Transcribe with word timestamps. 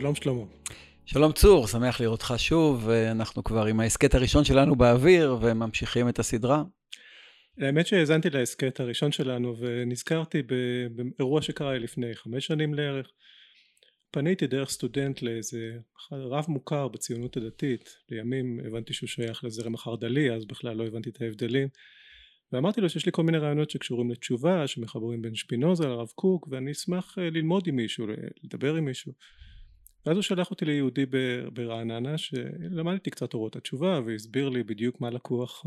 שלום 0.00 0.14
שלמה. 0.14 0.42
שלום 1.06 1.32
צור, 1.32 1.66
שמח 1.66 2.00
לראותך 2.00 2.34
שוב, 2.36 2.88
אנחנו 2.90 3.44
כבר 3.44 3.64
עם 3.64 3.80
ההסכת 3.80 4.14
הראשון 4.14 4.44
שלנו 4.44 4.76
באוויר 4.76 5.38
וממשיכים 5.40 6.08
את 6.08 6.18
הסדרה. 6.18 6.62
האמת 7.58 7.86
שהאזנתי 7.86 8.30
להסכת 8.30 8.80
הראשון 8.80 9.12
שלנו 9.12 9.56
ונזכרתי 9.58 10.42
באירוע 10.90 11.42
שקרה 11.42 11.72
לי 11.72 11.78
לפני 11.78 12.14
חמש 12.14 12.46
שנים 12.46 12.74
לערך. 12.74 13.10
פניתי 14.10 14.46
דרך 14.46 14.70
סטודנט 14.70 15.22
לאיזה 15.22 15.72
רב 16.12 16.44
מוכר 16.48 16.88
בציונות 16.88 17.36
הדתית, 17.36 17.96
לימים 18.10 18.60
הבנתי 18.66 18.92
שהוא 18.92 19.08
שייך 19.08 19.44
לזרם 19.44 19.74
החרד"לי, 19.74 20.32
אז 20.32 20.44
בכלל 20.44 20.76
לא 20.76 20.86
הבנתי 20.86 21.10
את 21.10 21.22
ההבדלים. 21.22 21.68
ואמרתי 22.52 22.80
לו 22.80 22.88
שיש 22.88 23.06
לי 23.06 23.12
כל 23.12 23.22
מיני 23.22 23.38
רעיונות 23.38 23.70
שקשורים 23.70 24.10
לתשובה, 24.10 24.66
שמחברים 24.66 25.22
בין 25.22 25.34
שפינוזה 25.34 25.86
לרב 25.86 26.08
קוק, 26.14 26.48
ואני 26.50 26.72
אשמח 26.72 27.18
אה, 27.18 27.30
ללמוד 27.30 27.66
עם 27.66 27.76
מישהו, 27.76 28.06
לדבר 28.44 28.74
עם 28.74 28.84
מישהו. 28.84 29.12
ואז 30.06 30.16
הוא 30.16 30.22
שלח 30.22 30.50
אותי 30.50 30.64
ליהודי 30.64 31.06
ברעננה 31.52 32.18
שלמדתי 32.18 33.10
קצת 33.10 33.34
אורות 33.34 33.56
התשובה 33.56 34.00
והסביר 34.06 34.48
לי 34.48 34.62
בדיוק 34.62 35.00
מה 35.00 35.10
לקוח 35.10 35.66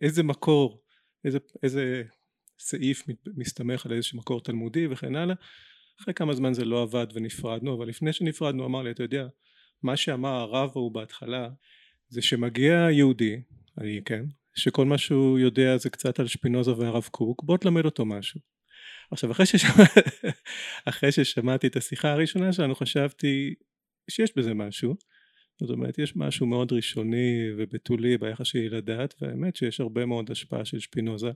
איזה 0.00 0.22
מקור 0.22 0.82
איזה, 1.24 1.38
איזה 1.62 2.02
סעיף 2.58 3.02
מסתמך 3.36 3.86
על 3.86 3.92
איזשהו 3.92 4.18
מקור 4.18 4.40
תלמודי 4.40 4.86
וכן 4.86 5.16
הלאה. 5.16 5.34
אחרי 6.00 6.14
כמה 6.14 6.34
זמן 6.34 6.54
זה 6.54 6.64
לא 6.64 6.82
עבד 6.82 7.06
ונפרדנו 7.14 7.76
אבל 7.76 7.88
לפני 7.88 8.12
שנפרדנו 8.12 8.66
אמר 8.66 8.82
לי 8.82 8.90
אתה 8.90 9.02
יודע 9.02 9.26
מה 9.82 9.96
שאמר 9.96 10.28
הרב 10.28 10.70
ההוא 10.74 10.92
בהתחלה 10.92 11.48
זה 12.08 12.22
שמגיע 12.22 12.88
יהודי 12.90 13.42
אני 13.78 14.00
כן 14.04 14.24
שכל 14.54 14.84
מה 14.84 14.98
שהוא 14.98 15.38
יודע 15.38 15.76
זה 15.76 15.90
קצת 15.90 16.20
על 16.20 16.26
שפינוזה 16.26 16.72
והרב 16.78 17.08
קוק 17.10 17.42
בוא 17.44 17.56
תלמד 17.56 17.84
אותו 17.84 18.04
משהו 18.04 18.40
עכשיו 19.12 19.30
אחרי, 19.30 19.46
ששמע, 19.46 19.84
אחרי 20.90 21.12
ששמעתי 21.12 21.66
את 21.66 21.76
השיחה 21.76 22.12
הראשונה 22.12 22.52
שלנו 22.52 22.74
חשבתי 22.74 23.54
שיש 24.10 24.36
בזה 24.36 24.54
משהו. 24.54 24.94
זאת 25.60 25.70
אומרת 25.70 25.98
יש 25.98 26.16
משהו 26.16 26.46
מאוד 26.46 26.72
ראשוני 26.72 27.38
ובתולי 27.58 28.18
ביחס 28.18 28.46
שלי 28.46 28.68
לדת 28.68 29.14
והאמת 29.20 29.56
שיש 29.56 29.80
הרבה 29.80 30.06
מאוד 30.06 30.30
השפעה 30.30 30.64
של 30.64 30.78
שפינוזה. 30.78 31.30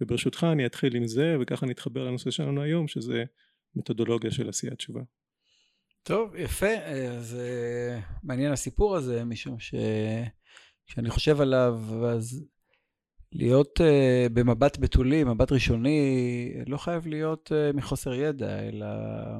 וברשותך 0.00 0.46
אני 0.52 0.66
אתחיל 0.66 0.96
עם 0.96 1.06
זה 1.06 1.36
וככה 1.40 1.66
נתחבר 1.66 2.04
לנושא 2.04 2.30
שלנו 2.30 2.62
היום 2.62 2.88
שזה 2.88 3.24
מתודולוגיה 3.74 4.30
של 4.30 4.48
עשיית 4.48 4.74
תשובה. 4.74 5.00
טוב 6.02 6.36
יפה. 6.36 6.74
אז 7.10 7.38
מעניין 8.22 8.52
הסיפור 8.52 8.96
הזה 8.96 9.24
משום 9.24 9.58
ש... 9.58 9.74
שאני 10.86 11.10
חושב 11.10 11.40
עליו 11.40 11.80
אז 12.06 12.44
להיות 13.32 13.80
uh, 13.80 14.28
במבט 14.32 14.78
בתולי, 14.78 15.24
מבט 15.24 15.52
ראשוני, 15.52 16.52
לא 16.66 16.76
חייב 16.76 17.06
להיות 17.06 17.52
uh, 17.52 17.76
מחוסר 17.76 18.14
ידע, 18.14 18.68
אלא 18.68 18.86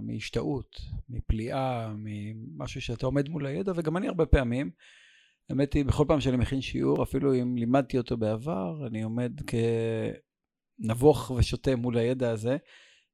מהשתאות, 0.03 0.81
מפליאה, 1.09 1.93
ממשהו 1.97 2.81
שאתה 2.81 3.07
עומד 3.07 3.29
מול 3.29 3.47
הידע, 3.47 3.73
וגם 3.77 3.97
אני 3.97 4.09
הרבה 4.09 4.27
פעמים, 4.27 4.71
האמת 5.51 5.73
היא, 5.73 5.85
בכל 5.85 6.05
פעם 6.09 6.21
שאני 6.21 6.37
מכין 6.37 6.61
שיעור, 6.61 7.03
אפילו 7.03 7.35
אם 7.35 7.57
לימדתי 7.57 7.99
אותו 7.99 8.17
בעבר, 8.17 8.87
אני 8.87 9.03
עומד 9.03 9.33
כנבוך 10.81 11.31
ושותה 11.31 11.77
מול 11.77 11.99
הידע 11.99 12.31
הזה, 12.31 12.57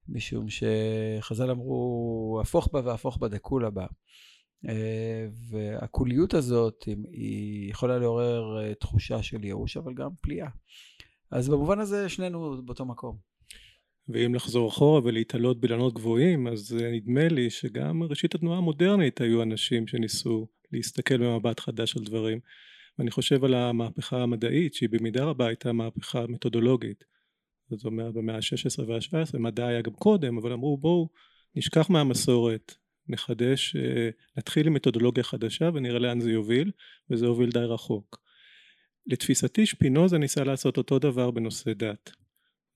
משום 0.08 0.46
שחז"ל 0.48 1.50
אמרו, 1.50 2.38
הפוך 2.42 2.68
בה 2.72 2.80
והפוך 2.84 3.16
בה 3.16 3.28
דקולה 3.28 3.70
בה. 3.70 3.86
והקוליות 5.50 6.34
הזאת 6.34 6.84
היא 7.12 7.70
יכולה 7.70 7.98
לעורר 7.98 8.60
אה, 8.60 8.74
תחושה 8.74 9.22
של 9.22 9.44
ייאוש, 9.44 9.76
אבל 9.76 9.94
גם 9.94 10.10
פליאה. 10.20 10.48
אז 11.30 11.48
במובן 11.48 11.78
הזה 11.78 12.08
שנינו 12.08 12.62
באותו 12.64 12.84
מקום. 12.84 13.16
ואם 14.08 14.34
לחזור 14.34 14.68
אחורה 14.68 15.00
ולהתעלות 15.04 15.60
באילנות 15.60 15.94
גבוהים, 15.94 16.46
אז 16.46 16.76
אה, 16.80 16.90
נדמה 16.92 17.28
לי 17.28 17.50
שגם 17.50 18.02
ראשית 18.02 18.34
התנועה 18.34 18.58
המודרנית 18.58 19.20
היו 19.20 19.42
אנשים 19.42 19.86
שניסו 19.86 20.46
להסתכל 20.72 21.16
במבט 21.18 21.60
חדש 21.60 21.96
על 21.96 22.04
דברים. 22.04 22.38
ואני 22.98 23.10
חושב 23.10 23.44
על 23.44 23.54
המהפכה 23.54 24.22
המדעית, 24.22 24.74
שהיא 24.74 24.88
במידה 24.88 25.24
רבה 25.24 25.46
הייתה 25.46 25.72
מהפכה 25.72 26.26
מתודולוגית. 26.26 27.04
זאת 27.70 27.84
אומרת, 27.84 28.14
במאה 28.14 28.36
ה-16 28.36 28.82
וה-17, 28.88 29.38
מדע 29.38 29.66
היה 29.66 29.82
גם 29.82 29.92
קודם, 29.92 30.38
אבל 30.38 30.52
אמרו 30.52 30.78
בואו 30.78 31.08
נשכח 31.54 31.90
מהמסורת, 31.90 32.74
נחדש, 33.08 33.76
אה, 33.76 34.10
נתחיל 34.36 34.66
עם 34.66 34.74
מתודולוגיה 34.74 35.24
חדשה 35.24 35.70
ונראה 35.74 35.98
לאן 35.98 36.20
זה 36.20 36.30
יוביל, 36.30 36.70
וזה 37.10 37.26
הוביל 37.26 37.50
די 37.50 37.58
רחוק. 37.58 38.20
לתפיסתי 39.06 39.66
שפינוזה 39.66 40.18
ניסה 40.18 40.44
לעשות 40.44 40.76
אותו 40.76 40.98
דבר 40.98 41.30
בנושא 41.30 41.72
דת. 41.72 42.10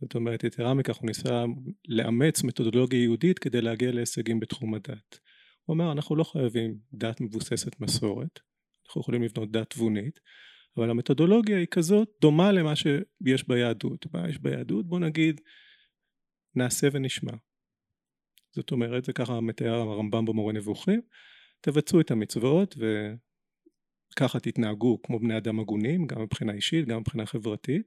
זאת 0.00 0.14
אומרת, 0.14 0.44
יתרה 0.44 0.74
מכך 0.74 0.96
הוא 0.96 1.06
ניסה 1.06 1.44
לאמץ 1.88 2.42
מתודולוגיה 2.42 3.02
יהודית 3.02 3.38
כדי 3.38 3.60
להגיע 3.60 3.92
להישגים 3.92 4.40
בתחום 4.40 4.74
הדת. 4.74 5.18
הוא 5.64 5.74
אמר, 5.74 5.92
אנחנו 5.92 6.16
לא 6.16 6.24
חייבים 6.24 6.78
דת 6.92 7.20
מבוססת 7.20 7.80
מסורת, 7.80 8.40
אנחנו 8.86 9.00
יכולים 9.00 9.22
לבנות 9.22 9.50
דת 9.50 9.70
תבונית, 9.70 10.20
אבל 10.76 10.90
המתודולוגיה 10.90 11.58
היא 11.58 11.66
כזאת 11.70 12.08
דומה 12.20 12.52
למה 12.52 12.76
שיש 12.76 13.48
ביהדות. 13.48 14.06
מה 14.14 14.28
יש 14.28 14.38
ביהדות? 14.38 14.86
בוא 14.86 14.98
נגיד, 14.98 15.40
נעשה 16.54 16.88
ונשמע. 16.92 17.32
זאת 18.52 18.70
אומרת 18.70 19.04
זה 19.04 19.12
ככה 19.12 19.40
מתאר 19.40 19.74
הרמב"ם 19.74 20.24
במורה 20.24 20.52
נבוכים 20.52 21.00
תבצעו 21.60 22.00
את 22.00 22.10
המצוות 22.10 22.76
וככה 24.12 24.40
תתנהגו 24.40 25.02
כמו 25.02 25.18
בני 25.18 25.36
אדם 25.36 25.60
הגונים 25.60 26.06
גם 26.06 26.22
מבחינה 26.22 26.52
אישית 26.52 26.88
גם 26.88 27.00
מבחינה 27.00 27.26
חברתית 27.26 27.82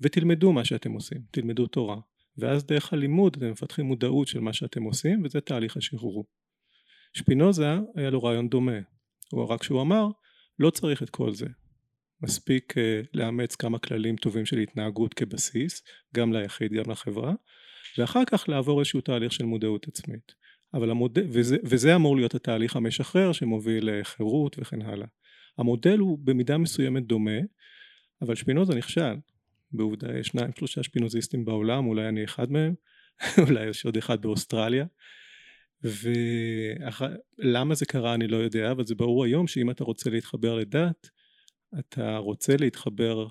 ותלמדו 0.00 0.52
מה 0.52 0.64
שאתם 0.64 0.92
עושים 0.92 1.22
תלמדו 1.30 1.66
תורה. 1.66 2.00
ואז 2.38 2.66
דרך 2.66 2.92
הלימוד 2.92 3.36
אתם 3.36 3.50
מפתחים 3.50 3.86
מודעות 3.86 4.28
של 4.28 4.40
מה 4.40 4.52
שאתם 4.52 4.82
עושים 4.82 5.22
וזה 5.24 5.40
תהליך 5.40 5.76
השחרור. 5.76 6.26
שפינוזה 7.12 7.66
היה 7.96 8.10
לו 8.10 8.22
רעיון 8.22 8.48
דומה. 8.48 8.78
הוא 9.32 9.44
רק 9.44 9.62
שהוא 9.62 9.82
אמר 9.82 10.06
לא 10.58 10.70
צריך 10.70 11.02
את 11.02 11.10
כל 11.10 11.32
זה. 11.32 11.46
מספיק 12.22 12.72
uh, 12.72 13.06
לאמץ 13.14 13.56
כמה 13.56 13.78
כללים 13.78 14.16
טובים 14.16 14.46
של 14.46 14.58
התנהגות 14.58 15.14
כבסיס 15.14 15.82
גם 16.14 16.32
ליחיד 16.32 16.72
גם 16.72 16.90
לחברה 16.90 17.32
ואחר 17.98 18.24
כך 18.24 18.48
לעבור 18.48 18.80
איזשהו 18.80 19.00
תהליך 19.00 19.32
של 19.32 19.44
מודעות 19.44 19.88
עצמית. 19.88 20.32
אבל 20.74 20.90
המודל, 20.90 21.26
וזה, 21.28 21.56
וזה 21.64 21.94
אמור 21.94 22.16
להיות 22.16 22.34
התהליך 22.34 22.76
המשחרר 22.76 23.32
שמוביל 23.32 23.90
לחירות 23.90 24.56
וכן 24.58 24.82
הלאה. 24.82 25.06
המודל 25.58 25.98
הוא 25.98 26.18
במידה 26.24 26.58
מסוימת 26.58 27.06
דומה, 27.06 27.38
אבל 28.22 28.34
שפינוזה 28.34 28.74
נכשל. 28.74 29.14
בעובדה 29.72 30.18
יש 30.18 30.26
שניים 30.26 30.50
שלושה 30.58 30.82
שפינוזיסטים 30.82 31.44
בעולם, 31.44 31.86
אולי 31.86 32.08
אני 32.08 32.24
אחד 32.24 32.52
מהם, 32.52 32.74
אולי 33.48 33.66
יש 33.68 33.84
עוד 33.84 33.96
אחד 33.96 34.22
באוסטרליה. 34.22 34.86
ולמה 35.82 37.74
זה 37.74 37.86
קרה 37.86 38.14
אני 38.14 38.28
לא 38.28 38.36
יודע, 38.36 38.70
אבל 38.70 38.86
זה 38.86 38.94
ברור 38.94 39.24
היום 39.24 39.46
שאם 39.46 39.70
אתה 39.70 39.84
רוצה 39.84 40.10
להתחבר 40.10 40.54
לדת, 40.54 41.08
אתה 41.78 42.16
רוצה 42.16 42.56
להתחבר 42.56 43.26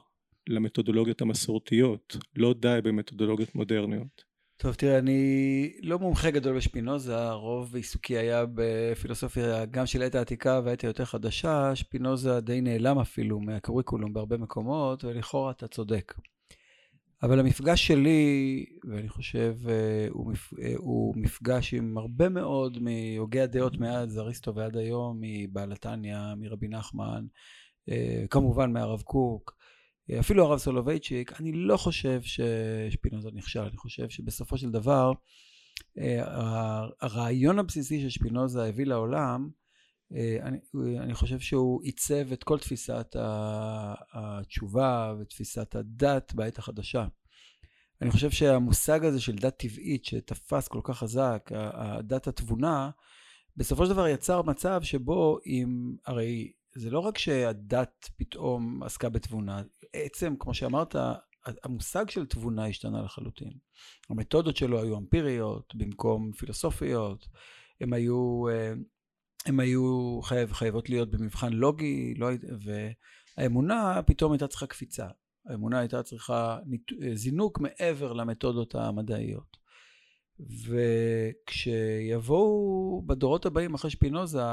למתודולוגיות 0.50 1.22
המסורתיות, 1.22 2.18
לא 2.36 2.54
די 2.60 2.80
במתודולוגיות 2.84 3.56
מודרניות. 3.56 4.33
טוב, 4.58 4.74
תראה, 4.74 4.98
אני 5.00 5.72
לא 5.82 6.00
מומחה 6.00 6.32
גדול 6.32 6.58
בשפינוזה, 6.58 7.32
רוב 7.32 7.76
עיסוקי 7.76 8.18
היה 8.18 8.46
בפילוסופיה 8.54 9.66
גם 9.66 9.86
של 9.86 10.02
העת 10.02 10.16
העתיקה 10.16 10.62
והעת 10.66 10.82
היותר 10.82 11.06
חדשה, 11.06 11.76
שפינוזה 11.76 12.40
די 12.40 12.62
נעלם 12.62 13.00
אפילו 13.00 13.40
מהקוריקולום 13.40 14.14
בהרבה 14.14 14.38
מקומות, 14.38 15.04
ולכאורה 15.04 15.52
אתה 15.52 15.68
צודק. 15.68 16.14
אבל 17.24 17.40
המפגש 17.40 17.88
שלי, 17.88 18.66
ואני 18.84 19.10
חושב, 19.10 19.56
אה, 19.70 20.08
הוא, 20.10 20.32
מפ... 20.32 20.54
אה, 20.60 20.74
הוא 20.78 21.14
מפגש 21.18 21.74
עם 21.74 21.98
הרבה 21.98 22.30
מאוד 22.30 22.78
מהוגי 22.82 23.42
הדעות 23.42 23.78
מאז 23.78 24.18
אריסטו 24.18 24.56
ועד 24.56 24.78
היום, 24.78 25.18
מבעל 25.22 25.72
התניא, 25.72 26.18
מרבי 26.38 26.68
נחמן, 26.68 27.26
אה, 27.90 28.24
כמובן 28.30 28.74
מהרב 28.74 29.02
קוק, 29.02 29.56
אפילו 30.20 30.46
הרב 30.46 30.60
סולובייצ'יק, 30.60 31.42
אני 31.42 31.52
לא 31.52 31.78
חושב 31.78 32.22
ששפינוזה 32.22 33.30
נכשל, 33.34 33.60
אני 33.60 33.78
חושב 33.78 34.10
שבסופו 34.10 34.58
של 34.58 34.72
דבר 34.72 35.12
אה, 36.00 36.22
הרעיון 37.02 37.60
הבסיסי 37.60 38.10
ששפינוזה 38.10 38.64
הביא 38.64 38.86
לעולם, 38.86 39.50
אה, 40.16 40.38
אני, 40.42 40.58
אני 41.00 41.14
חושב 41.14 41.40
שהוא 41.40 41.84
עיצב 41.84 42.32
את 42.32 42.44
כל 42.44 42.60
תפיסת 42.60 43.16
התשובה 44.14 45.14
ותפיסת 45.20 45.76
הדת 45.76 46.34
בעת 46.34 46.58
החדשה. 46.58 47.06
אני 48.02 48.12
חושב 48.12 48.32
שהמושג 48.32 49.06
הזה 49.06 49.22
של 49.22 49.36
דת 49.36 49.58
טבעית 49.58 50.06
שתפס 50.06 50.68
כל 50.68 50.82
כך 50.84 50.98
חזק, 50.98 51.50
הדת 51.54 52.28
התבונה, 52.28 52.90
בסופו 53.58 53.86
של 53.86 53.92
דבר 53.92 54.08
יצר 54.08 54.42
מצב 54.42 54.82
שבו 54.84 55.38
אם, 55.46 55.96
הרי 56.06 56.52
זה 56.76 56.90
לא 56.90 57.00
רק 57.00 57.18
שהדת 57.18 58.10
פתאום 58.18 58.84
עסקה 58.84 59.10
בתבונה, 59.10 59.64
עצם, 59.94 60.34
כמו 60.40 60.54
שאמרת, 60.54 60.96
המושג 61.64 62.10
של 62.10 62.26
תבונה 62.26 62.68
השתנה 62.68 63.02
לחלוטין. 63.02 63.54
המתודות 64.10 64.58
שלו 64.58 64.82
היו 64.82 64.98
אמפיריות 64.98 65.76
במקום 65.76 66.32
פילוסופיות, 66.32 67.28
הם 67.82 67.94
היו, 67.94 68.50
אה, 68.50 68.74
הם 69.46 69.60
היו 69.60 70.20
חייב, 70.24 70.54
חייבות 70.54 70.90
להיות 70.90 71.12
במבחן 71.12 71.54
לוגי, 71.54 72.14
לא, 72.18 72.28
והאמונה 73.38 74.02
פתאום 74.06 74.32
הייתה 74.32 74.48
צריכה 74.48 74.68
קפיצה. 74.68 75.08
האמונה 75.46 75.80
הייתה 75.80 76.04
צריכה 76.04 76.60
זינוק 77.14 77.60
מעבר 77.60 78.14
למתודות 78.14 78.76
המדעיות. 78.76 79.58
וכשיבואו 81.50 83.04
בדורות 83.06 83.46
הבאים 83.46 83.74
אחרי 83.74 83.92
שפינוזה, 83.92 84.44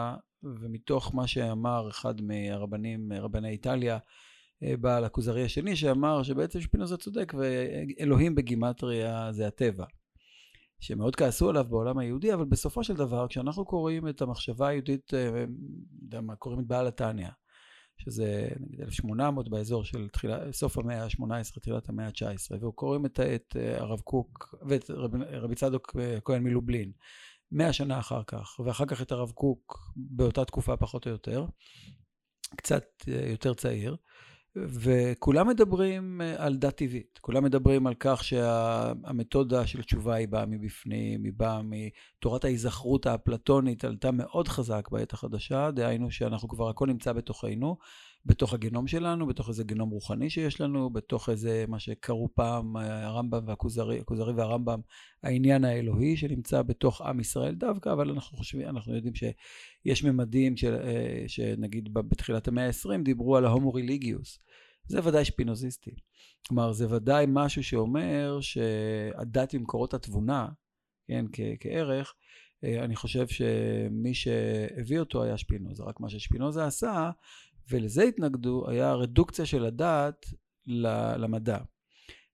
ומתוך 0.42 1.14
מה 1.14 1.26
שאמר 1.26 1.88
אחד 1.88 2.20
מהרבנים, 2.20 3.12
רבני 3.12 3.48
איטליה, 3.48 3.98
אה, 4.62 4.76
בעל 4.76 5.04
הכוזרי 5.04 5.44
השני, 5.44 5.76
שאמר 5.76 6.22
שבעצם 6.22 6.60
שפינוזה 6.60 6.96
צודק 6.96 7.32
ואלוהים 7.38 8.34
בגימטריה 8.34 9.32
זה 9.32 9.46
הטבע. 9.46 9.84
שמאוד 10.81 11.16
כעסו 11.16 11.48
עליו 11.50 11.64
בעולם 11.64 11.98
היהודי, 11.98 12.34
אבל 12.34 12.44
בסופו 12.44 12.84
של 12.84 12.94
דבר, 12.94 13.28
כשאנחנו 13.28 13.64
קוראים 13.64 14.08
את 14.08 14.22
המחשבה 14.22 14.69
היהודית, 14.69 15.14
אה, 15.14 15.44
יודע 16.02 16.20
מה, 16.20 16.37
קוראים 16.37 16.60
את 16.60 16.66
בעל 16.66 16.86
התניא, 16.86 17.28
שזה 17.98 18.48
נגיד 18.60 18.81
1800 18.81 19.48
באזור 19.48 19.84
של 19.84 20.08
תחילה, 20.08 20.52
סוף 20.52 20.78
המאה 20.78 21.04
ה-18, 21.04 21.60
תחילת 21.60 21.88
המאה 21.88 22.06
ה-19, 22.06 22.64
וקוראים 22.66 23.06
את, 23.06 23.20
את 23.20 23.56
אה, 23.56 23.81
הרב 23.81 24.00
קוק 24.00 24.54
ואת 24.69 24.90
רב, 24.90 25.10
רבי 25.31 25.54
צדוק 25.54 25.96
כהן 26.25 26.43
מלובלין, 26.43 26.93
מאה 27.52 27.73
שנה 27.73 27.99
אחר 27.99 28.23
כך, 28.26 28.61
ואחר 28.64 28.87
כך 28.87 29.02
את 29.02 29.12
הרב 29.12 29.31
קוק 29.31 29.93
באותה 29.97 30.44
תקופה 30.44 30.76
פחות 30.76 31.06
או 31.06 31.11
יותר, 31.11 31.47
קצת 32.56 32.85
יותר 33.31 33.55
צעיר, 33.55 33.97
וכולם 34.56 35.49
מדברים 35.49 36.20
אה, 36.20 36.44
על 36.44 36.56
דת 36.56 36.76
טבעית, 36.76 37.19
כולם 37.23 37.44
מדברים 37.44 37.87
על 37.87 37.94
כך 38.00 38.25
שהמתודה 38.25 39.67
של 39.67 39.82
תשובה 39.82 40.14
היא 40.14 40.29
באה 40.29 40.47
מבפנים, 40.47 41.25
היא 41.25 41.32
באה 41.37 41.61
מתורת 41.62 42.44
ההיזכרות 42.44 43.06
האפלטונית, 43.06 43.85
עלתה 43.85 44.11
מאוד 44.11 44.49
חזק 44.49 44.88
בעת 44.91 45.12
החדשה, 45.12 45.70
דהיינו 45.70 46.11
שאנחנו 46.11 46.49
כבר, 46.49 46.69
הכל 46.69 46.87
נמצא 46.87 47.12
בתוכנו, 47.12 47.76
בתוך 48.26 48.55
הגנום 48.55 48.87
שלנו, 48.87 49.26
בתוך 49.26 49.49
איזה 49.49 49.64
גנום 49.64 49.90
רוחני 49.90 50.31
שיש 50.31 50.61
לנו, 50.61 50.90
בתוך 50.90 51.28
איזה, 51.28 51.64
מה 51.69 51.78
שקראו 51.78 52.28
פעם 52.34 52.76
אה, 52.76 53.06
הרמב"ם 53.06 53.49
והכוזרי, 53.49 54.00
הכוזרי 54.00 54.32
והרמב"ם, 54.32 54.81
העניין 55.22 55.64
האלוהי 55.64 56.17
שנמצא 56.17 56.62
בתוך 56.62 57.00
עם 57.00 57.20
ישראל 57.20 57.55
דווקא, 57.55 57.93
אבל 57.93 58.11
אנחנו 58.11 58.38
חושבים, 58.38 58.69
אנחנו 58.69 58.94
יודעים 58.94 59.14
שיש 59.14 60.05
ממדים 60.05 60.56
של, 60.56 60.75
אה, 60.75 61.25
שנגיד 61.26 61.94
בתחילת 61.94 62.49
המאה 62.49 62.67
ה-20 62.67 63.02
דיברו 63.05 63.37
על 63.37 63.44
ההומו 63.44 63.75
ריליגיוס. 63.75 64.38
זה 64.87 65.00
ודאי 65.05 65.25
שפינוזיסטי. 65.25 65.90
כלומר, 66.49 66.72
זה 66.72 66.94
ודאי 66.94 67.25
משהו 67.28 67.64
שאומר 67.64 68.38
שהדת 68.40 69.55
ממקורות 69.55 69.94
התבונה, 69.94 70.49
כן, 71.08 71.25
כ- 71.32 71.56
כערך, 71.61 72.14
אה, 72.64 72.84
אני 72.84 72.96
חושב 72.96 73.28
שמי 73.28 74.14
שהביא 74.14 74.99
אותו 74.99 75.22
היה 75.22 75.38
שפינוזה. 75.38 75.82
רק 75.82 76.00
מה 76.00 76.08
ששפינוזה 76.08 76.67
עשה, 76.67 77.11
ולזה 77.68 78.02
התנגדו, 78.02 78.68
היה 78.68 78.94
רדוקציה 78.94 79.46
של 79.46 79.64
הדת 79.64 80.26
למדע. 81.16 81.58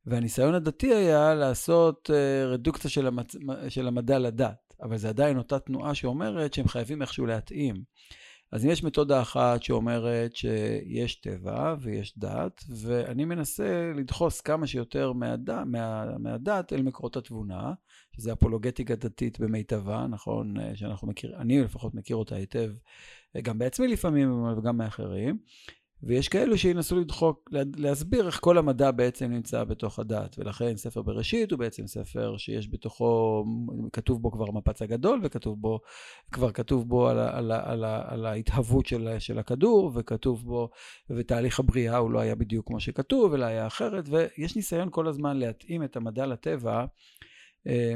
והניסיון 0.06 0.54
הדתי 0.54 0.94
היה 0.94 1.34
לעשות 1.34 2.10
אה, 2.14 2.46
רדוקציה 2.46 2.90
של, 2.90 3.06
המצ... 3.06 3.36
של 3.68 3.86
המדע 3.88 4.18
לדת, 4.18 4.74
אבל 4.82 4.96
זה 4.96 5.08
עדיין 5.08 5.38
אותה 5.38 5.58
תנועה 5.58 5.94
שאומרת 5.94 6.54
שהם 6.54 6.68
חייבים 6.68 7.02
איכשהו 7.02 7.26
להתאים. 7.26 7.74
אז 8.52 8.64
אם 8.64 8.70
יש 8.70 8.84
מתודה 8.84 9.22
אחת 9.22 9.62
שאומרת 9.62 10.36
שיש 10.36 11.20
טבע 11.20 11.74
ויש 11.80 12.18
דת, 12.18 12.64
ואני 12.80 13.24
מנסה 13.24 13.92
לדחוס 13.96 14.40
כמה 14.40 14.66
שיותר 14.66 15.12
מהד... 15.12 15.50
מה... 15.64 16.18
מהדת 16.18 16.72
אל 16.72 16.82
מקורות 16.82 17.16
התבונה, 17.16 17.72
שזה 18.16 18.32
אפולוגטיקה 18.32 18.94
דתית 18.94 19.40
במיטבה, 19.40 20.06
נכון, 20.10 20.60
אה, 20.60 20.76
שאנחנו 20.76 21.08
מכיר, 21.08 21.36
אני 21.36 21.60
לפחות 21.60 21.94
מכיר 21.94 22.16
אותה 22.16 22.34
היטב, 22.34 22.70
אה, 23.36 23.40
גם 23.40 23.58
בעצמי 23.58 23.88
לפעמים 23.88 24.44
וגם 24.58 24.76
מאחרים. 24.76 25.38
ויש 26.02 26.28
כאלו 26.28 26.58
שינסו 26.58 27.00
לדחוק, 27.00 27.50
להסביר 27.76 28.26
איך 28.26 28.40
כל 28.40 28.58
המדע 28.58 28.90
בעצם 28.90 29.30
נמצא 29.30 29.64
בתוך 29.64 29.98
הדת, 29.98 30.36
ולכן 30.38 30.76
ספר 30.76 31.02
בראשית 31.02 31.50
הוא 31.50 31.58
בעצם 31.58 31.86
ספר 31.86 32.36
שיש 32.36 32.68
בתוכו, 32.68 33.44
כתוב 33.92 34.22
בו 34.22 34.30
כבר 34.32 34.50
מפץ 34.50 34.82
הגדול, 34.82 35.20
וכתוב 35.22 35.60
בו, 35.60 35.80
כבר 36.32 36.52
כתוב 36.52 36.88
בו 36.88 37.08
על, 37.08 37.18
על, 37.18 37.52
על, 37.52 37.84
על 37.84 38.26
ההתהוות 38.26 38.86
של, 38.86 39.16
של 39.18 39.38
הכדור, 39.38 39.92
וכתוב 39.94 40.44
בו, 40.44 40.70
ותהליך 41.10 41.60
הבריאה 41.60 41.96
הוא 41.96 42.10
לא 42.10 42.18
היה 42.18 42.34
בדיוק 42.34 42.66
כמו 42.66 42.80
שכתוב, 42.80 43.34
אלא 43.34 43.44
היה 43.44 43.66
אחרת, 43.66 44.04
ויש 44.08 44.56
ניסיון 44.56 44.88
כל 44.90 45.06
הזמן 45.06 45.36
להתאים 45.36 45.84
את 45.84 45.96
המדע 45.96 46.26
לטבע. 46.26 46.84
אה, 47.66 47.94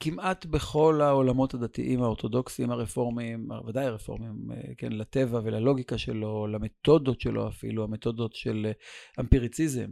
כמעט 0.00 0.46
בכל 0.46 1.00
העולמות 1.00 1.54
הדתיים 1.54 2.02
האורתודוקסיים 2.02 2.70
הרפורמיים, 2.70 3.48
ודאי 3.66 3.84
הרפורמיים, 3.84 4.52
אה, 4.52 4.74
כן, 4.76 4.92
לטבע 4.92 5.40
וללוגיקה 5.44 5.98
שלו, 5.98 6.46
למתודות 6.46 7.20
שלו 7.20 7.48
אפילו, 7.48 7.84
המתודות 7.84 8.34
של 8.34 8.66
אה, 8.66 8.72
אמפיריציזם. 9.20 9.90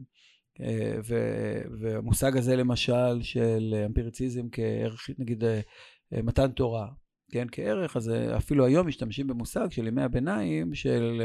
והמושג 1.80 2.36
הזה 2.36 2.56
למשל 2.56 3.22
של 3.22 3.74
אמפיריציזם 3.86 4.48
כערך, 4.52 5.10
נגיד 5.18 5.44
מתן 6.12 6.50
תורה, 6.50 6.88
כן, 7.32 7.46
כערך, 7.52 7.96
אז 7.96 8.12
אפילו 8.36 8.66
היום 8.66 8.86
משתמשים 8.86 9.26
במושג 9.26 9.70
של 9.70 9.86
ימי 9.86 10.02
הביניים 10.02 10.74
של, 10.74 11.22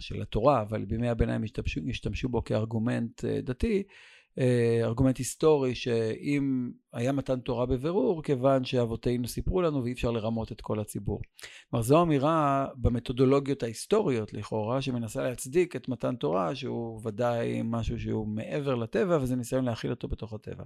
של 0.00 0.22
התורה, 0.22 0.62
אבל 0.62 0.84
בימי 0.84 1.08
הביניים 1.08 1.42
השתמשו, 1.42 1.80
השתמשו 1.90 2.28
בו 2.28 2.44
כארגומנט 2.44 3.24
דתי, 3.24 3.82
ארגומנט 4.82 5.18
היסטורי 5.18 5.74
שאם 5.74 6.70
היה 6.92 7.12
מתן 7.12 7.40
תורה 7.40 7.66
בבירור, 7.66 8.22
כיוון 8.22 8.64
שאבותינו 8.64 9.28
סיפרו 9.28 9.62
לנו 9.62 9.84
ואי 9.84 9.92
אפשר 9.92 10.10
לרמות 10.10 10.52
את 10.52 10.60
כל 10.60 10.80
הציבור. 10.80 11.20
כלומר, 11.70 11.82
זו 11.82 12.02
אמירה 12.02 12.66
במתודולוגיות 12.76 13.62
ההיסטוריות 13.62 14.32
לכאורה, 14.32 14.82
שמנסה 14.82 15.22
להצדיק 15.22 15.76
את 15.76 15.88
מתן 15.88 16.16
תורה, 16.16 16.54
שהוא 16.54 17.00
ודאי 17.04 17.60
משהו 17.64 18.00
שהוא 18.00 18.28
מעבר 18.28 18.74
לטבע, 18.74 19.18
וזה 19.20 19.36
ניסיון 19.36 19.64
להכיל 19.64 19.90
אותו 19.90 20.08
בתוך 20.08 20.32
הטבע. 20.32 20.64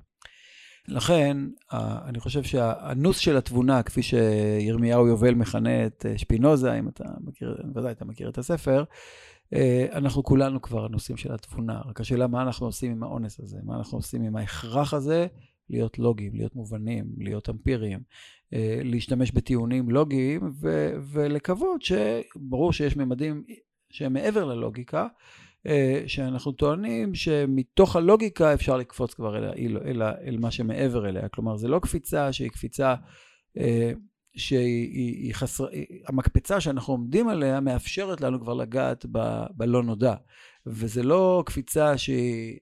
לכן, 0.89 1.37
אני 1.73 2.21
חושב 2.21 2.43
שהנוס 2.43 3.19
של 3.19 3.37
התבונה, 3.37 3.83
כפי 3.83 4.03
שירמיהו 4.03 5.07
יובל 5.07 5.35
מכנה 5.35 5.87
את 5.87 6.07
אה, 6.09 6.19
שפינוזה, 6.19 6.75
אם 6.79 6.89
אתה 6.89 7.05
מכיר, 7.21 7.57
ודאי 7.75 7.93
אתה 7.93 8.05
מכיר 8.05 8.29
את 8.29 8.39
הספר, 8.39 8.79
אה, 8.79 8.85
אנחנו 9.93 10.23
כולנו 10.23 10.63
כבר 10.63 10.85
הנושאים 10.85 11.17
של 11.17 11.33
התבונה, 11.33 11.81
רק 11.87 12.01
השאלה 12.01 12.27
מה 12.27 12.43
אנחנו 12.43 12.67
עושים 12.67 12.93
עם 12.93 13.03
האונס 13.03 13.41
הזה, 13.41 13.59
מה 13.65 13.77
אנחנו 13.77 13.99
עושים 13.99 14.23
עם 14.23 14.37
ההכרח 14.37 14.95
הזה 14.95 15.27
להיות 15.71 15.99
לוגיים, 15.99 16.35
להיות 16.35 16.57
מובנים, 16.57 17.07
להיות 17.19 17.49
אמפיריים, 17.49 18.01
אה, 18.53 18.81
להשתמש 18.85 19.33
בטיעונים 19.33 19.91
לוגיים 19.91 20.41
ו- 20.61 20.93
ולקוות 21.13 21.83
שברור 21.83 22.73
שיש 22.73 22.97
ממדים 22.97 23.45
שהם 23.91 24.13
מעבר 24.13 24.45
ללוגיקה, 24.45 25.07
אה, 25.67 26.03
שאנחנו 26.07 26.53
טוענים 26.53 27.15
שמתוך 27.15 27.97
הלוגיקה 27.97 28.55
אפשר 28.55 28.77
לקפוץ 28.77 29.15
כבר 29.15 29.39
אל, 29.39 29.45
אל, 29.45 29.79
אל, 29.85 30.03
אל 30.03 30.39
מה 30.39 30.51
שמעבר 30.51 31.09
אליה, 31.09 31.29
כלומר 31.29 31.57
זה 31.57 31.69
לא 31.69 31.79
קפיצה 31.79 32.33
שהיא 32.33 32.51
קפיצה 32.51 32.95
שהיא 34.37 35.35
חסר... 35.35 35.67
המקפצה 36.07 36.61
שאנחנו 36.61 36.95
עומדים 36.95 37.29
עליה 37.29 37.61
מאפשרת 37.61 38.21
לנו 38.21 38.41
כבר 38.41 38.55
לגעת 38.55 39.07
ב... 39.13 39.43
בלא 39.57 39.83
נודע. 39.83 40.15
וזה 40.67 41.03
לא 41.03 41.43
קפיצה 41.47 41.99
שהיא... 41.99 42.59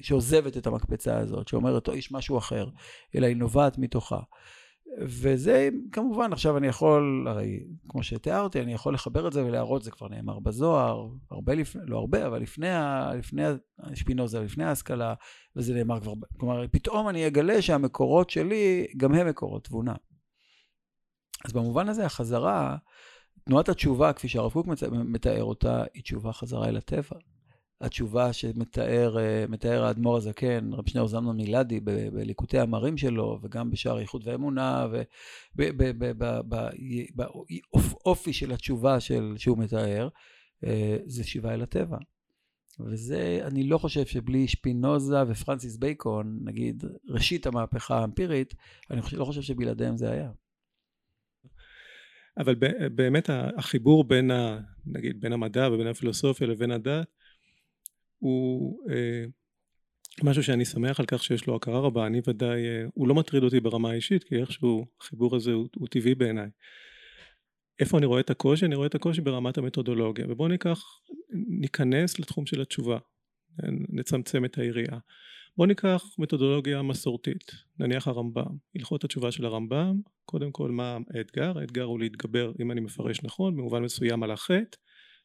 שעוזבת 0.00 0.56
את 0.56 0.66
המקפצה 0.66 1.18
הזאת, 1.18 1.48
שאומרת, 1.48 1.88
או 1.88 1.94
יש 1.94 2.12
משהו 2.12 2.38
אחר, 2.38 2.68
אלא 3.14 3.26
היא 3.26 3.36
נובעת 3.36 3.78
מתוכה. 3.78 4.20
וזה 5.00 5.68
כמובן, 5.92 6.32
עכשיו 6.32 6.56
אני 6.56 6.66
יכול, 6.66 7.26
הרי 7.28 7.60
כמו 7.88 8.02
שתיארתי, 8.02 8.60
אני 8.60 8.72
יכול 8.72 8.94
לחבר 8.94 9.28
את 9.28 9.32
זה 9.32 9.44
ולהראות, 9.44 9.82
זה 9.82 9.90
כבר 9.90 10.08
נאמר 10.08 10.38
בזוהר, 10.38 11.08
הרבה 11.30 11.54
לפני, 11.54 11.82
לא 11.86 11.98
הרבה, 11.98 12.26
אבל 12.26 12.42
לפני, 12.42 12.68
לפני 13.18 13.42
השפינוזה, 13.78 14.40
לפני 14.40 14.64
ההשכלה, 14.64 15.14
וזה 15.56 15.74
נאמר 15.74 16.00
כבר, 16.00 16.12
כלומר, 16.40 16.66
פתאום 16.72 17.08
אני 17.08 17.26
אגלה 17.26 17.62
שהמקורות 17.62 18.30
שלי, 18.30 18.86
גם 18.96 19.14
הם 19.14 19.28
מקורות 19.28 19.64
תבונה. 19.64 19.94
אז 21.44 21.52
במובן 21.52 21.88
הזה 21.88 22.06
החזרה, 22.06 22.76
תנועת 23.44 23.68
התשובה, 23.68 24.12
כפי 24.12 24.28
שהרב 24.28 24.52
קוק 24.52 24.66
מתאר 24.92 25.44
אותה, 25.44 25.84
היא 25.94 26.02
תשובה 26.02 26.32
חזרה 26.32 26.68
אל 26.68 26.76
הטבע. 26.76 27.16
התשובה 27.82 28.32
שמתאר 28.32 29.16
אה, 29.18 29.86
האדמו"ר 29.86 30.16
הזקן, 30.16 30.72
רב 30.72 30.88
שניאור 30.88 31.08
זמנון 31.08 31.36
מילדי, 31.36 31.80
בליקוטי 31.80 32.58
המרים 32.58 32.96
שלו, 32.96 33.38
וגם 33.42 33.70
בשער 33.70 33.98
איכות 33.98 34.22
ואמונה, 34.24 34.86
ובאופי 37.74 38.32
של 38.32 38.52
התשובה 38.52 39.00
של, 39.00 39.34
שהוא 39.36 39.58
מתאר, 39.58 40.08
אה, 40.64 40.96
זה 41.06 41.24
שיבה 41.24 41.54
אל 41.54 41.62
הטבע. 41.62 41.98
וזה, 42.80 43.40
אני 43.42 43.62
לא 43.62 43.78
חושב 43.78 44.06
שבלי 44.06 44.48
שפינוזה 44.48 45.22
ופרנסיס 45.28 45.76
בייקון, 45.76 46.38
נגיד, 46.44 46.84
ראשית 47.08 47.46
המהפכה 47.46 47.98
האמפירית, 47.98 48.54
אני 48.90 49.00
לא 49.12 49.24
חושב 49.24 49.42
שבלעדיהם 49.42 49.96
זה 49.96 50.10
היה. 50.10 50.30
אבל 52.38 52.54
באמת 52.94 53.30
החיבור 53.56 54.04
בין, 54.04 54.30
ה, 54.30 54.60
נגיד, 54.86 55.20
בין 55.20 55.32
המדע 55.32 55.68
ובין 55.72 55.86
הפילוסופיה 55.86 56.46
לבין 56.46 56.70
הדת 56.70 57.06
הוא 58.18 58.78
אה, 58.90 59.24
משהו 60.22 60.42
שאני 60.42 60.64
שמח 60.64 61.00
על 61.00 61.06
כך 61.06 61.24
שיש 61.24 61.46
לו 61.46 61.56
הכרה 61.56 61.80
רבה, 61.80 62.06
אני 62.06 62.20
ודאי, 62.26 62.66
אה, 62.66 62.84
הוא 62.94 63.08
לא 63.08 63.14
מטריד 63.14 63.42
אותי 63.42 63.60
ברמה 63.60 63.90
האישית, 63.90 64.24
כי 64.24 64.36
איכשהו 64.36 64.86
החיבור 65.00 65.36
הזה 65.36 65.52
הוא, 65.52 65.68
הוא 65.76 65.88
טבעי 65.88 66.14
בעיניי. 66.14 66.48
איפה 67.80 67.98
אני 67.98 68.06
רואה 68.06 68.20
את 68.20 68.30
הקושי? 68.30 68.66
אני 68.66 68.74
רואה 68.74 68.86
את 68.86 68.94
הקושי 68.94 69.20
ברמת 69.20 69.58
המתודולוגיה, 69.58 70.26
ובואו 70.28 70.48
ניקח, 70.48 70.84
ניכנס 71.60 72.18
לתחום 72.18 72.46
של 72.46 72.60
התשובה, 72.60 72.98
נצמצם 73.88 74.44
את 74.44 74.58
היריעה. 74.58 74.98
בואו 75.56 75.66
ניקח 75.66 76.04
מתודולוגיה 76.18 76.82
מסורתית, 76.82 77.52
נניח 77.78 78.08
הרמב"ם, 78.08 78.56
הלכות 78.76 79.04
התשובה 79.04 79.32
של 79.32 79.44
הרמב"ם, 79.44 80.00
קודם 80.24 80.52
כל 80.52 80.70
מה 80.70 80.98
האתגר? 81.14 81.58
האתגר 81.58 81.84
הוא 81.84 82.00
להתגבר, 82.00 82.52
אם 82.60 82.70
אני 82.70 82.80
מפרש 82.80 83.22
נכון, 83.22 83.56
במובן 83.56 83.82
מסוים 83.82 84.22
על 84.22 84.30
החטא, 84.30 84.76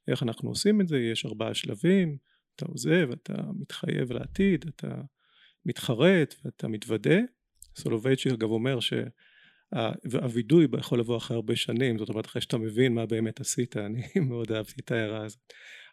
איך 0.08 0.24
אנחנו 0.24 0.50
עושים 0.50 0.82
את 0.82 0.88
זה, 0.88 1.00
יש 1.00 1.26
ארבעה 1.26 1.54
שלבים, 1.54 2.18
אתה 2.56 2.66
עוזב, 2.66 3.12
אתה 3.12 3.34
מתחייב 3.60 4.12
לעתיד, 4.12 4.66
אתה 4.68 5.02
מתחרט 5.66 6.36
ואתה 6.46 6.68
מתוודה. 6.68 7.18
סולובייצ'יק 7.76 8.34
אגב 8.34 8.50
אומר 8.50 8.80
שהווידוי 10.12 10.68
יכול 10.80 11.00
לבוא 11.00 11.18
אחרי 11.18 11.36
הרבה 11.36 11.56
שנים, 11.56 11.98
זאת 11.98 12.10
אומרת 12.10 12.26
אחרי 12.26 12.42
שאתה 12.42 12.58
מבין 12.58 12.94
מה 12.94 13.06
באמת 13.06 13.40
עשית, 13.40 13.78
אני 13.86 14.04
מאוד 14.28 14.52
אהבתי 14.52 14.82
את 14.82 14.92
ההערה 14.92 15.26
הזאת. 15.26 15.40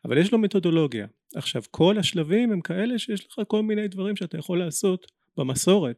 אבל 0.04 0.18
יש 0.18 0.32
לו 0.32 0.38
מתודולוגיה. 0.38 1.06
עכשיו 1.34 1.62
כל 1.70 1.98
השלבים 1.98 2.52
הם 2.52 2.60
כאלה 2.60 2.98
שיש 2.98 3.26
לך 3.26 3.40
כל 3.48 3.62
מיני 3.62 3.88
דברים 3.88 4.16
שאתה 4.16 4.38
יכול 4.38 4.58
לעשות 4.58 5.12
במסורת 5.36 5.96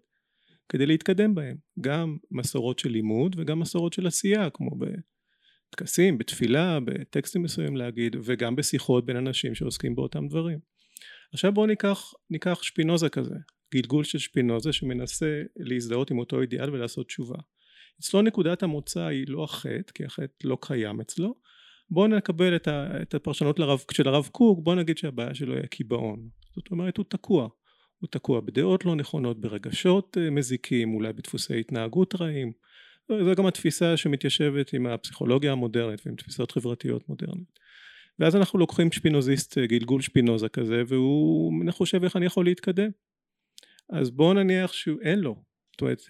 כדי 0.68 0.86
להתקדם 0.86 1.34
בהם. 1.34 1.56
גם 1.80 2.16
מסורות 2.30 2.78
של 2.78 2.88
לימוד 2.88 3.36
וגם 3.38 3.60
מסורות 3.60 3.92
של 3.92 4.06
עשייה, 4.06 4.50
כמו 4.50 4.70
בטקסים, 5.70 6.18
בתפילה, 6.18 6.78
בטקסטים 6.80 7.42
מסוימים 7.42 7.76
להגיד, 7.76 8.16
וגם 8.24 8.56
בשיחות 8.56 9.06
בין 9.06 9.16
אנשים 9.16 9.54
שעוסקים 9.54 9.94
באותם 9.94 10.28
דברים. 10.28 10.58
עכשיו 11.32 11.52
בואו 11.52 11.66
ניקח, 11.66 12.12
ניקח 12.30 12.62
שפינוזה 12.62 13.08
כזה, 13.08 13.34
גלגול 13.74 14.04
של 14.04 14.18
שפינוזה 14.18 14.72
שמנסה 14.72 15.42
להזדהות 15.56 16.10
עם 16.10 16.18
אותו 16.18 16.40
אידיאל 16.40 16.70
ולעשות 16.70 17.06
תשובה. 17.06 17.38
אצלו 18.00 18.22
נקודת 18.22 18.62
המוצא 18.62 19.06
היא 19.06 19.24
לא 19.28 19.44
החטא, 19.44 19.92
כי 19.94 20.04
החטא 20.04 20.46
לא 20.46 20.58
קיים 20.60 21.00
אצלו. 21.00 21.34
בואו 21.90 22.06
נקבל 22.06 22.56
את, 22.56 22.68
ה, 22.68 23.02
את 23.02 23.14
הפרשנות 23.14 23.58
לרב, 23.58 23.84
של 23.92 24.08
הרב 24.08 24.28
קוק, 24.32 24.60
בואו 24.62 24.76
נגיד 24.76 24.98
שהבעיה 24.98 25.34
שלו 25.34 25.54
היא 25.54 25.64
הקיבעון. 25.64 26.28
זאת 26.54 26.70
אומרת 26.70 26.96
הוא 26.96 27.04
תקוע. 27.08 27.48
הוא 27.98 28.08
תקוע 28.10 28.40
בדעות 28.40 28.84
לא 28.84 28.96
נכונות, 28.96 29.40
ברגשות 29.40 30.16
אה, 30.20 30.30
מזיקים, 30.30 30.94
אולי 30.94 31.12
בדפוסי 31.12 31.60
התנהגות 31.60 32.14
רעים. 32.20 32.52
זו 33.08 33.34
גם 33.36 33.46
התפיסה 33.46 33.96
שמתיישבת 33.96 34.72
עם 34.72 34.86
הפסיכולוגיה 34.86 35.52
המודרנית 35.52 36.06
ועם 36.06 36.16
תפיסות 36.16 36.52
חברתיות 36.52 37.08
מודרניות. 37.08 37.58
ואז 38.18 38.36
אנחנו 38.36 38.58
לוקחים 38.58 38.92
שפינוזיסט, 38.92 39.58
אה, 39.58 39.66
גלגול 39.66 40.00
שפינוזה 40.00 40.48
כזה, 40.48 40.82
והוא 40.86 41.52
חושב 41.70 42.04
איך 42.04 42.16
אני 42.16 42.26
יכול 42.26 42.44
להתקדם. 42.44 42.90
אז 43.90 44.10
בואו 44.10 44.34
נניח 44.34 44.72
שאין 44.72 45.18
לו. 45.18 45.45
זאת 45.76 45.80
אומרת, 45.80 46.02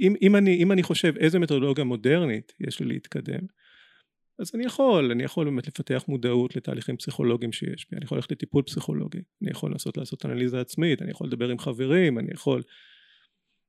אם, 0.00 0.14
אם, 0.22 0.36
אני, 0.36 0.56
אם 0.56 0.72
אני 0.72 0.82
חושב 0.82 1.16
איזה 1.16 1.38
מתודולוגיה 1.38 1.84
מודרנית 1.84 2.52
יש 2.60 2.80
לי 2.80 2.86
להתקדם, 2.86 3.40
אז 4.38 4.50
אני 4.54 4.64
יכול, 4.64 5.10
אני 5.10 5.22
יכול 5.22 5.44
באמת 5.44 5.66
לפתח 5.66 6.04
מודעות 6.08 6.56
לתהליכים 6.56 6.96
פסיכולוגיים 6.96 7.52
שיש 7.52 7.86
בי, 7.90 7.96
אני 7.96 8.04
יכול 8.04 8.18
ללכת 8.18 8.32
לטיפול 8.32 8.62
פסיכולוגי, 8.62 9.18
אני 9.42 9.50
יכול 9.50 9.72
לעשות 9.72 9.96
לעשות 9.96 10.26
אנליזה 10.26 10.60
עצמית, 10.60 11.02
אני 11.02 11.10
יכול 11.10 11.26
לדבר 11.26 11.48
עם 11.48 11.58
חברים, 11.58 12.18
אני 12.18 12.28
יכול 12.32 12.62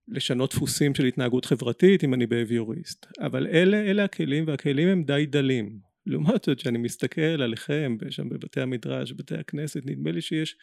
לשנות 0.07 0.53
דפוסים 0.53 0.95
של 0.95 1.05
התנהגות 1.05 1.45
חברתית 1.45 2.03
אם 2.03 2.13
אני 2.13 2.27
בהביוריסט, 2.27 3.05
אבל 3.19 3.47
אלה, 3.47 3.77
אלה 3.77 4.03
הכלים 4.03 4.47
והכלים 4.47 4.87
הם 4.87 5.03
די 5.03 5.25
דלים. 5.25 5.79
לעומת 6.05 6.43
זאת 6.43 6.59
שאני 6.59 6.77
מסתכל 6.77 7.21
עליכם 7.21 7.97
שם 8.09 8.29
בבתי 8.29 8.61
המדרש, 8.61 9.11
בבתי 9.11 9.35
הכנסת, 9.35 9.85
נדמה 9.85 10.11
לי 10.11 10.21
שיש 10.21 10.55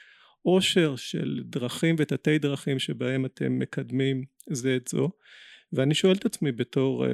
עושר 0.42 0.96
של 0.96 1.42
דרכים 1.44 1.96
ותתי 1.98 2.38
דרכים 2.38 2.78
שבהם 2.78 3.26
אתם 3.26 3.58
מקדמים 3.58 4.24
זה 4.50 4.76
את 4.76 4.88
זו 4.88 5.10
ואני 5.72 5.94
שואל 5.94 6.14
את 6.14 6.26
עצמי 6.26 6.52
בתור 6.52 7.06
uh, 7.06 7.08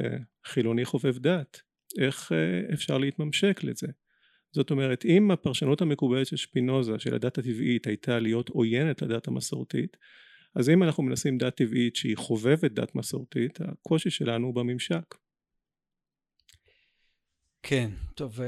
חילוני 0.44 0.84
חובב 0.84 1.18
דת 1.18 1.60
איך 1.98 2.32
uh, 2.32 2.74
אפשר 2.74 2.98
להתממשק 2.98 3.60
לזה? 3.64 3.86
זאת 4.52 4.70
אומרת 4.70 5.04
אם 5.04 5.30
הפרשנות 5.30 5.82
המקובלת 5.82 6.26
של 6.26 6.36
שפינוזה 6.36 6.98
של 6.98 7.14
הדת 7.14 7.38
הטבעית 7.38 7.86
הייתה 7.86 8.18
להיות 8.18 8.48
עוינת 8.48 9.02
לדת 9.02 9.28
המסורתית 9.28 9.96
אז 10.54 10.68
אם 10.68 10.82
אנחנו 10.82 11.02
מנסים 11.02 11.38
דת 11.38 11.56
טבעית 11.56 11.96
שהיא 11.96 12.16
חובבת 12.16 12.72
דת 12.72 12.94
מסורתית 12.94 13.60
הקושי 13.60 14.10
שלנו 14.10 14.46
הוא 14.46 14.54
בממשק. 14.54 15.14
כן, 17.62 17.90
טוב, 18.14 18.40
uh, 18.40 18.42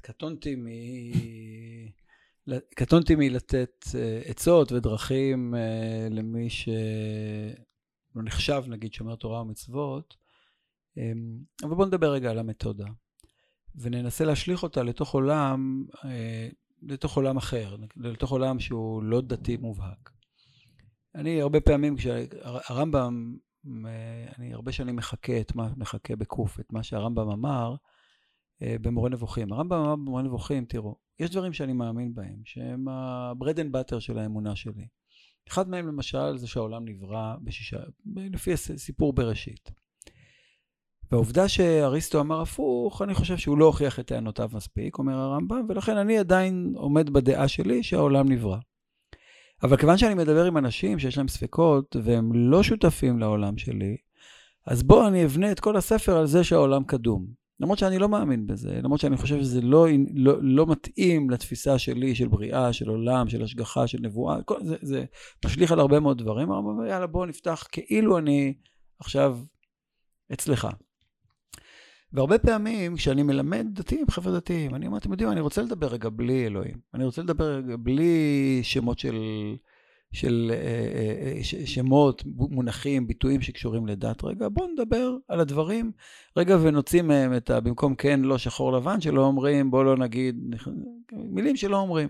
קטונתי 0.00 0.54
מ... 0.54 0.66
קטונתי 2.74 3.14
מלתת 3.14 3.86
אה, 3.94 4.20
עצות 4.24 4.72
ודרכים 4.72 5.54
אה, 5.54 6.08
למי 6.10 6.50
שלא 6.50 6.74
נחשב, 8.24 8.62
נגיד, 8.66 8.92
שומר 8.92 9.14
תורה 9.14 9.40
ומצוות, 9.40 10.16
אמ, 10.96 11.38
אבל 11.62 11.74
בואו 11.74 11.86
נדבר 11.86 12.12
רגע 12.12 12.30
על 12.30 12.38
המתודה, 12.38 12.86
וננסה 13.74 14.24
להשליך 14.24 14.62
אותה 14.62 14.82
לתוך 14.82 15.14
עולם, 15.14 15.84
אה, 16.04 16.48
לתוך 16.82 17.16
עולם 17.16 17.36
אחר, 17.36 17.76
לתוך 17.96 18.30
עולם 18.30 18.60
שהוא 18.60 19.02
לא 19.02 19.20
דתי 19.20 19.56
מובהק. 19.56 20.10
אני 21.14 21.40
הרבה 21.40 21.60
פעמים, 21.60 21.96
כשהרמב"ם, 21.96 23.36
אני 24.38 24.54
הרבה 24.54 24.72
שנים 24.72 24.96
מחכה 24.96 25.40
את 25.40 25.54
מה, 25.54 25.68
מחכה 25.76 26.16
בקוף, 26.16 26.60
את 26.60 26.72
מה 26.72 26.82
שהרמב"ם 26.82 27.30
אמר 27.30 27.74
במורה 28.60 29.10
נבוכים. 29.10 29.52
הרמב"ם 29.52 29.78
אמר 29.78 29.96
במורה 29.96 30.22
נבוכים, 30.22 30.64
תראו, 30.64 30.96
יש 31.18 31.30
דברים 31.30 31.52
שאני 31.52 31.72
מאמין 31.72 32.14
בהם, 32.14 32.36
שהם 32.44 32.88
ה-bread 32.88 33.56
and 33.56 33.74
butter 33.74 34.00
של 34.00 34.18
האמונה 34.18 34.56
שלי. 34.56 34.86
אחד 35.48 35.68
מהם 35.68 35.88
למשל 35.88 36.36
זה 36.36 36.46
שהעולם 36.46 36.88
נברא 36.88 37.34
בשישה, 37.42 37.76
לפי 38.16 38.56
סיפור 38.56 39.12
בראשית. 39.12 39.70
והעובדה 41.10 41.48
שאריסטו 41.48 42.20
אמר 42.20 42.40
הפוך, 42.40 43.02
אני 43.02 43.14
חושב 43.14 43.36
שהוא 43.36 43.58
לא 43.58 43.64
הוכיח 43.64 44.00
את 44.00 44.06
טענותיו 44.06 44.50
מספיק, 44.52 44.98
אומר 44.98 45.14
הרמב"ם, 45.14 45.66
ולכן 45.68 45.96
אני 45.96 46.18
עדיין 46.18 46.72
עומד 46.76 47.10
בדעה 47.10 47.48
שלי 47.48 47.82
שהעולם 47.82 48.28
נברא. 48.28 48.58
אבל 49.62 49.76
כיוון 49.76 49.98
שאני 49.98 50.14
מדבר 50.14 50.44
עם 50.44 50.58
אנשים 50.58 50.98
שיש 50.98 51.18
להם 51.18 51.28
ספקות 51.28 51.96
והם 52.04 52.50
לא 52.50 52.62
שותפים 52.62 53.18
לעולם 53.18 53.58
שלי, 53.58 53.96
אז 54.66 54.82
בואו 54.82 55.08
אני 55.08 55.24
אבנה 55.24 55.52
את 55.52 55.60
כל 55.60 55.76
הספר 55.76 56.16
על 56.16 56.26
זה 56.26 56.44
שהעולם 56.44 56.84
קדום. 56.84 57.41
למרות 57.60 57.78
שאני 57.78 57.98
לא 57.98 58.08
מאמין 58.08 58.46
בזה, 58.46 58.80
למרות 58.82 59.00
שאני 59.00 59.16
חושב 59.16 59.40
שזה 59.40 59.60
לא, 59.60 59.86
לא, 60.14 60.38
לא 60.42 60.66
מתאים 60.66 61.30
לתפיסה 61.30 61.78
שלי 61.78 62.14
של 62.14 62.28
בריאה, 62.28 62.72
של 62.72 62.88
עולם, 62.88 63.28
של 63.28 63.42
השגחה, 63.42 63.86
של 63.86 63.98
נבואה, 64.00 64.42
כל, 64.42 64.56
זה, 64.64 64.76
זה 64.82 65.04
משליך 65.44 65.72
על 65.72 65.80
הרבה 65.80 66.00
מאוד 66.00 66.18
דברים, 66.18 66.50
אבל 66.50 66.88
יאללה 66.88 67.06
בוא 67.06 67.26
נפתח 67.26 67.66
כאילו 67.72 68.18
אני 68.18 68.54
עכשיו 68.98 69.38
אצלך. 70.32 70.68
והרבה 72.12 72.38
פעמים 72.38 72.96
כשאני 72.96 73.22
מלמד 73.22 73.66
דתיים, 73.72 74.06
חבר'ה 74.10 74.32
דתיים, 74.32 74.74
אני 74.74 74.86
אומר, 74.86 74.98
אתם 74.98 75.10
יודעים, 75.10 75.30
אני 75.30 75.40
רוצה 75.40 75.62
לדבר 75.62 75.86
רגע 75.86 76.08
בלי 76.08 76.46
אלוהים. 76.46 76.76
אני 76.94 77.04
רוצה 77.04 77.22
לדבר 77.22 77.44
רגע 77.44 77.76
בלי 77.78 78.60
שמות 78.62 78.98
של 78.98 79.16
של 80.12 80.50
אה, 80.54 80.56
אה, 80.56 81.38
אה, 81.60 81.66
שמות, 81.66 82.22
מונחים, 82.26 83.06
ביטויים 83.06 83.40
שקשורים 83.40 83.86
לדת. 83.86 84.24
רגע, 84.24 84.48
בואו 84.48 84.68
נדבר 84.72 85.16
על 85.28 85.40
הדברים 85.40 85.92
רגע 86.36 86.56
ונוציא 86.62 87.02
מהם 87.02 87.36
את 87.36 87.50
ה... 87.50 87.60
במקום 87.60 87.94
כן, 87.94 88.20
לא, 88.20 88.38
שחור 88.38 88.72
לבן, 88.72 89.00
שלא 89.00 89.24
אומרים, 89.24 89.70
בואו 89.70 89.84
לא 89.84 89.96
נגיד, 89.96 90.36
מילים 91.12 91.56
שלא 91.56 91.76
אומרים. 91.76 92.08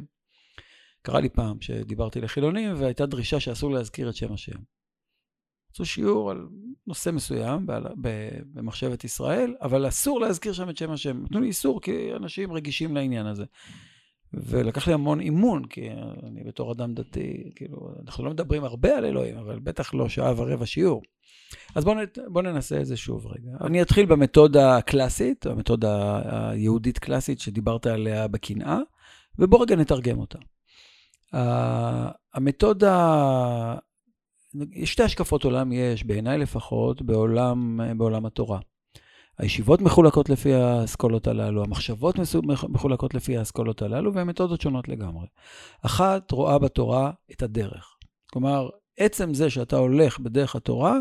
קרה 1.02 1.20
לי 1.20 1.28
פעם 1.28 1.60
שדיברתי 1.60 2.20
לחילונים 2.20 2.74
והייתה 2.76 3.06
דרישה 3.06 3.40
שאסור 3.40 3.70
להזכיר 3.70 4.08
את 4.08 4.14
שם 4.14 4.32
השם. 4.32 4.58
עשו 5.72 5.84
שיעור 5.84 6.30
על 6.30 6.48
נושא 6.86 7.10
מסוים 7.10 7.66
במחשבת 8.54 9.04
ישראל, 9.04 9.54
אבל 9.60 9.88
אסור 9.88 10.20
להזכיר 10.20 10.52
שם 10.52 10.70
את 10.70 10.76
שם 10.76 10.90
השם. 10.90 11.22
נתנו 11.22 11.40
לי 11.40 11.46
איסור 11.46 11.80
כי 11.80 12.12
אנשים 12.16 12.52
רגישים 12.52 12.94
לעניין 12.94 13.26
הזה. 13.26 13.44
ולקח 14.34 14.88
לי 14.88 14.94
המון 14.94 15.20
אימון, 15.20 15.64
כי 15.64 15.88
אני 16.22 16.44
בתור 16.44 16.72
אדם 16.72 16.94
דתי, 16.94 17.52
כאילו, 17.56 17.94
אנחנו 18.06 18.24
לא 18.24 18.30
מדברים 18.30 18.64
הרבה 18.64 18.96
על 18.98 19.04
אלוהים, 19.04 19.36
אבל 19.36 19.58
בטח 19.58 19.94
לא 19.94 20.08
שעה 20.08 20.32
ורבע 20.36 20.66
שיעור. 20.66 21.02
אז 21.74 21.84
בואו 21.84 21.96
בוא 22.28 22.42
ננסה 22.42 22.80
את 22.80 22.86
זה 22.86 22.96
שוב 22.96 23.26
רגע. 23.26 23.50
אני 23.60 23.82
אתחיל 23.82 24.06
במתודה 24.06 24.76
הקלאסית, 24.76 25.46
המתודה 25.46 26.20
היהודית 26.50 26.98
קלאסית 26.98 27.40
שדיברת 27.40 27.86
עליה 27.86 28.28
בקנאה, 28.28 28.78
ובואו 29.38 29.60
רגע 29.60 29.76
נתרגם 29.76 30.18
אותה. 30.18 30.38
המתודה, 32.34 33.76
שתי 34.84 35.02
השקפות 35.02 35.44
עולם 35.44 35.72
יש, 35.72 36.04
בעיניי 36.04 36.38
לפחות, 36.38 37.02
בעולם, 37.02 37.80
בעולם 37.96 38.26
התורה. 38.26 38.58
הישיבות 39.38 39.80
מחולקות 39.80 40.28
לפי 40.28 40.54
האסכולות 40.54 41.26
הללו, 41.26 41.64
המחשבות 41.64 42.16
מחולקות 42.68 43.14
לפי 43.14 43.36
האסכולות 43.36 43.82
הללו, 43.82 44.14
והן 44.14 44.26
מתודות 44.26 44.60
שונות 44.60 44.88
לגמרי. 44.88 45.26
אחת 45.82 46.30
רואה 46.30 46.58
בתורה 46.58 47.10
את 47.32 47.42
הדרך. 47.42 47.96
כלומר, 48.32 48.68
עצם 48.98 49.34
זה 49.34 49.50
שאתה 49.50 49.76
הולך 49.76 50.18
בדרך 50.18 50.56
התורה, 50.56 50.98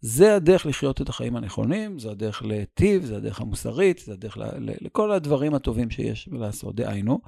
זה 0.00 0.34
הדרך 0.34 0.66
לחיות 0.66 1.00
את 1.00 1.08
החיים 1.08 1.36
הנכונים, 1.36 1.98
זה 1.98 2.10
הדרך 2.10 2.42
להיטיב, 2.42 3.04
זה 3.04 3.16
הדרך 3.16 3.40
המוסרית, 3.40 3.98
זה 3.98 4.12
הדרך 4.12 4.38
לכל 4.80 5.12
הדברים 5.12 5.54
הטובים 5.54 5.90
שיש 5.90 6.28
לעשות. 6.32 6.74
דהיינו, 6.74 7.20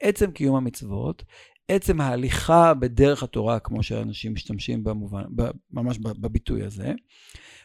עצם 0.00 0.30
קיום 0.30 0.56
המצוות, 0.56 1.24
עצם 1.68 2.00
ההליכה 2.00 2.74
בדרך 2.74 3.22
התורה, 3.22 3.58
כמו 3.58 3.82
שאנשים 3.82 4.34
משתמשים 4.34 4.84
במובן, 4.84 5.22
ממש 5.70 5.98
בביטוי 5.98 6.64
הזה, 6.64 6.92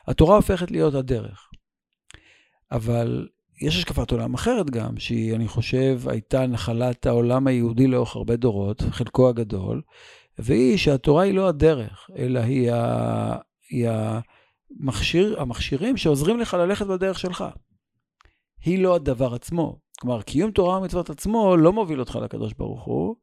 התורה 0.08 0.36
הופכת 0.36 0.72
להיות 0.72 0.94
הדרך. 0.94 1.50
אבל 2.74 3.28
יש 3.62 3.76
השקפת 3.76 4.12
עולם 4.12 4.34
אחרת 4.34 4.70
גם, 4.70 4.98
שהיא, 4.98 5.36
אני 5.36 5.48
חושב, 5.48 6.02
הייתה 6.06 6.48
נחלת 6.48 7.06
העולם 7.06 7.48
היהודי 7.48 7.88
לאורך 7.88 8.16
הרבה 8.16 8.36
דורות, 8.36 8.82
חלקו 8.92 9.30
הגדול, 9.30 9.82
והיא 10.40 10.78
שהתורה 10.78 11.24
היא 11.24 11.34
לא 11.34 11.48
הדרך, 11.48 12.10
אלא 12.18 12.40
היא, 12.40 12.72
ה... 12.72 13.36
היא 13.70 13.90
המכשיר, 14.80 15.42
המכשירים 15.42 15.98
שעוזרים 15.98 16.40
לך 16.40 16.54
ללכת 16.54 16.86
בדרך 16.86 17.20
שלך. 17.20 17.46
היא 18.66 18.84
לא 18.84 18.96
הדבר 18.96 19.34
עצמו. 19.34 19.80
כלומר, 20.02 20.22
קיום 20.22 20.52
תורה 20.52 20.78
ומצוות 20.78 21.10
עצמו 21.10 21.58
לא 21.58 21.74
מוביל 21.74 22.00
אותך 22.00 22.16
לקדוש 22.16 22.54
ברוך 22.54 22.84
הוא, 22.84 23.16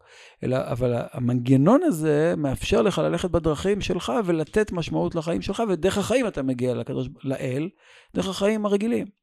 אלא, 0.45 0.57
אבל 0.65 1.03
המנגנון 1.13 1.83
הזה 1.83 2.35
מאפשר 2.37 2.83
לך 2.83 2.99
ללכת 2.99 3.31
בדרכים 3.31 3.81
שלך 3.81 4.13
ולתת 4.25 4.73
משמעות 4.73 5.15
לחיים 5.15 5.43
שלך, 5.43 5.63
ודרך 5.69 5.99
החיים 5.99 6.27
אתה 6.27 6.43
מגיע 6.43 6.75
לקדוש, 6.75 7.09
לאל, 7.25 7.69
דרך 8.15 8.29
החיים 8.29 8.67
הרגילים. 8.67 9.20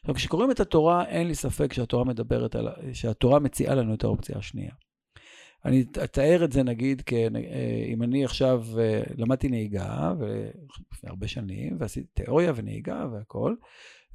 עכשיו, 0.00 0.14
כשקוראים 0.14 0.50
את 0.50 0.60
התורה, 0.60 1.04
אין 1.04 1.26
לי 1.26 1.34
ספק 1.34 1.72
שהתורה 1.72 2.04
מדברת 2.04 2.54
על, 2.54 2.68
שהתורה 2.92 3.38
מציעה 3.38 3.74
לנו 3.74 3.94
את 3.94 4.04
האופציה 4.04 4.38
השנייה. 4.38 4.72
אני 5.64 5.84
אתאר 6.04 6.44
את 6.44 6.52
זה 6.52 6.62
נגיד, 6.62 7.02
אם 7.94 8.02
אני 8.02 8.24
עכשיו 8.24 8.64
אה, 8.78 9.02
למדתי 9.16 9.48
נהיגה, 9.48 10.12
לפני 10.92 11.10
הרבה 11.10 11.28
שנים, 11.28 11.76
ועשיתי 11.78 12.06
תיאוריה 12.14 12.52
ונהיגה 12.56 13.06
והכול, 13.12 13.56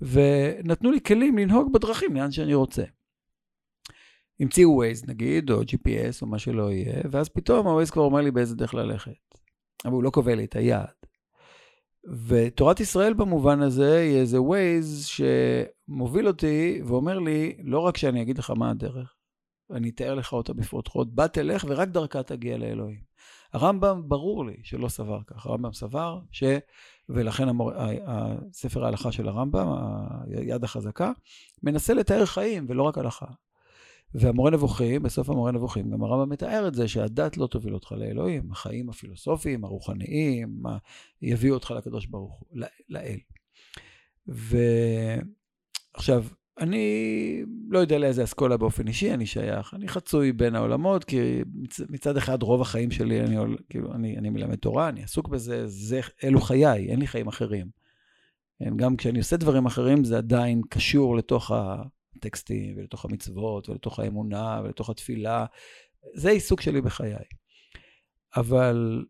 ונתנו 0.02 0.92
לי 0.92 1.02
כלים 1.02 1.38
לנהוג 1.38 1.74
בדרכים 1.74 2.16
לאן 2.16 2.32
שאני 2.32 2.54
רוצה. 2.54 2.84
המציאו 4.40 4.84
Waze 4.84 5.08
נגיד, 5.08 5.52
או 5.52 5.62
GPS 5.62 6.22
או 6.22 6.28
מה 6.28 6.40
שלא 6.40 6.72
יהיה, 6.72 7.02
ואז 7.12 7.30
פתאום 7.30 7.68
ה-Waze 7.68 7.92
כבר 7.92 8.04
אומר 8.04 8.22
לי 8.22 8.32
באיזה 8.32 8.56
דרך 8.56 8.74
ללכת. 8.74 9.12
אבל 9.86 9.94
הוא 9.94 10.04
לא 10.04 10.10
קובע 10.10 10.36
לי 10.36 10.46
את 10.46 10.56
היעד. 10.56 10.88
ותורת 12.28 12.80
ישראל 12.80 13.14
במובן 13.14 13.62
הזה 13.62 13.98
היא 13.98 14.18
איזה 14.18 14.38
Waze 14.38 15.08
שמוביל 15.88 16.28
אותי 16.28 16.82
ואומר 16.86 17.20
לי, 17.20 17.58
לא 17.64 17.80
רק 17.80 17.98
שאני 17.98 18.22
אגיד 18.22 18.38
לך 18.38 18.50
מה 18.50 18.70
הדרך, 18.70 19.16
אני 19.72 19.90
אתאר 19.90 20.16
לך 20.16 20.34
אותה 20.34 20.54
בפרוטרוט, 20.54 21.08
בה 21.12 21.28
תלך 21.28 21.66
ורק 21.68 21.88
דרכה 21.88 22.24
תגיע 22.24 22.58
לאלוהים. 22.58 23.02
הרמב"ם, 23.54 24.10
ברור 24.10 24.46
לי 24.46 24.58
שלא 24.64 24.88
סבר 24.88 25.20
כך. 25.28 25.46
הרמב"ם 25.46 25.74
סבר 25.74 26.20
ש... 26.32 26.44
ולכן 27.10 27.48
המור... 27.48 27.72
ספר 28.52 28.86
ההלכה 28.86 29.12
של 29.12 29.28
הרמב"ם, 29.28 29.68
היד 30.28 30.64
החזקה, 30.64 31.12
מנסה 31.64 31.94
לתאר 31.94 32.26
חיים 32.26 32.66
ולא 32.70 32.84
רק 32.84 32.98
הלכה. 32.98 33.26
והמורה 34.14 34.52
נבוכים, 34.52 35.04
בסוף 35.04 35.30
המורה 35.30 35.52
נבוכים, 35.52 35.92
גם 35.92 36.04
הרמב"ם 36.04 36.30
מתאר 36.30 36.68
את 36.68 36.74
זה 36.74 36.88
שהדת 36.88 37.38
לא 37.38 37.48
תוביל 37.48 37.74
אותך 37.74 37.92
לאלוהים, 37.92 38.52
החיים 38.52 38.90
הפילוסופיים, 38.90 39.64
הרוחניים, 39.64 40.64
יביאו 41.22 41.54
אותך 41.54 41.72
לקדוש 41.72 42.06
ברוך 42.06 42.40
הוא, 42.40 42.62
לאל. 42.90 43.18
ועכשיו, 45.96 46.26
אני 46.60 47.42
לא 47.70 47.80
יודע 47.80 47.98
לאיזה 47.98 48.24
אסכולה 48.24 48.58
באופן 48.58 48.88
אישי 48.88 49.14
אני 49.14 49.26
שייך, 49.26 49.74
אני 49.74 49.88
חצוי 49.88 50.32
בין 50.32 50.56
העולמות, 50.56 51.04
כי 51.04 51.42
מצ, 51.54 51.80
מצד 51.90 52.18
אחד 52.18 52.44
רוב 52.44 52.62
החיים 52.62 52.92
שלי, 52.92 53.22
אני, 53.22 53.36
כאילו, 53.70 53.94
אני, 53.94 54.18
אני 54.18 54.30
מלמד 54.30 54.56
תורה, 54.56 54.90
אני 54.90 55.04
עסוק 55.04 55.28
בזה, 55.28 55.68
זה, 55.68 56.00
אלו 56.24 56.42
חיי, 56.42 56.90
אין 56.90 57.00
לי 57.00 57.08
חיים 57.08 57.28
אחרים. 57.28 57.68
כן, 58.60 58.78
גם 58.78 58.96
כשאני 58.96 59.20
עושה 59.20 59.38
דברים 59.38 59.66
אחרים, 59.66 60.04
זה 60.04 60.18
עדיין 60.18 60.62
קשור 60.70 61.18
לתוך 61.18 61.52
הטקסטים, 62.16 62.78
ולתוך 62.78 63.06
המצוות, 63.06 63.70
ולתוך 63.70 64.00
האמונה, 64.00 64.62
ולתוך 64.64 64.90
התפילה. 64.90 65.46
זה 66.14 66.30
עיסוק 66.30 66.62
שלי 66.62 66.82
בחיי. 66.82 67.16
אבל 68.36 69.06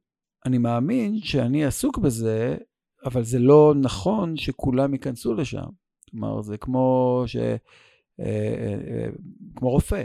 אני 0.45 0.57
מאמין 0.57 1.19
שאני 1.19 1.65
עסוק 1.65 1.97
בזה, 1.97 2.57
אבל 3.05 3.23
זה 3.23 3.39
לא 3.39 3.73
נכון 3.81 4.37
שכולם 4.37 4.93
ייכנסו 4.93 5.33
לשם. 5.33 5.84
כלומר, 6.19 6.41
זה 6.41 6.57
כמו 6.57 7.23
ש... 7.25 7.35
אה, 7.35 8.25
אה, 8.25 8.75
אה, 8.87 9.07
כמו 9.55 9.69
רופא. 9.69 10.03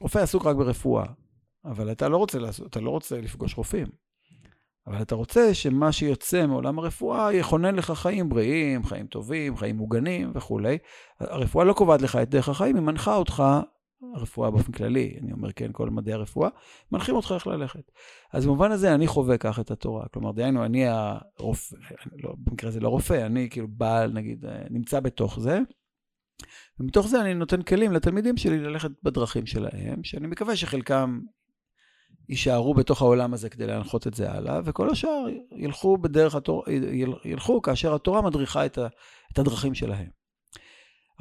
רופא 0.00 0.18
עסוק 0.18 0.46
רק 0.46 0.56
ברפואה, 0.56 1.04
אבל 1.64 1.92
אתה 1.92 2.08
לא 2.08 2.16
רוצה, 2.16 2.38
לעשות, 2.38 2.66
אתה 2.66 2.80
לא 2.80 2.90
רוצה 2.90 3.20
לפגוש 3.20 3.56
רופאים. 3.56 3.86
אבל 4.86 5.02
אתה 5.02 5.14
רוצה 5.14 5.54
שמה 5.54 5.92
שיוצא 5.92 6.46
מעולם 6.46 6.78
הרפואה 6.78 7.32
יכונן 7.32 7.74
לך 7.74 7.90
חיים 7.90 8.28
בריאים, 8.28 8.84
חיים 8.84 9.06
טובים, 9.06 9.56
חיים 9.56 9.76
מוגנים 9.76 10.32
וכולי. 10.34 10.78
הרפואה 11.20 11.64
לא 11.64 11.72
קובעת 11.72 12.02
לך 12.02 12.16
את 12.16 12.28
דרך 12.28 12.48
החיים, 12.48 12.76
היא 12.76 12.84
מנחה 12.84 13.14
אותך 13.14 13.42
הרפואה 14.14 14.50
באופן 14.50 14.72
כללי, 14.72 15.16
אני 15.22 15.32
אומר 15.32 15.52
כן, 15.52 15.70
כל 15.72 15.90
מדעי 15.90 16.14
הרפואה, 16.14 16.48
מנחים 16.92 17.14
אותך 17.14 17.32
איך 17.34 17.46
ללכת. 17.46 17.90
אז 18.32 18.46
במובן 18.46 18.72
הזה 18.72 18.94
אני 18.94 19.06
חווה 19.06 19.38
כך 19.38 19.60
את 19.60 19.70
התורה. 19.70 20.08
כלומר, 20.08 20.32
דהיינו, 20.32 20.64
אני 20.64 20.86
הרופא, 20.86 21.76
לא, 22.22 22.34
במקרה 22.38 22.68
הזה 22.68 22.80
לא 22.80 22.88
רופא, 22.88 23.26
אני 23.26 23.50
כאילו 23.50 23.68
בעל, 23.68 24.12
נגיד, 24.12 24.44
נמצא 24.70 25.00
בתוך 25.00 25.40
זה, 25.40 25.58
ומתוך 26.80 27.06
זה 27.06 27.20
אני 27.20 27.34
נותן 27.34 27.62
כלים 27.62 27.92
לתלמידים 27.92 28.36
שלי 28.36 28.58
ללכת 28.58 28.90
בדרכים 29.02 29.46
שלהם, 29.46 30.04
שאני 30.04 30.26
מקווה 30.26 30.56
שחלקם 30.56 31.20
יישארו 32.28 32.74
בתוך 32.74 33.02
העולם 33.02 33.34
הזה 33.34 33.50
כדי 33.50 33.66
להנחות 33.66 34.06
את 34.06 34.14
זה 34.14 34.30
הלאה, 34.32 34.60
וכל 34.64 34.90
השאר 34.90 35.26
ילכו 35.56 35.98
בדרך 35.98 36.34
התורה, 36.34 36.72
ילכו 37.24 37.62
כאשר 37.62 37.94
התורה 37.94 38.22
מדריכה 38.22 38.66
את, 38.66 38.78
הדרכים 39.38 39.74
שלהם. 39.74 40.21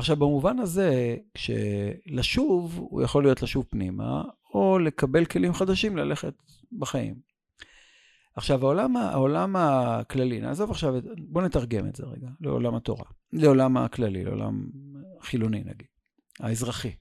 עכשיו, 0.02 0.16
במובן 0.16 0.60
הזה, 0.60 1.16
כשלשוב, 1.34 2.78
הוא 2.78 3.02
יכול 3.02 3.24
להיות 3.24 3.42
לשוב 3.42 3.66
פנימה, 3.70 4.24
או 4.54 4.80
לקבל 4.80 5.26
כלים 5.26 5.54
חדשים 5.54 5.98
ללכת 5.98 6.34
בחיים. 6.72 7.16
עכשיו, 8.36 8.66
העולם, 8.66 8.98
העולם 8.98 9.56
הכללי, 9.56 10.42
נעזוב 10.42 10.72
עכשיו, 10.72 10.94
בואו 11.18 11.46
נתרגם 11.46 11.88
את 11.88 11.96
זה 11.96 12.06
רגע, 12.06 12.28
לעולם 12.42 12.76
התורה, 12.76 13.06
לעולם 13.34 13.78
הכללי, 13.78 14.24
לעולם 14.24 14.70
החילוני 15.20 15.60
נגיד, 15.60 15.88
האזרחי. 16.40 16.92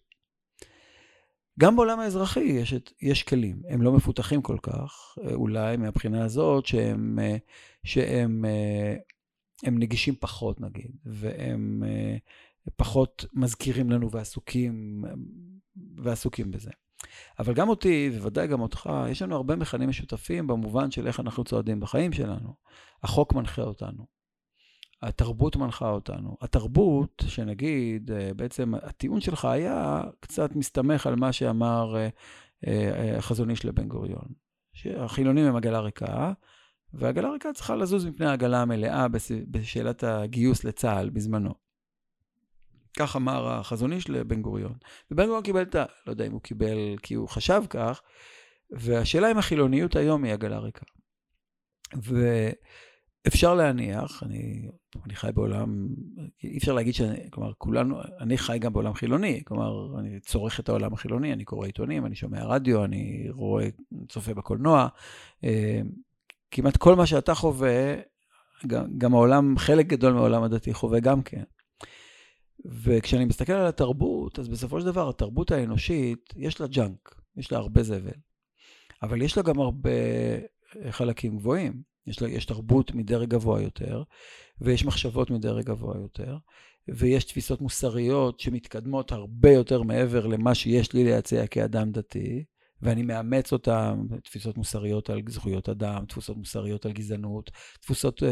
גם 1.60 1.76
בעולם 1.76 2.00
האזרחי 2.00 2.40
יש, 2.40 2.74
יש 3.02 3.22
כלים, 3.22 3.62
הם 3.68 3.82
לא 3.82 3.92
מפותחים 3.92 4.42
כל 4.42 4.56
כך, 4.62 5.18
אולי 5.34 5.76
מהבחינה 5.76 6.24
הזאת 6.24 6.66
שהם, 6.66 7.18
שהם 7.84 8.44
הם 9.62 9.78
נגישים 9.78 10.14
פחות 10.20 10.60
נגיד, 10.60 10.90
והם 11.04 11.82
פחות 12.76 13.24
מזכירים 13.32 13.90
לנו 13.90 14.10
ועסוקים, 14.10 15.04
ועסוקים 15.96 16.50
בזה. 16.50 16.70
אבל 17.38 17.54
גם 17.54 17.68
אותי, 17.68 18.10
וודאי 18.20 18.46
גם 18.46 18.60
אותך, 18.60 18.90
יש 19.10 19.22
לנו 19.22 19.36
הרבה 19.36 19.56
מכנים 19.56 19.88
משותפים 19.88 20.46
במובן 20.46 20.90
של 20.90 21.06
איך 21.06 21.20
אנחנו 21.20 21.44
צועדים 21.44 21.80
בחיים 21.80 22.12
שלנו. 22.12 22.54
החוק 23.02 23.32
מנחה 23.32 23.62
אותנו. 23.62 24.06
התרבות 25.02 25.56
מנחה 25.56 25.90
אותנו. 25.90 26.36
התרבות, 26.40 27.22
שנגיד, 27.26 28.10
אה, 28.10 28.30
בעצם 28.36 28.74
הטיעון 28.74 29.20
שלך 29.20 29.44
היה 29.44 30.02
קצת 30.20 30.56
מסתמך 30.56 31.06
על 31.06 31.16
מה 31.16 31.32
שאמר 31.32 31.96
אה, 31.96 32.08
אה, 32.66 33.18
החזון 33.18 33.50
איש 33.50 33.64
לבן 33.64 33.88
גוריון. 33.88 34.26
שהחילונים 34.72 35.46
הם 35.46 35.56
עגלה 35.56 35.80
ריקה, 35.80 36.32
והעגלה 36.92 37.30
ריקה 37.30 37.52
צריכה 37.52 37.76
לזוז 37.76 38.06
מפני 38.06 38.26
העגלה 38.26 38.62
המלאה 38.62 39.06
בשאלת 39.50 40.04
הגיוס 40.04 40.64
לצה"ל 40.64 41.10
בזמנו. 41.10 41.69
כך 43.00 43.16
אמר 43.16 43.48
החזון 43.48 43.92
איש 43.92 44.10
לבן 44.10 44.42
גוריון. 44.42 44.74
ובן 45.10 45.24
גוריון 45.24 45.42
קיבל 45.42 45.62
את 45.62 45.74
ה... 45.74 45.84
לא 46.06 46.12
יודע 46.12 46.26
אם 46.26 46.32
הוא 46.32 46.40
קיבל 46.40 46.96
כי 47.02 47.14
הוא 47.14 47.28
חשב 47.28 47.62
כך, 47.70 48.02
והשאלה 48.70 49.30
אם 49.30 49.38
החילוניות 49.38 49.96
היום 49.96 50.24
היא 50.24 50.32
עגלה 50.32 50.58
ריקה. 50.58 50.84
ואפשר 53.26 53.54
להניח, 53.54 54.22
אני, 54.22 54.68
אני 55.04 55.14
חי 55.14 55.30
בעולם, 55.34 55.88
אי 56.44 56.58
אפשר 56.58 56.72
להגיד 56.72 56.94
שאני, 56.94 57.30
כלומר, 57.30 57.52
כולנו, 57.58 58.00
אני 58.20 58.38
חי 58.38 58.58
גם 58.58 58.72
בעולם 58.72 58.94
חילוני, 58.94 59.42
כלומר, 59.44 60.00
אני 60.00 60.20
צורך 60.20 60.60
את 60.60 60.68
העולם 60.68 60.92
החילוני, 60.92 61.32
אני 61.32 61.44
קורא 61.44 61.66
עיתונים, 61.66 62.06
אני 62.06 62.14
שומע 62.14 62.44
רדיו, 62.44 62.84
אני 62.84 63.26
רואה, 63.30 63.68
צופה 64.08 64.34
בקולנוע. 64.34 64.88
אה, 65.44 65.80
כמעט 66.50 66.76
כל 66.76 66.96
מה 66.96 67.06
שאתה 67.06 67.34
חווה, 67.34 67.94
גם, 68.66 68.98
גם 68.98 69.14
העולם, 69.14 69.58
חלק 69.58 69.86
גדול 69.86 70.12
מהעולם 70.12 70.42
הדתי 70.42 70.74
חווה 70.74 71.00
גם 71.00 71.22
כן. 71.22 71.44
וכשאני 72.66 73.24
מסתכל 73.24 73.52
על 73.52 73.66
התרבות, 73.66 74.38
אז 74.38 74.48
בסופו 74.48 74.80
של 74.80 74.86
דבר 74.86 75.08
התרבות 75.08 75.50
האנושית, 75.50 76.34
יש 76.36 76.60
לה 76.60 76.66
ג'אנק, 76.66 77.14
יש 77.36 77.52
לה 77.52 77.58
הרבה 77.58 77.82
זבל. 77.82 78.10
אבל 79.02 79.22
יש 79.22 79.36
לה 79.36 79.42
גם 79.42 79.60
הרבה 79.60 79.90
חלקים 80.90 81.38
גבוהים. 81.38 81.82
יש, 82.06 82.22
לה, 82.22 82.28
יש 82.28 82.44
תרבות 82.44 82.94
מדרג 82.94 83.28
גבוה 83.28 83.62
יותר, 83.62 84.02
ויש 84.60 84.84
מחשבות 84.84 85.30
מדרג 85.30 85.64
גבוה 85.64 85.96
יותר, 85.98 86.36
ויש 86.88 87.24
תפיסות 87.24 87.60
מוסריות 87.60 88.40
שמתקדמות 88.40 89.12
הרבה 89.12 89.50
יותר 89.50 89.82
מעבר 89.82 90.26
למה 90.26 90.54
שיש 90.54 90.92
לי 90.92 91.04
להציע 91.04 91.46
כאדם 91.46 91.92
דתי, 91.92 92.44
ואני 92.82 93.02
מאמץ 93.02 93.52
אותם, 93.52 94.06
תפיסות 94.24 94.56
מוסריות 94.56 95.10
על 95.10 95.20
זכויות 95.28 95.68
אדם, 95.68 96.04
תפיסות 96.08 96.36
מוסריות 96.36 96.86
על 96.86 96.92
גזענות, 96.92 97.50
תפיסות, 97.80 98.22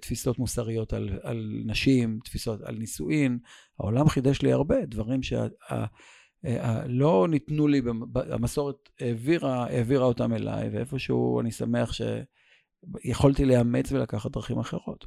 תפיסות 0.00 0.38
מוסריות 0.38 0.92
על, 0.92 1.18
על 1.22 1.62
נשים, 1.66 2.18
תפיסות 2.24 2.60
על 2.60 2.76
נישואין. 2.76 3.38
העולם 3.80 4.08
חידש 4.08 4.42
לי 4.42 4.52
הרבה 4.52 4.86
דברים 4.86 5.20
שלא 5.22 7.26
ניתנו 7.30 7.68
לי, 7.68 7.82
המסורת 8.14 8.76
העבירה, 9.00 9.64
העבירה 9.64 10.04
אותם 10.04 10.32
אליי, 10.32 10.68
ואיפשהו 10.68 11.40
אני 11.40 11.50
שמח 11.50 11.92
שיכולתי 11.92 13.44
לאמץ 13.44 13.92
ולקחת 13.92 14.30
דרכים 14.30 14.58
אחרות. 14.58 15.04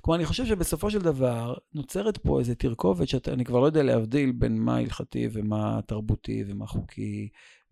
כלומר, 0.00 0.18
אני 0.18 0.26
חושב 0.26 0.46
שבסופו 0.46 0.90
של 0.90 0.98
דבר 0.98 1.54
נוצרת 1.74 2.18
פה 2.18 2.40
איזו 2.40 2.54
תרכובת 2.54 3.08
שאני 3.08 3.44
כבר 3.44 3.60
לא 3.60 3.66
יודע 3.66 3.82
להבדיל 3.82 4.32
בין 4.32 4.58
מה 4.58 4.76
הלכתי 4.76 5.28
ומה 5.32 5.80
תרבותי 5.86 6.44
ומה 6.46 6.66
חוקי 6.66 7.28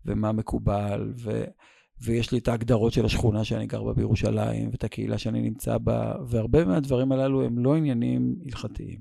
ומה 0.07 0.31
מקובל, 0.31 1.13
ו, 1.17 1.43
ויש 2.01 2.31
לי 2.31 2.37
את 2.37 2.47
ההגדרות 2.47 2.93
של 2.93 3.05
השכונה 3.05 3.43
שאני 3.43 3.67
גר 3.67 3.83
בה 3.83 3.93
בירושלים, 3.93 4.69
ואת 4.71 4.83
הקהילה 4.83 5.17
שאני 5.17 5.41
נמצא 5.41 5.77
בה, 5.77 6.15
והרבה 6.29 6.65
מהדברים 6.65 7.11
הללו 7.11 7.45
הם 7.45 7.59
לא 7.59 7.75
עניינים 7.75 8.35
הלכתיים. 8.45 8.99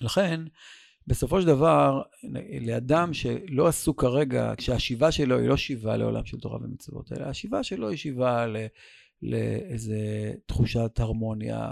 לכן, 0.00 0.40
בסופו 1.10 1.40
של 1.40 1.46
דבר, 1.46 2.02
לאדם 2.60 3.12
שלא 3.12 3.68
עסוק 3.68 4.00
כרגע, 4.00 4.52
כשהשיבה 4.56 5.12
שלו 5.12 5.38
היא 5.38 5.48
לא 5.48 5.56
שיבה 5.56 5.96
לעולם 5.96 6.24
של 6.24 6.40
תורה 6.40 6.58
ומצוות, 6.62 7.12
אלא 7.12 7.24
השיבה 7.24 7.62
שלו 7.62 7.88
היא 7.88 7.96
שיבה. 7.96 8.46
לאיזה 9.22 10.32
תחושת 10.46 11.00
הרמוניה, 11.00 11.68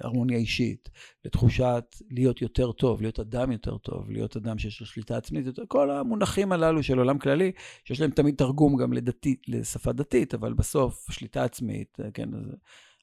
הרמוניה 0.00 0.38
אישית, 0.38 0.90
לתחושת 1.24 1.84
להיות 2.10 2.42
יותר 2.42 2.72
טוב, 2.72 3.00
להיות 3.00 3.20
אדם 3.20 3.52
יותר 3.52 3.78
טוב, 3.78 4.10
להיות 4.10 4.36
אדם 4.36 4.58
שיש 4.58 4.80
לו 4.80 4.86
שליטה 4.86 5.16
עצמית, 5.16 5.46
כל 5.68 5.90
המונחים 5.90 6.52
הללו 6.52 6.82
של 6.82 6.98
עולם 6.98 7.18
כללי, 7.18 7.52
שיש 7.84 8.00
להם 8.00 8.10
תמיד 8.10 8.34
תרגום 8.34 8.76
גם 8.76 8.92
לדתי, 8.92 9.36
לשפה 9.48 9.92
דתית, 9.92 10.34
אבל 10.34 10.52
בסוף 10.52 11.06
שליטה 11.10 11.44
עצמית, 11.44 11.98
כן, 12.14 12.28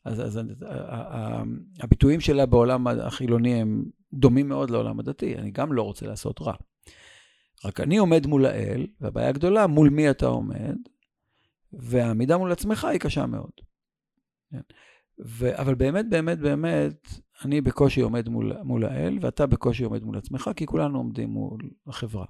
אז, 0.05 0.21
אז, 0.21 0.39
אז 0.39 0.65
הביטויים 1.79 2.19
שלה 2.19 2.45
בעולם 2.45 2.87
החילוני 2.87 3.53
הם 3.53 3.83
דומים 4.13 4.50
מאוד 4.50 4.69
לעולם 4.69 5.00
הדתי, 5.00 5.36
אני 5.36 5.52
גם 5.52 5.74
לא 5.74 5.82
רוצה 5.82 6.08
לעשות 6.08 6.41
רע. 6.41 6.54
רק 7.65 7.80
אני 7.80 7.97
עומד 7.97 8.28
מול 8.28 8.45
האל, 8.45 8.88
והבעיה 9.02 9.30
הגדולה, 9.30 9.67
מול 9.67 9.89
מי 9.89 10.10
אתה 10.10 10.26
עומד, 10.26 10.78
והעמידה 11.74 12.38
מול 12.38 12.52
עצמך 12.52 12.86
היא 12.86 13.00
קשה 13.00 13.26
מאוד. 13.26 13.52
כן? 14.52 14.62
ו, 15.26 15.60
אבל 15.62 15.76
באמת, 15.76 16.06
באמת, 16.10 16.39
באמת, 16.39 17.08
אני 17.45 17.62
בקושי 17.62 18.02
עומד 18.02 18.30
מול, 18.30 18.54
מול 18.63 18.86
האל, 18.86 19.17
ואתה 19.21 19.47
בקושי 19.47 19.84
עומד 19.84 20.04
מול 20.04 20.17
עצמך, 20.17 20.50
כי 20.56 20.65
כולנו 20.65 20.97
עומדים 20.97 21.30
מול 21.30 21.69
החברה. 21.88 22.26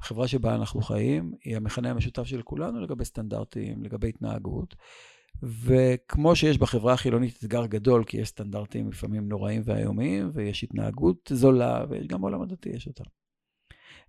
החברה 0.00 0.28
שבה 0.28 0.54
אנחנו 0.54 0.80
חיים 0.80 1.34
היא 1.44 1.56
המכנה 1.56 1.90
המשותף 1.90 2.24
של 2.24 2.42
כולנו 2.42 2.80
לגבי 2.80 3.04
סטנדרטים, 3.04 3.82
לגבי 3.82 4.08
התנהגות. 4.08 4.74
וכמו 5.42 6.36
שיש 6.36 6.58
בחברה 6.58 6.92
החילונית 6.92 7.38
אתגר 7.38 7.66
גדול, 7.66 8.04
כי 8.04 8.16
יש 8.16 8.28
סטנדרטים 8.28 8.88
לפעמים 8.88 9.28
נוראים 9.28 9.62
ואיומים, 9.64 10.30
ויש 10.34 10.64
התנהגות 10.64 11.32
זולה, 11.34 11.84
ויש 11.88 12.06
גם 12.06 12.20
בעולם 12.20 12.42
הדתי 12.42 12.68
יש 12.68 12.86
אותה. 12.86 13.04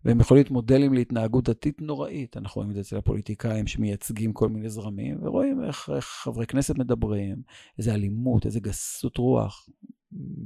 והם 0.05 0.19
יכולים 0.19 0.39
להיות 0.39 0.51
מודלים 0.51 0.93
להתנהגות 0.93 1.49
דתית 1.49 1.81
נוראית. 1.81 2.37
אנחנו 2.37 2.59
רואים 2.59 2.69
את 2.69 2.75
זה 2.75 2.81
אצל 2.81 2.97
הפוליטיקאים 2.97 3.67
שמייצגים 3.67 4.33
כל 4.33 4.49
מיני 4.49 4.69
זרמים, 4.69 5.17
ורואים 5.21 5.63
איך, 5.63 5.89
איך 5.95 6.05
חברי 6.05 6.47
כנסת 6.47 6.77
מדברים, 6.77 7.41
איזה 7.77 7.93
אלימות, 7.93 8.45
איזה 8.45 8.59
גסות 8.59 9.17
רוח 9.17 9.69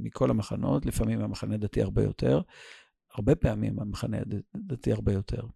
מכל 0.02 0.30
המחנות, 0.30 0.86
לפעמים 0.86 1.20
המחנה 1.20 1.56
דתי 1.56 1.82
הרבה 1.82 2.02
יותר, 2.02 2.40
הרבה 3.14 3.34
פעמים 3.34 3.80
המחנה 3.80 4.18
דתי 4.56 4.92
הרבה 4.92 5.12
יותר. 5.12 5.46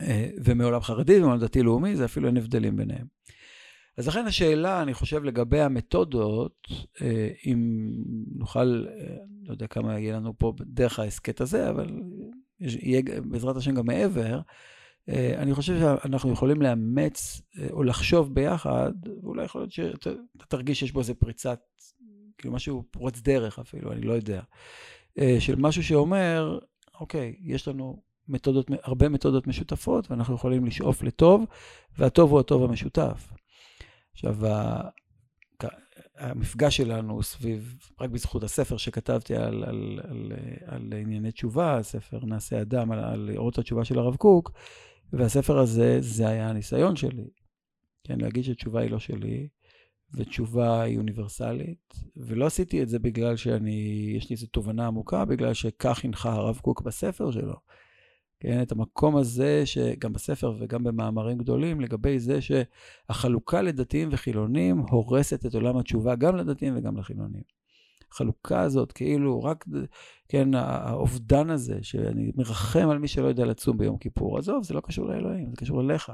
אה, 0.00 0.30
ומעולם 0.44 0.80
חרדי 0.80 1.18
ומעולם 1.18 1.40
דתי-לאומי, 1.40 1.96
זה 1.96 2.04
אפילו 2.04 2.28
אין 2.28 2.36
הבדלים 2.36 2.76
ביניהם. 2.76 3.06
אז 3.96 4.08
לכן 4.08 4.26
השאלה, 4.26 4.82
אני 4.82 4.94
חושב, 4.94 5.24
לגבי 5.24 5.60
המתודות, 5.60 6.68
אה, 7.02 7.30
אם 7.46 7.90
נוכל, 8.36 8.86
אה, 8.88 9.16
לא 9.46 9.52
יודע 9.52 9.66
כמה 9.66 9.98
יהיה 9.98 10.16
לנו 10.16 10.38
פה 10.38 10.52
דרך 10.60 10.98
ההסכת 10.98 11.40
הזה, 11.40 11.70
אבל 11.70 12.00
יהיה 12.60 13.02
בעזרת 13.24 13.56
השם 13.56 13.74
גם 13.74 13.86
מעבר, 13.86 14.40
אה, 15.08 15.34
אני 15.38 15.54
חושב 15.54 15.78
שאנחנו 15.78 16.32
יכולים 16.32 16.62
לאמץ 16.62 17.42
או 17.70 17.82
לחשוב 17.82 18.34
ביחד, 18.34 18.92
ואולי 19.22 19.44
יכול 19.44 19.60
להיות 19.60 19.72
שאתה 19.72 20.10
תרגיש 20.48 20.80
שיש 20.80 20.92
בו 20.92 21.00
איזה 21.00 21.14
פריצת, 21.14 21.60
כאילו 22.38 22.54
משהו 22.54 22.84
פורץ 22.90 23.20
דרך 23.20 23.58
אפילו, 23.58 23.92
אני 23.92 24.02
לא 24.02 24.12
יודע, 24.12 24.42
של 25.38 25.56
משהו 25.56 25.84
שאומר, 25.84 26.58
אוקיי, 27.00 27.36
יש 27.40 27.68
לנו 27.68 28.02
מתודות, 28.28 28.70
הרבה 28.82 29.08
מתודות 29.08 29.46
משותפות, 29.46 30.10
ואנחנו 30.10 30.34
יכולים 30.34 30.64
לשאוף 30.64 31.02
לטוב, 31.02 31.44
והטוב 31.98 32.30
הוא 32.30 32.40
הטוב 32.40 32.64
המשותף. 32.64 33.32
עכשיו, 34.12 34.36
המפגש 36.16 36.76
שלנו 36.76 37.22
סביב, 37.22 37.76
רק 38.00 38.10
בזכות 38.10 38.42
הספר 38.42 38.76
שכתבתי 38.76 39.36
על, 39.36 39.64
על, 39.64 40.00
על, 40.08 40.32
על 40.66 40.92
ענייני 40.92 41.32
תשובה, 41.32 41.78
הספר 41.78 42.24
נעשה 42.24 42.60
אדם, 42.60 42.92
על, 42.92 42.98
על 42.98 43.30
אורות 43.36 43.58
התשובה 43.58 43.84
של 43.84 43.98
הרב 43.98 44.16
קוק, 44.16 44.52
והספר 45.12 45.58
הזה, 45.58 45.96
זה 46.00 46.28
היה 46.28 46.48
הניסיון 46.48 46.96
שלי. 46.96 47.30
כן, 48.04 48.20
להגיד 48.20 48.44
שתשובה 48.44 48.80
היא 48.80 48.90
לא 48.90 48.98
שלי, 48.98 49.48
ותשובה 50.14 50.82
היא 50.82 50.98
אוניברסלית, 50.98 51.94
ולא 52.16 52.46
עשיתי 52.46 52.82
את 52.82 52.88
זה 52.88 52.98
בגלל 52.98 53.36
שאני, 53.36 54.12
יש 54.16 54.30
לי 54.30 54.36
איזו 54.36 54.46
תובנה 54.46 54.86
עמוקה, 54.86 55.24
בגלל 55.24 55.54
שכך 55.54 56.04
הנחה 56.04 56.32
הרב 56.32 56.58
קוק 56.58 56.82
בספר 56.82 57.30
שלו. 57.30 57.56
כן, 58.42 58.62
את 58.62 58.72
המקום 58.72 59.16
הזה, 59.16 59.62
שגם 59.66 60.12
בספר 60.12 60.54
וגם 60.60 60.84
במאמרים 60.84 61.38
גדולים, 61.38 61.80
לגבי 61.80 62.18
זה 62.18 62.38
שהחלוקה 62.40 63.62
לדתיים 63.62 64.08
וחילונים 64.12 64.78
הורסת 64.78 65.46
את 65.46 65.54
עולם 65.54 65.76
התשובה 65.76 66.14
גם 66.14 66.36
לדתיים 66.36 66.74
וגם 66.76 66.96
לחילונים. 66.96 67.42
החלוקה 68.12 68.60
הזאת, 68.60 68.92
כאילו, 68.92 69.42
רק, 69.42 69.64
כן, 70.28 70.54
האובדן 70.54 71.50
הזה, 71.50 71.78
שאני 71.82 72.32
מרחם 72.36 72.88
על 72.88 72.98
מי 72.98 73.08
שלא 73.08 73.26
יודע 73.26 73.44
לצום 73.44 73.78
ביום 73.78 73.98
כיפור, 73.98 74.38
עזוב, 74.38 74.64
זה 74.64 74.74
לא 74.74 74.80
קשור 74.80 75.06
לאלוהים, 75.06 75.50
זה 75.50 75.56
קשור 75.56 75.80
אליך. 75.80 76.12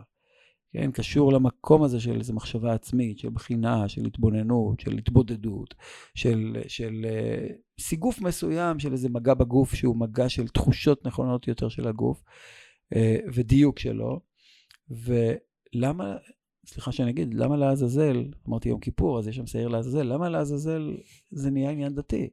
כן, 0.72 0.90
קשור 0.90 1.33
למקום 1.33 1.83
הזה 1.83 2.00
של 2.00 2.18
איזו 2.18 2.35
מחשבה 2.35 2.74
עצמית, 2.74 3.18
של 3.18 3.28
בחינה, 3.28 3.88
של 3.88 4.07
התבוננות, 4.07 4.81
של 4.81 4.98
התבודדות, 4.98 5.74
של, 6.14 6.57
של 6.68 7.07
uh, 7.07 7.83
סיגוף 7.83 8.20
מסוים 8.20 8.78
של 8.78 8.92
איזה 8.92 9.09
מגע 9.09 9.35
בגוף 9.35 9.74
שהוא 9.74 9.96
מגע 9.96 10.28
של 10.28 10.48
תחושות 10.48 11.07
נכונות 11.07 11.48
יותר 11.48 11.68
של 11.68 11.88
הגוף, 11.88 12.22
uh, 12.94 12.96
ודיוק 13.35 13.78
שלו. 13.78 14.20
ולמה, 14.90 16.16
סליחה 16.66 16.92
שאני 16.92 17.11
אגיד, 17.11 17.35
למה 17.35 17.57
לעזאזל, 17.57 18.24
אמרתי 18.48 18.68
יום 18.68 18.81
כיפור, 18.81 19.18
אז 19.18 19.28
יש 19.28 19.37
שם 19.37 19.46
שעיר 19.46 19.68
לעזאזל, 19.68 20.02
למה 20.02 20.28
לעזאזל 20.28 20.96
זה 21.31 21.50
נהיה 21.50 21.70
עניין 21.70 21.94
דתי? 21.94 22.28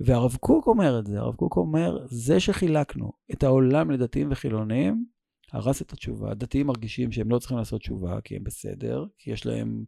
והרב 0.00 0.36
קוק 0.40 0.66
אומר 0.66 0.98
את 0.98 1.06
זה, 1.06 1.18
הרב 1.18 1.34
קוק 1.34 1.56
אומר, 1.56 2.06
זה 2.06 2.40
שחילקנו 2.40 3.12
את 3.32 3.42
העולם 3.42 3.90
לדתיים 3.90 4.28
וחילונים, 4.30 5.04
הרס 5.52 5.82
את 5.82 5.92
התשובה. 5.92 6.30
הדתיים 6.30 6.66
מרגישים 6.66 7.12
שהם 7.12 7.30
לא 7.30 7.38
צריכים 7.38 7.58
לעשות 7.58 7.80
תשובה, 7.80 8.20
כי 8.20 8.36
הם 8.36 8.44
בסדר, 8.44 9.04
כי 9.18 9.30
יש 9.30 9.46
להם 9.46 9.84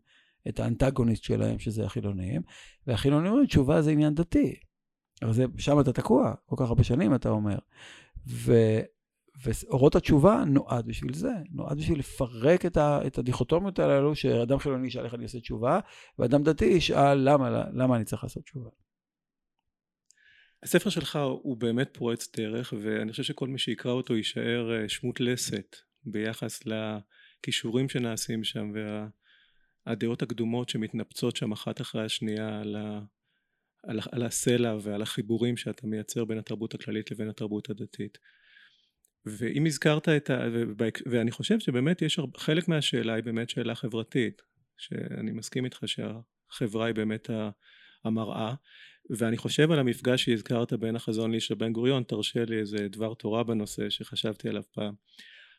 את 0.48 0.61
האנטגוניסט 0.61 1.22
שלהם, 1.22 1.59
שזה 1.59 1.85
החילונים, 1.85 2.42
והחילונים 2.87 3.31
אומרים, 3.31 3.46
תשובה 3.46 3.83
זה 3.83 3.90
עניין 3.90 4.14
דתי. 4.14 4.55
אבל 5.22 5.46
שם 5.59 5.81
אתה 5.81 5.92
תקוע, 5.92 6.35
כל 6.46 6.57
כך 6.59 6.68
הרבה 6.68 6.85
שנים, 6.85 7.14
אתה 7.14 7.29
אומר. 7.29 7.59
ו, 8.29 8.53
ואורות 9.44 9.96
התשובה 9.96 10.44
נועד 10.46 10.87
בשביל 10.87 11.14
זה, 11.14 11.33
נועד 11.51 11.79
בשביל 11.79 11.98
לפרק 11.98 12.66
את, 12.66 12.77
ה, 12.77 13.07
את 13.07 13.18
הדיכוטומיות 13.18 13.79
הללו, 13.79 14.14
שאדם 14.14 14.59
חילוני 14.59 14.87
ישאל 14.87 15.05
איך 15.05 15.14
אני 15.14 15.22
עושה 15.22 15.40
תשובה, 15.40 15.81
ואדם 16.18 16.42
דתי 16.42 16.64
ישאל 16.64 17.14
למה, 17.14 17.64
למה 17.72 17.96
אני 17.96 18.05
צריך 18.05 18.22
לעשות 18.22 18.42
תשובה. 18.42 18.70
הספר 20.62 20.90
שלך 20.90 21.18
הוא 21.42 21.57
באמת 21.57 21.88
פורץ 21.92 22.37
דרך 22.37 22.75
ואני 22.83 23.11
חושב 23.11 23.22
שכל 23.22 23.48
מי 23.48 23.59
שיקרא 23.59 23.92
אותו 23.92 24.16
יישאר 24.16 24.72
אה, 24.72 24.88
שמוט 24.88 25.20
לסת 25.20 25.77
ביחס 26.05 26.61
לכישורים 26.66 27.88
שנעשים 27.88 28.44
שם 28.44 28.72
והדעות 29.87 30.22
הקדומות 30.22 30.68
שמתנפצות 30.68 31.37
שם 31.37 31.53
אחת 31.53 31.81
אחרי 31.81 32.05
השנייה 32.05 32.61
על, 32.61 32.77
ה, 32.77 33.01
על, 33.83 34.01
על 34.12 34.22
הסלע 34.22 34.77
ועל 34.83 35.03
החיבורים 35.03 35.57
שאתה 35.57 35.87
מייצר 35.87 36.25
בין 36.25 36.38
התרבות 36.38 36.75
הכללית 36.75 37.11
לבין 37.11 37.29
התרבות 37.29 37.70
הדתית. 37.70 38.18
ואם 39.27 39.66
הזכרת 39.66 40.09
את 40.09 40.31
ה... 40.31 40.46
ואני 41.07 41.31
חושב 41.31 41.61
שבאמת 41.61 42.03
יש 42.03 42.20
חלק 42.37 42.68
מהשאלה 42.68 43.14
היא 43.14 43.25
באמת 43.25 43.51
שאלה 43.51 43.75
חברתית 43.75 44.42
שאני 44.79 45.33
מסכים 45.33 45.64
איתך 45.64 45.81
שהחברה 45.87 46.87
היא 46.87 46.94
באמת 46.94 47.31
המראה 48.05 48.55
ואני 49.11 49.37
חושב 49.37 49.71
על 49.73 49.79
המפגש 49.79 50.25
שהזכרת 50.25 50.73
בין 50.73 50.97
החזון 50.97 51.35
איש 51.35 51.51
לבן 51.51 51.73
גוריון, 51.73 52.03
תרשה 52.03 52.45
לי 52.45 52.59
איזה 52.59 52.88
דבר 52.88 53.15
תורה 53.15 53.45
בנושא 53.45 53.91
שחשבתי 53.91 54.49
עליו 54.49 54.62
פעם. 54.75 54.95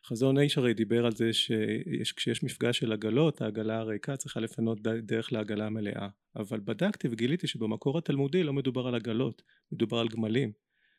חזון 0.06 0.38
איש 0.38 0.58
הרי 0.58 0.74
דיבר 0.74 1.06
על 1.06 1.12
זה 1.12 1.30
שכשיש 1.32 2.42
מפגש 2.42 2.78
של 2.78 2.92
עגלות, 2.92 3.42
העגלה 3.42 3.78
הריקה 3.78 4.16
צריכה 4.16 4.40
לפנות 4.40 4.82
דרך 4.82 5.32
לעגלה 5.32 5.66
המלאה. 5.66 6.08
אבל 6.36 6.60
בדקתי 6.60 7.08
וגיליתי 7.10 7.46
שבמקור 7.46 7.98
התלמודי 7.98 8.42
לא 8.42 8.52
מדובר 8.52 8.86
על 8.86 8.94
עגלות, 8.94 9.42
מדובר 9.72 9.98
על 9.98 10.08
גמלים 10.08 10.52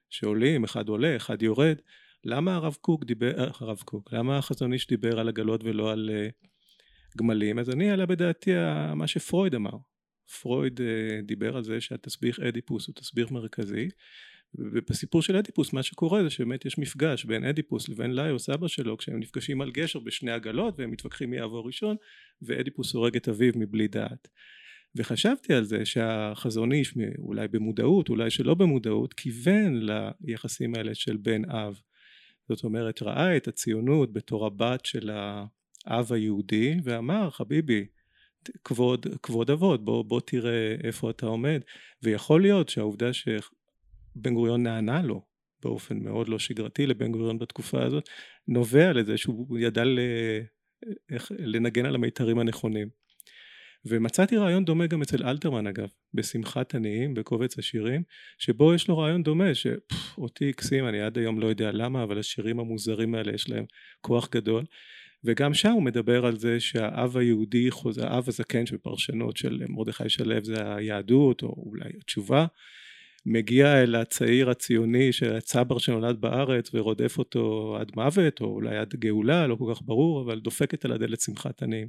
שעולים, 0.09 0.63
אחד 0.63 0.89
עולה, 0.89 1.15
אחד 1.15 1.41
יורד. 1.41 1.77
למה 2.23 2.55
הרב 2.55 2.77
קוק 2.81 3.03
דיבר, 3.03 3.39
אה, 3.39 3.51
הרב 3.59 3.81
קוק, 3.85 4.13
למה 4.13 4.37
החזון 4.37 4.73
איש 4.73 4.87
דיבר 4.87 5.19
על 5.19 5.29
עגלות 5.29 5.63
ולא 5.63 5.91
על 5.91 6.09
uh, 6.13 6.47
גמלים? 7.17 7.59
אז 7.59 7.69
אני 7.69 7.91
עלה 7.91 8.05
בדעתי 8.05 8.51
מה 8.95 9.07
שפרויד 9.07 9.55
אמר. 9.55 9.77
פרויד 10.41 10.81
אה, 10.81 11.21
דיבר 11.21 11.57
על 11.57 11.63
זה 11.63 11.81
שהתסביך 11.81 12.39
אדיפוס 12.39 12.87
הוא 12.87 12.95
תסביך 12.95 13.31
מרכזי 13.31 13.89
ובסיפור 14.55 15.21
של 15.21 15.35
אדיפוס 15.35 15.73
מה 15.73 15.83
שקורה 15.83 16.23
זה 16.23 16.29
שבאמת 16.29 16.65
יש 16.65 16.77
מפגש 16.77 17.25
בין 17.25 17.43
אדיפוס 17.43 17.89
לבין 17.89 18.11
לאיוס 18.11 18.49
אבא 18.49 18.67
שלו 18.67 18.97
כשהם 18.97 19.19
נפגשים 19.19 19.61
על 19.61 19.71
גשר 19.71 19.99
בשני 19.99 20.31
עגלות 20.31 20.79
והם 20.79 20.91
מתווכחים 20.91 21.29
מי 21.29 21.37
יעבור 21.37 21.67
ראשון 21.67 21.95
ואדיפוס 22.41 22.93
הורג 22.93 23.15
את 23.15 23.27
אביו 23.27 23.53
מבלי 23.55 23.87
דעת. 23.87 24.27
וחשבתי 24.95 25.53
על 25.53 25.63
זה 25.63 25.85
שהחזון 25.85 26.71
איש 26.71 26.93
אולי 27.17 27.47
במודעות 27.47 28.09
אולי 28.09 28.29
שלא 28.29 28.53
במודעות 28.53 29.13
כיוון 29.13 29.79
ליחסים 30.21 30.75
האלה 30.75 30.95
של 30.95 31.17
בן 31.17 31.49
אב. 31.49 31.79
זאת 32.49 32.63
אומרת 32.63 33.01
ראה 33.01 33.37
את 33.37 33.47
הציונות 33.47 34.13
בתור 34.13 34.45
הבת 34.45 34.85
של 34.85 35.09
האב 35.85 36.13
היהודי 36.13 36.77
ואמר 36.83 37.29
חביבי 37.29 37.85
כבוד, 38.63 39.07
כבוד 39.23 39.51
אבות. 39.51 39.85
בוא, 39.85 40.03
בוא 40.03 40.21
תראה 40.25 40.75
איפה 40.83 41.09
אתה 41.09 41.25
עומד. 41.25 41.61
ויכול 42.03 42.41
להיות 42.41 42.69
שהעובדה 42.69 43.13
שבן 43.13 44.33
גוריון 44.33 44.63
נענה 44.63 45.01
לו 45.01 45.21
באופן 45.63 45.99
מאוד 45.99 46.29
לא 46.29 46.39
שגרתי 46.39 46.87
לבן 46.87 47.11
גוריון 47.11 47.39
בתקופה 47.39 47.83
הזאת 47.83 48.09
נובע 48.47 48.93
לזה 48.93 49.17
שהוא 49.17 49.57
ידע 49.57 49.83
ל... 49.83 49.99
איך, 51.11 51.31
לנגן 51.39 51.85
על 51.85 51.95
המיתרים 51.95 52.39
הנכונים. 52.39 52.89
ומצאתי 53.85 54.37
רעיון 54.37 54.65
דומה 54.65 54.87
גם 54.87 55.01
אצל 55.01 55.23
אלתרמן 55.23 55.67
אגב, 55.67 55.87
בשמחת 56.13 56.75
עניים, 56.75 57.13
בקובץ 57.13 57.59
השירים, 57.59 58.03
שבו 58.37 58.73
יש 58.73 58.87
לו 58.87 58.97
רעיון 58.97 59.23
דומה, 59.23 59.55
שאותי 59.55 60.49
הקסים, 60.49 60.87
אני 60.87 61.01
עד 61.01 61.17
היום 61.17 61.39
לא 61.39 61.47
יודע 61.47 61.71
למה, 61.71 62.03
אבל 62.03 62.19
השירים 62.19 62.59
המוזרים 62.59 63.15
האלה 63.15 63.33
יש 63.33 63.49
להם 63.49 63.65
כוח 64.01 64.29
גדול, 64.31 64.65
וגם 65.25 65.53
שם 65.53 65.71
הוא 65.71 65.83
מדבר 65.83 66.25
על 66.25 66.37
זה 66.37 66.59
שהאב 66.59 67.17
היהודי, 67.17 67.69
האב 68.01 68.23
הזקן 68.27 68.65
שבפרשנות 68.65 69.37
של 69.37 69.63
מרדכי 69.69 70.09
שלו 70.09 70.43
זה 70.43 70.75
היהדות, 70.75 71.43
או 71.43 71.47
אולי 71.47 71.89
התשובה, 72.01 72.45
מגיע 73.25 73.83
אל 73.83 73.95
הצעיר 73.95 74.49
הציוני 74.49 75.13
שהצבר 75.13 75.77
שנולד 75.77 76.21
בארץ 76.21 76.69
ורודף 76.73 77.17
אותו 77.17 77.77
עד 77.79 77.91
מוות 77.95 78.41
או 78.41 78.45
אולי 78.45 78.77
עד 78.77 78.95
גאולה 78.95 79.47
לא 79.47 79.55
כל 79.55 79.73
כך 79.75 79.81
ברור 79.81 80.21
אבל 80.21 80.39
דופקת 80.39 80.85
על 80.85 80.91
הדלת 80.91 81.21
שמחת 81.21 81.63
עניים. 81.63 81.87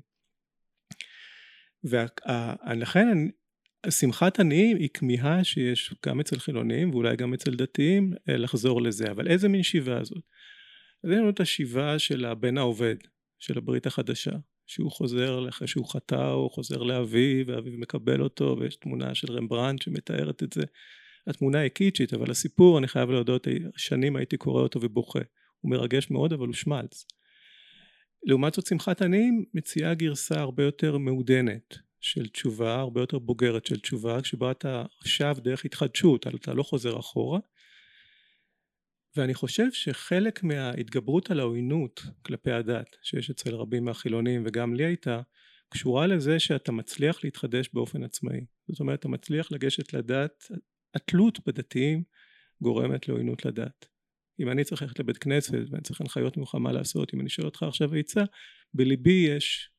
ולכן 1.85 3.18
שמחת 3.90 4.40
עניים 4.40 4.77
היא 4.77 4.88
כמיהה 4.94 5.44
שיש 5.44 5.94
גם 6.07 6.20
אצל 6.20 6.38
חילונים 6.38 6.90
ואולי 6.90 7.16
גם 7.16 7.35
אצל 7.35 7.55
דתיים 7.55 8.12
אה, 8.29 8.37
לחזור 8.37 8.83
לזה. 8.83 9.11
אבל 9.11 9.29
איזה 9.29 9.49
מין 9.49 9.62
שיבה 9.62 10.01
הזאת 10.01 10.22
אז 11.05 11.11
יש 11.11 11.18
לנו 11.18 11.31
את 11.31 11.40
השיבה 11.40 11.99
של 11.99 12.25
הבן 12.25 12.59
העובד 12.59 12.96
של 13.38 13.59
הברית 13.59 13.87
החדשה 13.87 14.31
שהוא 14.66 14.90
חוזר 14.90 15.49
אחרי 15.49 15.68
שהוא 15.68 15.87
חטא 15.87 16.31
הוא 16.31 16.51
חוזר 16.51 16.83
לאביו 16.83 17.46
ואביו 17.46 17.79
מקבל 17.79 18.20
אותו 18.20 18.57
ויש 18.61 18.77
תמונה 18.77 19.14
של 19.14 19.33
רמברנט 19.33 19.83
שמתארת 19.83 20.42
את 20.42 20.53
זה 20.53 20.62
התמונה 21.27 21.59
היא 21.59 21.70
קיצ'ית 21.70 22.14
אבל 22.14 22.31
הסיפור 22.31 22.79
אני 22.79 22.88
חייב 22.88 23.11
להודות 23.11 23.46
שנים 23.77 24.16
הייתי 24.16 24.37
קורא 24.37 24.62
אותו 24.62 24.81
ובוכה 24.83 25.20
הוא 25.61 25.70
מרגש 25.70 26.11
מאוד 26.11 26.33
אבל 26.33 26.46
הוא 26.46 26.55
שמלץ 26.55 27.07
לעומת 28.27 28.55
זאת 28.55 28.66
שמחת 28.66 29.03
עניים 29.03 29.44
מציעה 29.55 29.94
גרסה 29.94 30.40
הרבה 30.40 30.62
יותר 30.62 30.99
מעודנת 30.99 31.77
של 32.01 32.29
תשובה, 32.29 32.75
הרבה 32.75 33.01
יותר 33.01 33.18
בוגרת 33.18 33.66
של 33.66 33.81
תשובה, 33.81 34.25
שבה 34.25 34.51
אתה 34.51 34.85
שב 35.05 35.35
דרך 35.42 35.64
התחדשות, 35.64 36.27
אתה 36.27 36.55
לא 36.55 36.62
חוזר 36.62 36.99
אחורה. 36.99 37.38
ואני 39.16 39.35
חושב 39.35 39.72
שחלק 39.72 40.42
מההתגברות 40.42 41.31
על 41.31 41.40
העוינות 41.40 42.02
כלפי 42.22 42.52
הדת 42.52 42.96
שיש 43.02 43.31
אצל 43.31 43.55
רבים 43.55 43.85
מהחילונים 43.85 44.42
וגם 44.46 44.74
לי 44.74 44.85
הייתה 44.85 45.20
קשורה 45.68 46.07
לזה 46.07 46.38
שאתה 46.38 46.72
מצליח 46.72 47.24
להתחדש 47.24 47.70
באופן 47.72 48.05
עצמאי 48.05 48.40
זאת 48.68 48.81
אומרת 48.81 48.98
אתה 49.00 49.09
מצליח 49.09 49.52
לגשת 49.52 49.92
לדת 49.92 50.50
התלות 50.94 51.46
בדתיים 51.46 52.02
גורמת 52.61 53.09
לעוינות 53.09 53.44
לדת 53.44 53.87
אם 54.40 54.50
אני 54.50 54.64
צריך 54.64 54.83
ללכת 54.83 54.98
לבית 54.98 55.18
כנסת 55.18 55.55
ואני 55.70 55.83
צריך 55.83 56.00
הנחיות 56.00 56.37
ממך 56.37 56.55
מה 56.55 56.72
לעשות, 56.72 57.14
אם 57.14 57.20
אני 57.20 57.29
שואל 57.29 57.46
אותך 57.46 57.62
עכשיו 57.62 57.94
עצה, 57.94 58.24
בליבי 58.74 59.26
יש, 59.29 59.70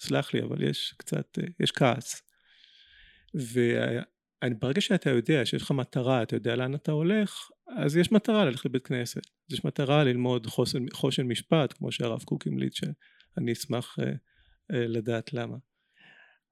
סלח 0.00 0.34
לי, 0.34 0.42
אבל 0.42 0.62
יש 0.62 0.94
קצת, 0.98 1.38
יש 1.60 1.72
כעס. 1.72 2.22
וברגע 3.34 4.80
שאתה 4.80 5.10
יודע 5.10 5.46
שיש 5.46 5.62
לך 5.62 5.70
מטרה, 5.70 6.22
אתה 6.22 6.36
יודע 6.36 6.56
לאן 6.56 6.74
אתה 6.74 6.92
הולך, 6.92 7.48
אז 7.76 7.96
יש 7.96 8.12
מטרה 8.12 8.44
ללכת 8.44 8.64
לבית 8.64 8.86
כנסת. 8.86 9.22
יש 9.50 9.64
מטרה 9.64 10.04
ללמוד 10.04 10.46
חושן, 10.46 10.84
חושן 10.92 11.26
משפט, 11.26 11.72
כמו 11.72 11.92
שהרב 11.92 12.22
קוק 12.22 12.46
המליץ, 12.46 12.74
שאני 12.74 13.52
אשמח 13.52 13.98
uh, 13.98 14.02
uh, 14.02 14.06
לדעת 14.70 15.32
למה. 15.32 15.56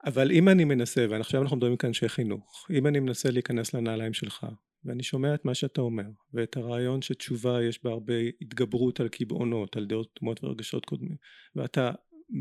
אבל 0.06 0.30
אם 0.33 0.48
אני 0.48 0.64
מנסה, 0.64 1.06
ועכשיו 1.11 1.42
אנחנו 1.42 1.56
מדברים 1.56 1.76
כאן 1.76 1.88
אנשי 1.88 2.09
חינוך, 2.09 2.66
אם 2.70 2.87
אני 2.87 3.00
מנסה 3.00 3.30
להיכנס 3.30 3.74
לנעליים 3.74 4.12
שלך, 4.12 4.46
ואני 4.85 5.02
שומע 5.02 5.35
את 5.35 5.44
מה 5.44 5.54
שאתה 5.54 5.80
אומר 5.80 6.04
ואת 6.35 6.56
הרעיון 6.56 7.02
שתשובה 7.02 7.62
יש 7.62 7.85
בה 7.85 7.90
הרבה 7.90 8.14
התגברות 8.40 9.00
על 9.00 9.09
קיבעונות 9.09 9.76
על 9.76 9.87
דעות 9.87 10.11
תמות 10.14 10.44
ורגשות 10.44 10.85
קודמים 10.85 11.16
ואתה 11.56 11.90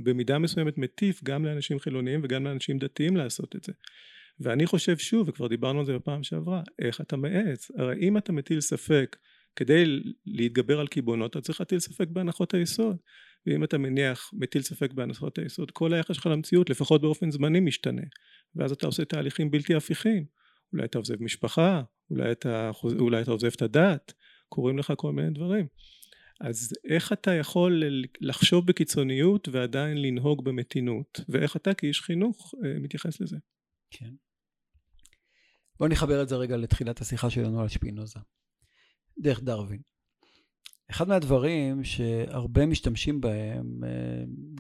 במידה 0.04 0.40
מסוימת 0.40 0.78
מטיף 0.78 1.24
גם 1.24 1.46
לאנשים 1.46 1.80
חילוניים 1.80 2.22
וגם 2.24 2.46
לאנשים 2.46 2.78
דתיים 2.78 3.18
לעשות 3.18 3.56
את 3.56 3.64
זה 3.64 3.74
ואני 4.40 4.66
חושב 4.66 4.98
שוב 4.98 5.30
וכבר 5.30 5.48
דיברנו 5.48 5.80
על 5.80 5.86
זה 5.86 5.94
בפעם 5.94 6.24
שעברה 6.24 6.62
איך 6.80 7.02
אתה 7.02 7.18
מעץ 7.18 7.72
הרי 7.78 7.96
אם 8.00 8.18
אתה 8.18 8.32
מטיל 8.32 8.62
ספק 8.62 9.18
כדי 9.56 9.84
להתגבר 10.26 10.80
על 10.80 10.88
קיבעונות 10.88 11.32
אתה 11.32 11.42
צריך 11.42 11.62
להטיל 11.62 11.80
ספק 11.80 12.08
בהנחות 12.08 12.54
היסוד 12.54 12.98
ואם 13.46 13.64
אתה 13.64 13.78
מניח 13.78 14.32
מטיל 14.34 14.62
ספק 14.62 14.94
בהנחות 14.94 15.38
היסוד 15.38 15.72
כל 15.72 15.94
היחס 15.94 16.16
שלך 16.16 16.26
למציאות 16.26 16.70
לפחות 16.70 17.02
באופן 17.02 17.32
זמני 17.32 17.60
משתנה 17.60 18.02
ואז 18.56 18.72
אתה 18.72 18.86
עושה 18.86 19.06
תהליכים 19.06 19.52
בלתי 19.52 19.76
הפיכים 19.76 20.26
אולי 20.74 20.86
אתה 20.86 20.98
עוזב 20.98 21.24
משפחה, 21.24 21.82
אולי 22.10 22.32
אתה, 22.32 22.72
אולי 23.00 23.22
אתה 23.22 23.32
עוזב 23.32 23.50
את 23.56 23.62
הדת, 23.62 24.14
קורים 24.50 24.78
לך 24.78 24.94
כל 24.98 25.14
מיני 25.14 25.30
דברים. 25.30 25.68
אז 26.42 26.74
איך 26.90 27.14
אתה 27.14 27.34
יכול 27.34 27.84
לחשוב 28.22 28.68
בקיצוניות 28.68 29.48
ועדיין 29.48 30.02
לנהוג 30.02 30.46
במתינות, 30.46 31.22
ואיך 31.30 31.56
אתה 31.56 31.74
כאיש 31.74 32.02
חינוך 32.02 32.54
אה, 32.66 32.80
מתייחס 32.80 33.22
לזה? 33.22 33.38
כן. 33.92 34.12
בוא 35.80 35.88
נחבר 35.88 36.22
את 36.22 36.30
זה 36.30 36.36
רגע 36.36 36.58
לתחילת 36.58 37.02
השיחה 37.02 37.30
שלנו 37.30 37.62
על 37.62 37.68
שפינוזה, 37.68 38.20
דרך 39.20 39.44
דרווין. 39.44 39.82
אחד 40.92 41.08
מהדברים 41.08 41.84
שהרבה 41.84 42.66
משתמשים 42.66 43.22
בהם, 43.22 43.84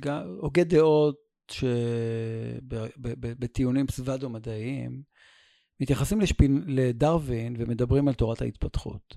אה, 0.05 0.21
הוגי 0.41 0.63
דעות 0.63 1.15
שבטיעונים 2.71 3.87
פסבדו-מדעיים, 3.87 5.01
מתייחסים 5.79 6.21
לשפין, 6.21 6.63
לדרווין 6.67 7.55
ומדברים 7.59 8.07
על 8.07 8.13
תורת 8.13 8.41
ההתפתחות. 8.41 9.15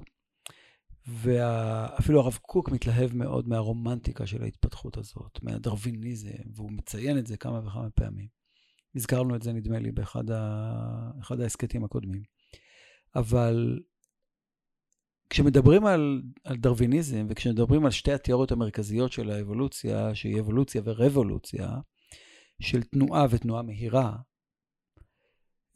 ואפילו 1.06 2.20
הרב 2.20 2.38
קוק 2.42 2.70
מתלהב 2.70 3.14
מאוד 3.14 3.48
מהרומנטיקה 3.48 4.26
של 4.26 4.42
ההתפתחות 4.42 4.96
הזאת, 4.96 5.38
מהדרוויניזם, 5.42 6.52
והוא 6.54 6.72
מציין 6.72 7.18
את 7.18 7.26
זה 7.26 7.36
כמה 7.36 7.58
וכמה 7.58 7.90
פעמים. 7.90 8.41
הזכרנו 8.96 9.36
את 9.36 9.42
זה 9.42 9.52
נדמה 9.52 9.78
לי 9.78 9.92
באחד 9.92 11.40
ההסכתים 11.40 11.84
הקודמים. 11.84 12.22
אבל 13.14 13.80
כשמדברים 15.30 15.86
על, 15.86 16.22
על 16.44 16.56
דרוויניזם 16.56 17.26
וכשמדברים 17.28 17.84
על 17.84 17.90
שתי 17.90 18.12
התיאוריות 18.12 18.52
המרכזיות 18.52 19.12
של 19.12 19.30
האבולוציה, 19.30 20.14
שהיא 20.14 20.40
אבולוציה 20.40 20.82
ורבולוציה, 20.84 21.76
של 22.60 22.82
תנועה 22.82 23.26
ותנועה 23.30 23.62
מהירה, 23.62 24.16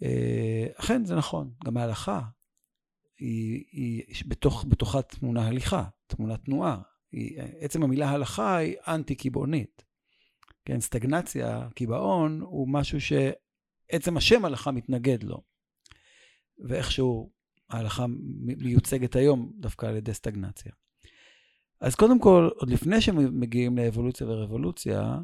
אה, 0.03 0.67
אכן 0.75 1.05
זה 1.05 1.17
נכון, 1.17 1.51
גם 1.65 1.77
ההלכה 1.77 2.21
היא, 3.19 3.65
היא 3.73 4.03
בתוך, 4.27 4.65
בתוכה 4.69 5.03
תמונה 5.03 5.47
הליכה, 5.47 5.85
תמונה 6.07 6.37
תנועה. 6.37 6.83
היא, 7.13 7.41
עצם 7.61 7.83
המילה 7.83 8.11
הלכה 8.11 8.57
היא 8.57 8.77
אנטי-קיבעונית. 8.89 9.86
כן, 10.67 10.81
סטגנציה, 10.81 11.69
קיבעון, 11.75 12.41
הוא 12.41 12.69
משהו 12.69 12.99
שעצם 13.01 14.17
השם 14.17 14.45
הלכה 14.45 14.71
מתנגד 14.71 15.23
לו. 15.23 15.43
ואיכשהו 16.59 17.31
ההלכה 17.71 18.07
מיוצגת 18.59 19.17
היום 19.17 19.53
דווקא 19.59 19.87
על 19.87 19.97
ידי 19.97 20.15
סטגנציה. 20.15 20.73
אז 21.81 21.95
קודם 21.95 22.21
כל, 22.21 22.49
עוד 22.57 22.71
לפני 22.71 23.01
שמגיעים 23.01 23.79
לאבולוציה 23.79 24.27
ורבולוציה, 24.27 25.19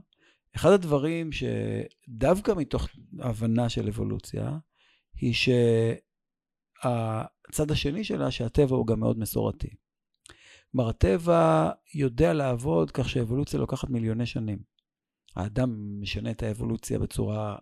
אחד 0.57 0.71
הדברים 0.71 1.31
שדווקא 1.33 2.53
מתוך 2.57 2.89
הבנה 3.19 3.69
של 3.69 3.89
אבולוציה, 3.89 4.59
היא 5.15 5.35
שהצד 5.35 5.61
השני 7.71 8.05
שלה, 8.05 8.31
שהטבע 8.31 8.77
הוא 8.77 8.87
גם 8.87 9.01
מאוד 9.01 9.19
מסורתי. 9.19 9.69
כלומר, 10.73 10.89
הטבע 10.89 11.71
יודע 11.95 12.33
לעבוד 12.33 12.91
כך 12.91 13.09
שאבולוציה 13.09 13.61
לוקחת 13.61 13.91
מיליוני 13.91 14.27
שנים. 14.27 14.72
האדם 15.37 16.01
משנה 16.01 16.31
את 16.31 16.43
האבולוציה 16.43 16.99
בצורה... 16.99 17.57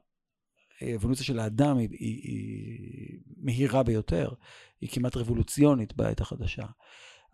האבולוציה 0.81 1.25
של 1.25 1.39
האדם 1.39 1.79
היא, 1.79 1.89
היא, 1.93 2.21
היא 2.23 3.21
מהירה 3.37 3.83
ביותר, 3.83 4.31
היא 4.81 4.91
כמעט 4.93 5.17
רבולוציונית 5.17 5.97
בעת 5.97 6.21
החדשה. 6.21 6.67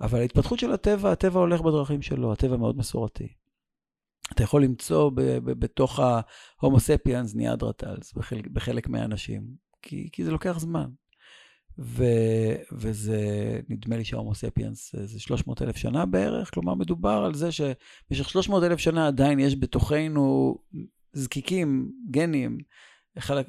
אבל 0.00 0.18
ההתפתחות 0.18 0.58
של 0.58 0.72
הטבע, 0.72 1.12
הטבע 1.12 1.40
הולך 1.40 1.60
בדרכים 1.60 2.02
שלו, 2.02 2.32
הטבע 2.32 2.56
מאוד 2.56 2.76
מסורתי. 2.76 3.28
אתה 4.32 4.42
יכול 4.42 4.64
למצוא 4.64 5.10
ב- 5.10 5.20
ב- 5.20 5.58
בתוך 5.58 6.00
ההומו 6.00 6.80
ספיאנס 6.80 7.34
ניאדרטלס 7.34 8.12
בחלק, 8.12 8.46
בחלק 8.46 8.88
מהאנשים, 8.88 9.46
כי, 9.82 10.08
כי 10.12 10.24
זה 10.24 10.30
לוקח 10.30 10.58
זמן. 10.58 10.90
ו, 11.78 12.04
וזה, 12.72 13.20
נדמה 13.68 13.96
לי 13.96 14.04
שההומו 14.04 14.34
ספיאנס 14.34 14.94
זה 14.96 15.20
300 15.20 15.62
אלף 15.62 15.76
שנה 15.76 16.06
בערך, 16.06 16.54
כלומר 16.54 16.74
מדובר 16.74 17.22
על 17.26 17.34
זה 17.34 17.52
שבמשך 17.52 18.28
300 18.28 18.62
אלף 18.62 18.78
שנה 18.78 19.06
עדיין 19.06 19.38
יש 19.38 19.56
בתוכנו 19.56 20.56
זקיקים, 21.12 21.92
גנים, 22.10 22.58
חלק, 23.18 23.46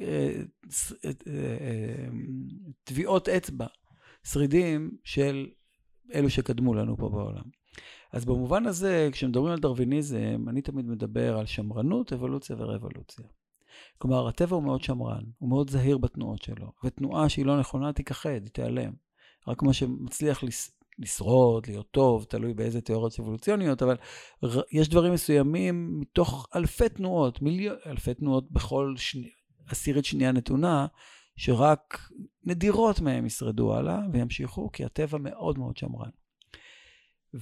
טביעות 2.84 3.30
אצבע, 3.30 3.68
שרידים 4.24 4.92
של 5.04 5.48
אלו 6.14 6.30
שקדמו 6.30 6.74
לנו 6.74 6.98
פה 6.98 7.10
בעולם. 7.10 7.44
אז 8.14 8.26
במובן 8.26 8.66
הזה, 8.66 9.10
כשמדברים 9.12 9.54
על 9.54 9.60
דרוויניזם, 9.60 10.46
אני 10.50 10.62
תמיד 10.62 10.86
מדבר 10.86 11.38
על 11.38 11.46
שמרנות, 11.46 12.14
אבולוציה 12.14 12.56
ורבולוציה. 12.60 13.26
כלומר, 13.98 14.28
הטבע 14.28 14.56
הוא 14.56 14.64
מאוד 14.64 14.84
שמרן, 14.84 15.24
הוא 15.38 15.50
מאוד 15.50 15.70
זהיר 15.70 15.98
בתנועות 15.98 16.42
שלו, 16.42 16.72
ותנועה 16.84 17.30
שהיא 17.30 17.46
לא 17.46 17.60
נכונה 17.60 17.94
תיכחד, 17.94 18.30
היא 18.30 18.52
תיעלם. 18.52 18.94
רק 19.48 19.64
מה 19.64 19.74
שמצליח 19.74 20.44
לס... 20.44 20.78
לשרוד, 21.00 21.68
להיות 21.68 21.92
טוב, 21.92 22.24
תלוי 22.24 22.54
באיזה 22.54 22.82
תיאוריות 22.82 23.20
אבולוציוניות, 23.20 23.84
אבל 23.84 23.96
יש 24.72 24.90
דברים 24.90 25.14
מסוימים 25.14 26.00
מתוך 26.00 26.48
אלפי 26.56 26.90
תנועות, 26.90 27.42
מיליון, 27.42 27.76
אלפי 27.86 28.14
תנועות 28.14 28.52
בכל 28.52 28.94
שני, 28.98 29.30
עשירית 29.68 30.06
שנייה 30.06 30.32
נתונה, 30.32 30.88
שרק 31.36 32.10
נדירות 32.44 33.00
מהם 33.00 33.26
ישרדו 33.26 33.76
הלאה 33.76 34.00
וימשיכו, 34.14 34.72
כי 34.72 34.86
הטבע 34.86 35.18
מאוד 35.18 35.58
מאוד 35.58 35.78
שמרן. 35.78 36.10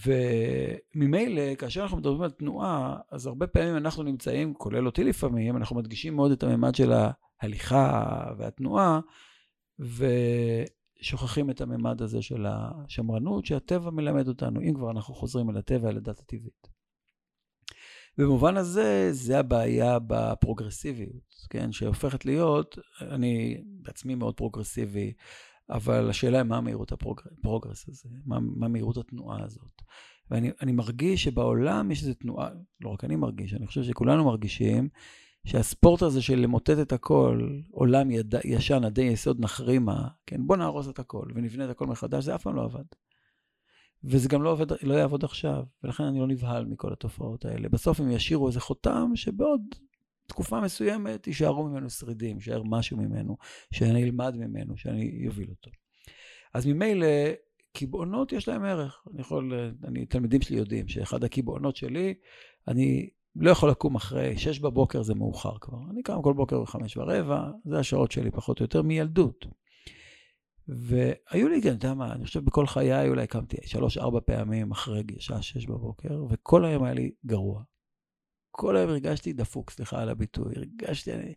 וממילא, 0.04 1.56
כאשר 1.56 1.82
אנחנו 1.84 1.98
מדברים 1.98 2.22
על 2.22 2.32
תנועה, 2.32 2.98
אז 3.12 3.28
הרבה 3.28 3.48
פעמים 3.48 3.78
אנחנו 3.78 4.04
נמצאים, 4.04 4.54
כולל 4.54 4.86
אותי 4.86 5.04
לפעמים, 5.04 5.58
אנחנו 5.58 5.76
מדגישים 5.76 6.16
מאוד 6.16 6.32
את 6.32 6.44
הממד 6.44 6.76
של 6.76 6.94
ההליכה 7.42 8.04
והתנועה, 8.38 9.00
ושוכחים 9.80 11.50
את 11.50 11.62
הממד 11.62 12.02
הזה 12.02 12.22
של 12.22 12.46
השמרנות, 12.50 13.46
שהטבע 13.46 13.92
מלמד 13.92 14.28
אותנו, 14.28 14.62
אם 14.62 14.74
כבר 14.76 14.92
אנחנו 14.92 15.14
חוזרים 15.14 15.50
אל 15.50 15.58
הטבע, 15.58 15.90
אל 15.90 15.98
הדת 15.98 16.20
הטבעית. 16.20 16.68
במובן 18.18 18.58
הזה, 18.58 19.08
זה 19.12 19.40
הבעיה 19.40 19.98
בפרוגרסיביות, 20.08 21.36
כן? 21.50 21.72
שהופכת 21.72 22.26
להיות, 22.26 22.78
אני 23.02 23.64
בעצמי 23.66 24.16
מאוד 24.16 24.38
פרוגרסיבי, 24.38 25.14
אבל 25.70 26.10
השאלה 26.10 26.38
היא 26.38 26.44
מה 26.44 26.62
מהירות 26.62 26.92
הפרוגרס 26.92 27.90
הזה, 27.90 28.10
מה, 28.26 28.40
מה 28.40 28.68
מהירות 28.68 28.98
התנועה 28.98 29.44
הזאת. 29.44 29.82
ואני 30.32 30.72
מרגיש 30.72 31.24
שבעולם 31.24 31.92
יש 31.92 32.02
איזו 32.02 32.14
תנועה, 32.14 32.50
לא 32.82 32.90
רק 32.90 33.04
אני 33.04 33.16
מרגיש, 33.16 33.54
אני 33.54 33.68
חושב 33.68 33.84
שכולנו 33.84 34.26
מרגישים, 34.26 34.90
שהספורט 35.46 36.02
הזה 36.02 36.22
של 36.22 36.40
למוטט 36.40 36.80
את 36.82 36.94
הכל, 36.94 37.50
עולם 37.72 38.12
יד, 38.12 38.36
ישן 38.46 38.84
עדי 38.84 39.02
יסוד 39.02 39.40
נחרימה, 39.40 40.08
כן, 40.26 40.48
בוא 40.48 40.58
נהרוס 40.58 40.90
את 40.90 41.00
הכל 41.00 41.26
ונבנה 41.36 41.66
את 41.66 41.70
הכל 41.70 41.88
מחדש, 41.88 42.24
זה 42.24 42.36
אף 42.36 42.44
פעם 42.44 42.56
לא 42.56 42.64
עבד. 42.64 42.84
וזה 44.04 44.30
גם 44.30 44.44
לא, 44.44 44.52
עובד, 44.52 44.84
לא 44.84 44.94
יעבוד 44.94 45.24
עכשיו, 45.24 45.64
ולכן 45.84 46.04
אני 46.04 46.20
לא 46.20 46.28
נבהל 46.28 46.66
מכל 46.66 46.94
התופעות 46.94 47.46
האלה. 47.46 47.70
בסוף 47.70 48.00
הם 48.00 48.12
ישאירו 48.12 48.48
איזה 48.48 48.60
חותם 48.60 49.12
שבעוד 49.16 49.62
תקופה 50.28 50.62
מסוימת 50.62 51.28
יישארו 51.28 51.64
ממנו 51.64 51.90
שרידים, 51.90 52.36
יישאר 52.36 52.64
משהו 52.64 52.98
ממנו, 52.98 53.38
שאני 53.74 54.04
אלמד 54.04 54.36
ממנו, 54.38 54.78
שאני 54.78 55.28
אוביל 55.28 55.50
אותו. 55.50 55.72
אז 56.54 56.66
ממילא, 56.66 57.08
קיבעונות 57.74 58.32
יש 58.32 58.48
להם 58.48 58.64
ערך. 58.64 59.04
אני 59.14 59.22
יכול, 59.22 59.54
אני, 59.84 60.06
תלמידים 60.06 60.42
שלי 60.42 60.58
יודעים 60.58 60.88
שאחד 60.88 61.24
הקיבעונות 61.24 61.76
שלי, 61.76 62.14
אני 62.68 63.10
לא 63.36 63.52
יכול 63.52 63.70
לקום 63.70 63.96
אחרי 63.96 64.38
שש 64.38 64.60
בבוקר, 64.60 65.04
זה 65.04 65.16
מאוחר 65.16 65.58
כבר. 65.62 65.78
אני 65.92 66.04
קם 66.04 66.22
כל 66.22 66.34
בוקר 66.34 66.62
בחמש 66.62 66.98
ורבע, 66.98 67.52
זה 67.66 67.80
השעות 67.80 68.12
שלי 68.12 68.32
פחות 68.32 68.60
או 68.60 68.64
יותר 68.64 68.82
מילדות. 68.82 69.46
והיו 70.68 71.48
לי, 71.50 71.60
אתה 71.60 71.68
יודע 71.68 71.94
מה, 71.94 72.14
אני 72.14 72.26
חושב 72.26 72.46
בכל 72.46 72.68
חיי 72.68 73.10
אולי 73.10 73.28
קמתי 73.28 73.58
שלוש-ארבע 73.66 74.20
פעמים 74.26 74.72
אחרי 74.72 75.04
שעה 75.20 75.42
שש 75.42 75.66
בבוקר, 75.66 76.24
וכל 76.30 76.66
היום 76.66 76.84
היה 76.84 76.94
לי 76.94 77.12
גרוע. 77.26 77.64
כל 78.56 78.78
היום 78.78 78.90
הרגשתי 78.90 79.34
דפוק, 79.34 79.72
סליחה 79.72 80.02
על 80.02 80.10
הביטוי. 80.10 80.54
הרגשתי, 80.56 81.14
אני, 81.14 81.34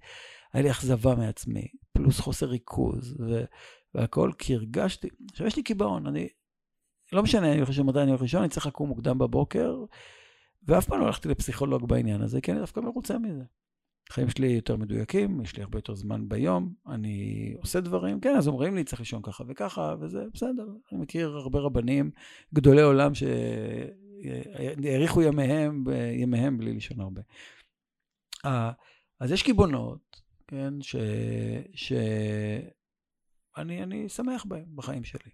היה 0.52 0.62
לי 0.62 0.70
אכזבה 0.70 1.14
מעצמי, 1.14 1.66
פלוס 1.92 2.20
חוסר 2.20 2.46
ריכוז, 2.46 3.16
ו, 3.20 3.44
והכל, 3.94 4.31
כי 4.38 4.54
הרגשתי, 4.54 5.09
עכשיו 5.31 5.46
יש 5.46 5.57
לי 5.57 5.62
קיבעון, 5.62 6.07
אני, 6.07 6.28
לא 7.12 7.22
משנה, 7.22 7.52
אני 7.52 7.66
חושב 7.66 7.83
מתי 7.83 8.00
אני 8.00 8.11
הולך 8.11 8.22
לישון, 8.22 8.40
אני 8.40 8.48
צריך 8.48 8.66
לקום 8.66 8.88
מוקדם 8.88 9.18
בבוקר, 9.18 9.85
ואף 10.62 10.87
פעם 10.87 11.00
לא 11.00 11.07
הלכתי 11.07 11.28
לפסיכולוג 11.28 11.88
בעניין 11.88 12.22
הזה, 12.22 12.40
כי 12.40 12.52
אני 12.52 12.61
דווקא 12.61 12.81
מרוצה 12.81 13.18
מזה. 13.18 13.44
החיים 14.11 14.31
שלי 14.31 14.46
יותר 14.46 14.76
מדויקים, 14.76 15.40
יש 15.40 15.57
לי 15.57 15.62
הרבה 15.62 15.78
יותר 15.78 15.94
זמן 15.94 16.28
ביום, 16.28 16.72
אני 16.88 17.54
עושה 17.61 17.81
דברים, 17.81 18.20
כן, 18.20 18.37
אז 18.37 18.48
אומרים 18.48 18.74
לי, 18.74 18.85
צריך 18.85 19.00
לישון 19.00 19.22
ככה 19.22 19.44
וככה, 19.48 19.94
וזה 20.00 20.24
בסדר. 20.35 20.66
אני 20.92 21.00
מכיר 21.00 21.37
הרבה 21.37 21.59
רבנים, 21.59 22.11
גדולי 22.54 22.83
עולם, 22.83 23.14
שהאריכו 24.22 25.22
ימיהם, 25.22 25.85
ימיהם 26.12 26.59
בלי 26.59 26.72
לישון 26.72 27.00
הרבה. 27.00 27.20
אז 29.20 29.33
יש 29.33 29.42
קיבעונות, 29.42 30.22
כן, 30.46 30.83
ש... 30.83 30.96
שאני 31.74 33.83
אני 33.83 34.09
שמח 34.09 34.44
בהם 34.44 34.66
בחיים 34.74 35.04
שלי. 35.04 35.31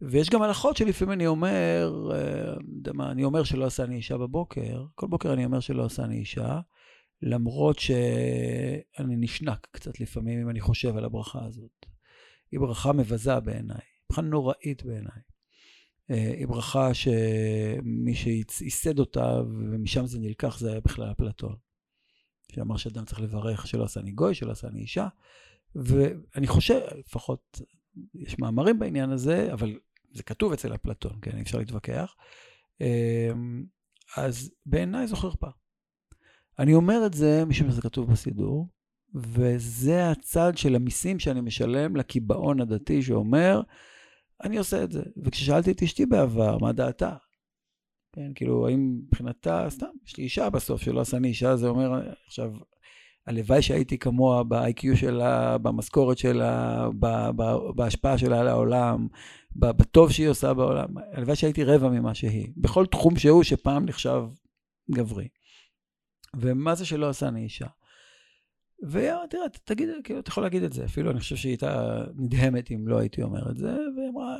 ויש 0.00 0.30
גם 0.30 0.42
הלכות 0.42 0.76
שלפעמים 0.76 1.12
אני 1.12 1.26
אומר, 1.26 1.92
אה, 2.12 2.54
אני 3.10 3.24
אומר 3.24 3.44
שלא 3.44 3.64
עשה 3.64 3.84
אני 3.84 3.96
אישה 3.96 4.18
בבוקר, 4.18 4.84
כל 4.94 5.06
בוקר 5.06 5.32
אני 5.32 5.44
אומר 5.44 5.60
שלא 5.60 5.84
עשה 5.84 6.04
אני 6.04 6.18
אישה, 6.18 6.60
למרות 7.22 7.78
שאני 7.78 9.16
נשנק 9.16 9.66
קצת 9.70 10.00
לפעמים 10.00 10.40
אם 10.40 10.50
אני 10.50 10.60
חושב 10.60 10.96
על 10.96 11.04
הברכה 11.04 11.44
הזאת. 11.44 11.86
היא 12.52 12.60
ברכה 12.60 12.92
מבזה 12.92 13.40
בעיניי, 13.40 13.80
ברכה 14.10 14.22
נוראית 14.22 14.84
בעיניי. 14.84 15.33
אה, 16.10 16.34
היא 16.38 16.46
ברכה 16.46 16.94
שמי 16.94 18.14
שייסד 18.14 18.98
אותה 18.98 19.40
ומשם 19.48 20.06
זה 20.06 20.18
נלקח 20.18 20.58
זה 20.58 20.70
היה 20.70 20.80
בכלל 20.80 21.10
אפלטון. 21.10 21.56
שאמר 22.52 22.76
שאדם 22.76 23.04
צריך 23.04 23.20
לברך 23.20 23.66
שלא 23.66 23.84
עשה 23.84 24.00
אני 24.00 24.10
גוי, 24.10 24.34
שלא 24.34 24.52
עשה 24.52 24.68
אני 24.68 24.80
אישה. 24.80 25.08
ואני 25.74 26.46
חושב, 26.46 26.80
לפחות 26.98 27.60
יש 28.14 28.38
מאמרים 28.38 28.78
בעניין 28.78 29.10
הזה, 29.10 29.52
אבל 29.52 29.78
זה 30.12 30.22
כתוב 30.22 30.52
אצל 30.52 30.74
אפלטון, 30.74 31.18
כן, 31.22 31.38
אפשר 31.38 31.58
להתווכח. 31.58 32.14
אה, 32.80 33.30
אז 34.16 34.50
בעיניי 34.66 35.06
זו 35.06 35.16
חרפה. 35.16 35.48
אני 36.58 36.74
אומר 36.74 37.06
את 37.06 37.14
זה 37.14 37.44
משום 37.44 37.70
שזה 37.70 37.82
כתוב 37.82 38.12
בסידור, 38.12 38.68
וזה 39.14 40.10
הצד 40.10 40.52
של 40.56 40.74
המיסים 40.74 41.18
שאני 41.18 41.40
משלם 41.40 41.96
לקיבעון 41.96 42.60
הדתי 42.60 43.02
שאומר, 43.02 43.60
אני 44.42 44.58
עושה 44.58 44.84
את 44.84 44.92
זה. 44.92 45.02
וכששאלתי 45.24 45.70
את 45.70 45.82
אשתי 45.82 46.06
בעבר, 46.06 46.58
מה 46.58 46.72
דעתה? 46.72 47.16
כן, 48.12 48.32
כאילו, 48.34 48.68
האם 48.68 49.00
מבחינתה, 49.06 49.66
סתם, 49.70 49.86
יש 50.06 50.16
לי 50.16 50.24
אישה 50.24 50.50
בסוף 50.50 50.82
שלא 50.82 51.00
עשה 51.00 51.18
לי 51.18 51.28
אישה, 51.28 51.56
זה 51.56 51.68
אומר, 51.68 52.10
עכשיו, 52.26 52.52
הלוואי 53.26 53.62
שהייתי 53.62 53.98
כמוה 53.98 54.44
ב-IQ 54.44 54.96
שלה, 54.96 55.58
במשכורת 55.58 56.18
שלה, 56.18 56.88
בהשפעה 57.76 58.18
שלה 58.18 58.40
על 58.40 58.48
העולם, 58.48 59.08
בטוב 59.56 60.12
שהיא 60.12 60.28
עושה 60.28 60.54
בעולם. 60.54 60.88
הלוואי 61.12 61.36
שהייתי 61.36 61.64
רבע 61.64 61.88
ממה 61.88 62.14
שהיא, 62.14 62.48
בכל 62.56 62.86
תחום 62.86 63.16
שהוא 63.16 63.42
שפעם 63.42 63.84
נחשב 63.84 64.22
גברי. 64.90 65.28
ומה 66.36 66.74
זה 66.74 66.86
שלא 66.86 67.08
עשה 67.08 67.28
אני 67.28 67.44
אישה? 67.44 67.66
ותראה, 68.82 69.44
תגיד, 69.64 69.88
כאילו, 70.04 70.20
אתה 70.20 70.30
יכול 70.30 70.42
להגיד 70.42 70.62
את 70.62 70.72
זה, 70.72 70.84
אפילו 70.84 71.10
אני 71.10 71.20
חושב 71.20 71.36
שהיא 71.36 71.50
הייתה 71.50 72.04
נדהמת 72.16 72.70
אם 72.70 72.88
לא 72.88 72.98
הייתי 72.98 73.22
אומר 73.22 73.50
את 73.50 73.56
זה, 73.56 73.76
והיא 73.96 74.08
אמרה, 74.08 74.36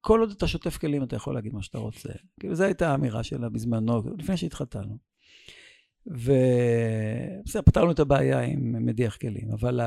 כל 0.00 0.20
עוד 0.20 0.30
אתה 0.30 0.46
שוטף 0.46 0.78
כלים, 0.78 1.02
אתה 1.02 1.16
יכול 1.16 1.34
להגיד 1.34 1.54
מה 1.54 1.62
שאתה 1.62 1.78
רוצה. 1.78 2.08
כאילו, 2.40 2.54
זו 2.54 2.64
הייתה 2.64 2.90
האמירה 2.90 3.22
שלה 3.22 3.48
בזמנו, 3.48 4.02
לפני 4.18 4.36
שהתחתנו. 4.36 4.98
ובסדר, 6.06 7.62
פתרנו 7.62 7.90
את 7.90 7.98
הבעיה 7.98 8.40
עם 8.40 8.86
מדיח 8.86 9.16
כלים, 9.16 9.50
אבל 9.50 9.80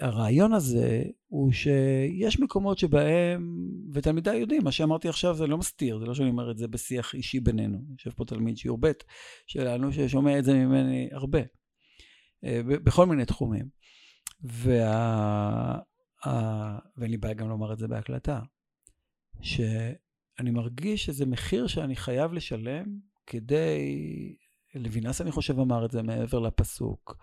הרעיון 0.00 0.52
הזה 0.52 1.02
הוא 1.26 1.52
שיש 1.52 2.40
מקומות 2.40 2.78
שבהם, 2.78 3.56
ותלמידיי 3.92 4.38
יודעים, 4.38 4.64
מה 4.64 4.72
שאמרתי 4.72 5.08
עכשיו 5.08 5.34
זה 5.34 5.46
לא 5.46 5.58
מסתיר, 5.58 5.98
זה 5.98 6.06
לא 6.06 6.14
שאני 6.14 6.30
אומר 6.30 6.50
את 6.50 6.58
זה 6.58 6.68
בשיח 6.68 7.14
אישי 7.14 7.40
בינינו. 7.40 7.78
יושב 7.90 8.10
פה 8.10 8.24
תלמיד 8.24 8.56
שיעור 8.56 8.78
ב' 8.80 8.92
שלנו 9.46 9.92
ששומע 9.92 10.38
את 10.38 10.44
זה 10.44 10.54
ממני 10.54 11.08
הרבה, 11.12 11.40
בכל 12.66 13.06
מיני 13.06 13.24
תחומים. 13.24 13.68
וה... 14.42 15.78
ואין 16.96 17.10
לי 17.10 17.16
בעיה 17.16 17.34
גם 17.34 17.48
לומר 17.48 17.72
את 17.72 17.78
זה 17.78 17.88
בהקלטה, 17.88 18.40
שאני 19.40 20.50
מרגיש 20.50 21.04
שזה 21.04 21.26
מחיר 21.26 21.66
שאני 21.66 21.96
חייב 21.96 22.32
לשלם 22.32 22.84
כדי, 23.26 23.80
לוינס 24.74 25.20
אני 25.20 25.30
חושב 25.30 25.58
אמר 25.58 25.84
את 25.84 25.90
זה 25.90 26.02
מעבר 26.02 26.38
לפסוק, 26.38 27.16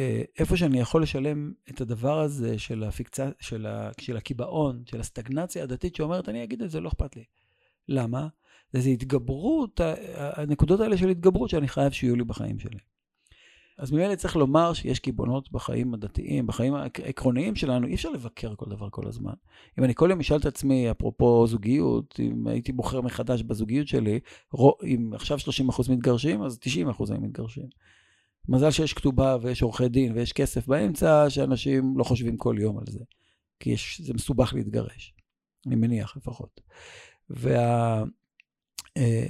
אה, 0.00 0.22
איפה 0.38 0.56
שאני 0.56 0.80
יכול 0.80 1.02
לשלם 1.02 1.52
את 1.70 1.80
הדבר 1.80 2.20
הזה 2.20 2.58
של 2.58 2.84
הפיקציה, 2.84 3.30
של, 3.40 3.66
ה, 3.66 3.90
של 4.00 4.16
הקיבעון, 4.16 4.82
של 4.86 5.00
הסטגנציה 5.00 5.62
הדתית 5.62 5.96
שאומרת, 5.96 6.28
אני 6.28 6.44
אגיד 6.44 6.62
את 6.62 6.70
זה, 6.70 6.80
לא 6.80 6.88
אכפת 6.88 7.16
לי. 7.16 7.24
למה? 7.88 8.28
זה 8.72 8.88
התגברות, 8.88 9.80
הנקודות 10.14 10.80
האלה 10.80 10.96
של 10.96 11.08
התגברות 11.08 11.50
שאני 11.50 11.68
חייב 11.68 11.92
שיהיו 11.92 12.16
לי 12.16 12.24
בחיים 12.24 12.58
שלי. 12.58 12.78
אז 13.80 13.90
ממילא 13.92 14.14
צריך 14.14 14.36
לומר 14.36 14.72
שיש 14.72 14.98
קיבעונות 14.98 15.52
בחיים 15.52 15.94
הדתיים, 15.94 16.46
בחיים 16.46 16.74
העקרוניים 16.74 17.56
שלנו, 17.56 17.86
אי 17.86 17.94
אפשר 17.94 18.10
לבקר 18.10 18.54
כל 18.54 18.66
דבר 18.70 18.90
כל 18.90 19.08
הזמן. 19.08 19.32
אם 19.78 19.84
אני 19.84 19.94
כל 19.94 20.08
יום 20.10 20.20
אשאל 20.20 20.36
את 20.36 20.46
עצמי, 20.46 20.90
אפרופו 20.90 21.46
זוגיות, 21.46 22.20
אם 22.20 22.46
הייתי 22.46 22.72
בוחר 22.72 23.00
מחדש 23.00 23.42
בזוגיות 23.42 23.88
שלי, 23.88 24.20
אם 24.84 25.10
עכשיו 25.14 25.38
30% 25.38 25.92
מתגרשים, 25.92 26.42
אז 26.42 26.58
90% 26.98 27.12
היו 27.12 27.20
מתגרשים. 27.20 27.66
מזל 28.48 28.70
שיש 28.70 28.92
כתובה 28.92 29.36
ויש 29.42 29.62
עורכי 29.62 29.88
דין 29.88 30.12
ויש 30.12 30.32
כסף 30.32 30.66
באמצע, 30.66 31.30
שאנשים 31.30 31.98
לא 31.98 32.04
חושבים 32.04 32.36
כל 32.36 32.56
יום 32.58 32.78
על 32.78 32.84
זה. 32.88 33.04
כי 33.60 33.70
יש, 33.70 34.00
זה 34.00 34.14
מסובך 34.14 34.54
להתגרש, 34.54 35.14
אני 35.66 35.74
מניח 35.74 36.16
לפחות. 36.16 36.60
וה... 37.30 38.02
אה, 38.96 39.26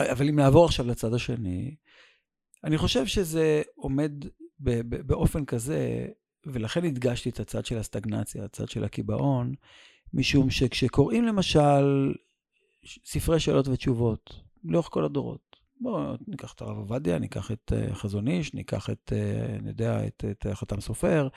אבל 0.00 0.28
אם 0.28 0.36
נעבור 0.36 0.64
עכשיו 0.64 0.86
לצד 0.86 1.14
השני, 1.14 1.74
אני 2.64 2.78
חושב 2.78 3.06
שזה 3.06 3.62
עומד 3.74 4.12
באופן 5.06 5.44
כזה, 5.44 6.06
ולכן 6.46 6.84
הדגשתי 6.84 7.28
את 7.28 7.40
הצד 7.40 7.66
של 7.66 7.78
הסטגנציה, 7.78 8.44
הצד 8.44 8.68
של 8.68 8.84
הקיבעון, 8.84 9.54
משום 10.14 10.50
שכשקוראים 10.50 11.24
למשל 11.24 12.14
ספרי 13.04 13.40
שאלות 13.40 13.68
ותשובות 13.68 14.34
לאורך 14.64 14.88
כל 14.90 15.04
הדורות, 15.04 15.50
בואו 15.80 16.16
ניקח 16.28 16.52
את 16.52 16.60
הרב 16.60 16.76
עובדיה, 16.76 17.18
ניקח 17.18 17.50
את 17.50 17.72
uh, 17.72 17.94
חזון 17.94 18.28
איש, 18.28 18.54
ניקח 18.54 18.90
את, 18.90 19.12
uh, 19.12 19.58
אני 19.58 19.68
יודע, 19.68 20.06
את, 20.06 20.24
את 20.30 20.46
uh, 20.46 20.54
חתם 20.54 20.80
סופר, 20.80 21.28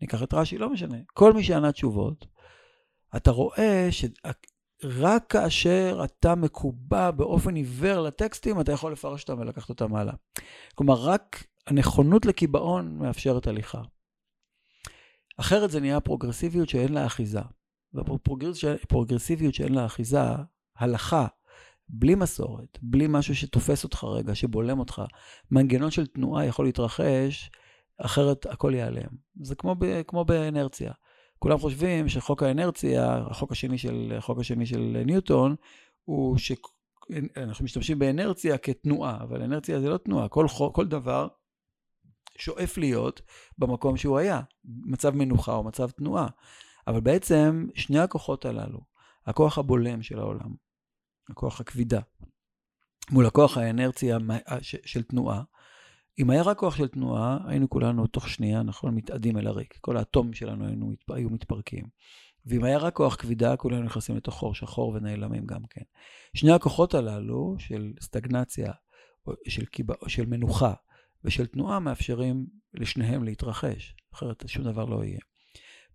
ניקח 0.00 0.22
את 0.22 0.34
רש"י, 0.34 0.58
לא 0.58 0.70
משנה. 0.70 0.96
כל 1.14 1.32
מי 1.32 1.44
שענה 1.44 1.72
תשובות, 1.72 2.26
אתה 3.16 3.30
רואה 3.30 3.88
שרק 4.82 5.24
כאשר 5.28 6.00
אתה 6.04 6.34
מקובע 6.34 7.10
באופן 7.10 7.54
עיוור 7.54 8.00
לטקסטים, 8.00 8.60
אתה 8.60 8.72
יכול 8.72 8.92
לפרש 8.92 9.22
אותם 9.22 9.40
ולקחת 9.40 9.68
אותם 9.68 9.94
הלאה. 9.94 10.14
כלומר, 10.74 10.94
רק 10.94 11.46
הנכונות 11.66 12.26
לקיבעון 12.26 12.98
מאפשרת 12.98 13.46
הליכה. 13.46 13.82
אחרת 15.36 15.70
זה 15.70 15.80
נהיה 15.80 16.00
פרוגרסיביות 16.00 16.68
שאין 16.68 16.92
לה 16.92 17.06
אחיזה. 17.06 17.40
והפרוגרסיביות 17.94 19.54
שאין 19.54 19.74
לה 19.74 19.86
אחיזה, 19.86 20.20
הלכה, 20.76 21.26
בלי 21.88 22.14
מסורת, 22.14 22.78
בלי 22.82 23.06
משהו 23.08 23.34
שתופס 23.34 23.84
אותך 23.84 24.04
רגע, 24.04 24.34
שבולם 24.34 24.78
אותך, 24.78 25.02
מנגנון 25.50 25.90
של 25.90 26.06
תנועה 26.06 26.46
יכול 26.46 26.64
להתרחש, 26.64 27.50
אחרת 27.98 28.46
הכל 28.46 28.74
ייעלם. 28.74 29.08
זה 29.42 29.54
כמו, 29.54 29.76
כמו 30.06 30.24
באנרציה. 30.24 30.92
כולם 31.42 31.58
חושבים 31.58 32.08
שחוק 32.08 32.42
האנרציה, 32.42 33.16
החוק 33.30 33.52
השני 33.52 33.78
של, 33.78 34.12
החוק 34.18 34.38
השני 34.38 34.66
של 34.66 35.02
ניוטון, 35.06 35.56
הוא 36.04 36.38
שאנחנו 36.38 37.64
משתמשים 37.64 37.98
באנרציה 37.98 38.58
כתנועה, 38.58 39.22
אבל 39.22 39.42
אנרציה 39.42 39.80
זה 39.80 39.88
לא 39.88 39.96
תנועה, 39.96 40.28
כל, 40.28 40.46
כל 40.72 40.86
דבר 40.86 41.28
שואף 42.38 42.78
להיות 42.78 43.22
במקום 43.58 43.96
שהוא 43.96 44.18
היה, 44.18 44.40
מצב 44.64 45.14
מנוחה 45.14 45.54
או 45.54 45.62
מצב 45.62 45.90
תנועה. 45.90 46.28
אבל 46.86 47.00
בעצם 47.00 47.66
שני 47.74 47.98
הכוחות 47.98 48.44
הללו, 48.44 48.80
הכוח 49.26 49.58
הבולם 49.58 50.02
של 50.02 50.18
העולם, 50.18 50.54
הכוח 51.30 51.60
הכבידה, 51.60 52.00
מול 53.10 53.26
הכוח 53.26 53.56
האנרציה 53.56 54.18
של 54.62 55.02
תנועה, 55.02 55.42
אם 56.18 56.30
היה 56.30 56.42
רק 56.42 56.58
כוח 56.58 56.76
של 56.76 56.88
תנועה, 56.88 57.38
היינו 57.46 57.70
כולנו 57.70 58.06
תוך 58.06 58.28
שנייה, 58.28 58.62
נכון, 58.62 58.94
מתאדים 58.94 59.38
אל 59.38 59.46
הריק. 59.46 59.78
כל 59.80 59.96
האטומים 59.96 60.32
שלנו 60.32 60.66
היינו, 60.66 60.92
היו 61.08 61.30
מתפרקים. 61.30 61.84
ואם 62.46 62.64
היה 62.64 62.78
רק 62.78 62.96
כוח 62.96 63.16
כבידה, 63.16 63.56
כולנו 63.56 63.82
נכנסים 63.82 64.16
לתוך 64.16 64.34
חור 64.34 64.54
שחור 64.54 64.88
ונעלמים 64.94 65.46
גם 65.46 65.60
כן. 65.70 65.82
שני 66.36 66.52
הכוחות 66.52 66.94
הללו 66.94 67.54
של 67.58 67.92
סטגנציה, 68.00 68.72
של, 69.48 69.64
קיבה, 69.64 69.94
של 70.06 70.26
מנוחה 70.26 70.72
ושל 71.24 71.46
תנועה, 71.46 71.80
מאפשרים 71.80 72.46
לשניהם 72.74 73.24
להתרחש, 73.24 73.94
אחרת 74.14 74.44
שום 74.46 74.64
דבר 74.64 74.84
לא 74.84 75.04
יהיה. 75.04 75.18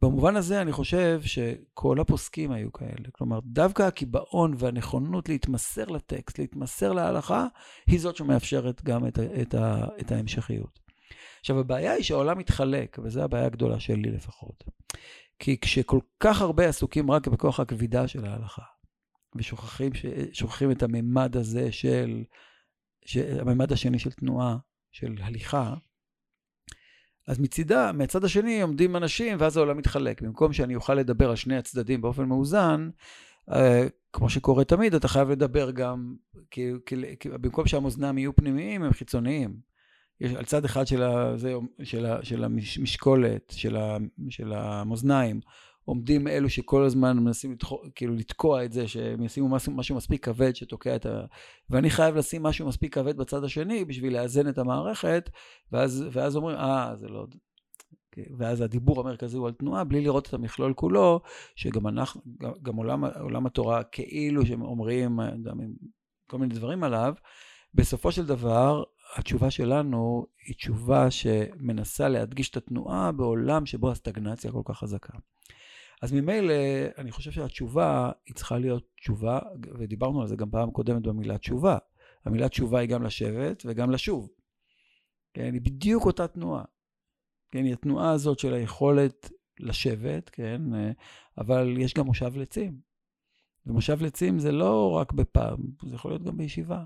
במובן 0.01 0.35
הזה 0.35 0.61
אני 0.61 0.71
חושב 0.71 1.21
שכל 1.23 1.99
הפוסקים 1.99 2.51
היו 2.51 2.73
כאלה. 2.73 3.11
כלומר, 3.11 3.39
דווקא 3.43 3.83
הקיבעון 3.83 4.53
והנכונות 4.57 5.29
להתמסר 5.29 5.85
לטקסט, 5.85 6.39
להתמסר 6.39 6.93
להלכה, 6.93 7.47
היא 7.87 7.99
זאת 7.99 8.15
שמאפשרת 8.15 8.83
גם 8.83 9.07
את, 9.07 9.19
את, 9.19 9.55
את 9.99 10.11
ההמשכיות. 10.11 10.79
עכשיו, 11.39 11.59
הבעיה 11.59 11.91
היא 11.91 12.03
שהעולם 12.03 12.37
מתחלק, 12.37 12.97
וזו 13.03 13.23
הבעיה 13.23 13.45
הגדולה 13.45 13.79
שלי 13.79 14.11
לפחות. 14.11 14.63
כי 15.39 15.59
כשכל 15.59 15.99
כך 16.19 16.41
הרבה 16.41 16.69
עסוקים 16.69 17.11
רק 17.11 17.27
בכוח 17.27 17.59
הכבידה 17.59 18.07
של 18.07 18.25
ההלכה, 18.25 18.63
ושוכחים 19.35 20.71
את 20.71 20.83
הממד 20.83 21.37
הזה 21.37 21.71
של, 21.71 22.23
הממד 23.15 23.71
השני 23.71 23.99
של 23.99 24.11
תנועה, 24.11 24.57
של 24.91 25.15
הליכה, 25.21 25.73
אז 27.28 27.39
מצידה, 27.39 27.91
מהצד 27.91 28.23
השני 28.23 28.61
עומדים 28.61 28.95
אנשים, 28.95 29.38
ואז 29.39 29.57
העולם 29.57 29.78
מתחלק. 29.78 30.21
במקום 30.21 30.53
שאני 30.53 30.75
אוכל 30.75 30.93
לדבר 30.93 31.30
על 31.30 31.36
שני 31.36 31.57
הצדדים 31.57 32.01
באופן 32.01 32.23
מאוזן, 32.23 32.89
אה, 33.51 33.88
כמו 34.13 34.30
שקורה 34.30 34.63
תמיד, 34.63 34.95
אתה 34.95 35.07
חייב 35.07 35.30
לדבר 35.30 35.71
גם, 35.71 36.15
כי, 36.51 36.71
כי, 36.86 36.95
כי 37.19 37.30
במקום 37.30 37.67
שהמאזניים 37.67 38.17
יהיו 38.17 38.36
פנימיים, 38.36 38.84
הם 38.84 38.93
חיצוניים. 38.93 39.67
יש 40.21 40.34
על 40.34 40.45
צד 40.45 40.65
אחד 40.65 40.88
של, 40.88 41.03
ה, 41.03 41.38
זה, 41.38 41.53
של, 41.84 42.05
של 42.23 42.43
המשקולת, 42.43 43.53
של, 43.55 43.78
של 44.30 44.53
המאזניים, 44.53 45.39
עומדים 45.88 46.27
אלו 46.27 46.49
שכל 46.49 46.83
הזמן 46.83 47.19
מנסים 47.19 47.51
לתחו, 47.51 47.79
כאילו 47.95 48.15
לתקוע 48.15 48.65
את 48.65 48.71
זה, 48.71 48.88
שהם 48.88 49.23
ישימו 49.23 49.49
משהו, 49.49 49.73
משהו 49.73 49.95
מספיק 49.95 50.25
כבד 50.25 50.55
שתוקע 50.55 50.95
את 50.95 51.05
ה... 51.05 51.25
ואני 51.69 51.89
חייב 51.89 52.15
לשים 52.15 52.43
משהו 52.43 52.67
מספיק 52.67 52.93
כבד 52.93 53.17
בצד 53.17 53.43
השני 53.43 53.85
בשביל 53.85 54.13
לאזן 54.13 54.49
את 54.49 54.57
המערכת, 54.57 55.29
ואז, 55.71 56.05
ואז 56.11 56.35
אומרים, 56.35 56.57
אה, 56.57 56.95
זה 56.95 57.07
לא... 57.07 57.25
ואז 58.38 58.61
הדיבור 58.61 58.99
המרכזי 58.99 59.38
הוא 59.38 59.47
על 59.47 59.53
תנועה, 59.53 59.83
בלי 59.83 60.01
לראות 60.01 60.27
את 60.27 60.33
המכלול 60.33 60.73
כולו, 60.73 61.21
שגם 61.55 61.88
אנחנו, 61.88 62.21
גם, 62.63 62.75
עולם, 62.75 63.03
עולם 63.05 63.45
התורה 63.45 63.83
כאילו 63.83 64.45
שהם 64.45 64.61
אומרים 64.61 65.19
כל 66.29 66.38
מיני 66.38 66.55
דברים 66.55 66.83
עליו, 66.83 67.13
בסופו 67.73 68.11
של 68.11 68.25
דבר, 68.25 68.83
התשובה 69.15 69.51
שלנו 69.51 70.25
היא 70.47 70.55
תשובה 70.55 71.11
שמנסה 71.11 72.09
להדגיש 72.09 72.49
את 72.49 72.57
התנועה 72.57 73.11
בעולם 73.11 73.65
שבו 73.65 73.91
הסטגנציה 73.91 74.51
כל 74.51 74.61
כך 74.65 74.77
חזקה. 74.77 75.13
אז 76.01 76.11
ממילא, 76.13 76.53
אני 76.97 77.11
חושב 77.11 77.31
שהתשובה 77.31 78.11
היא 78.25 78.35
צריכה 78.35 78.57
להיות 78.57 78.87
תשובה, 78.99 79.39
ודיברנו 79.79 80.21
על 80.21 80.27
זה 80.27 80.35
גם 80.35 80.49
פעם 80.51 80.71
קודמת 80.71 81.01
במילה 81.01 81.37
תשובה. 81.37 81.77
המילה 82.25 82.49
תשובה 82.49 82.79
היא 82.79 82.89
גם 82.89 83.03
לשבת 83.03 83.63
וגם 83.65 83.91
לשוב. 83.91 84.29
כן, 85.33 85.53
היא 85.53 85.61
בדיוק 85.61 86.05
אותה 86.05 86.27
תנועה. 86.27 86.63
כן, 87.51 87.65
היא 87.65 87.73
התנועה 87.73 88.11
הזאת 88.11 88.39
של 88.39 88.53
היכולת 88.53 89.31
לשבת, 89.59 90.29
כן, 90.29 90.61
אבל 91.37 91.75
יש 91.79 91.93
גם 91.93 92.05
מושב 92.05 92.37
לצים. 92.37 92.79
ומושב 93.65 94.01
לצים 94.01 94.39
זה 94.39 94.51
לא 94.51 94.91
רק 94.91 95.13
בפעם, 95.13 95.57
זה 95.89 95.95
יכול 95.95 96.11
להיות 96.11 96.23
גם 96.23 96.37
בישיבה. 96.37 96.83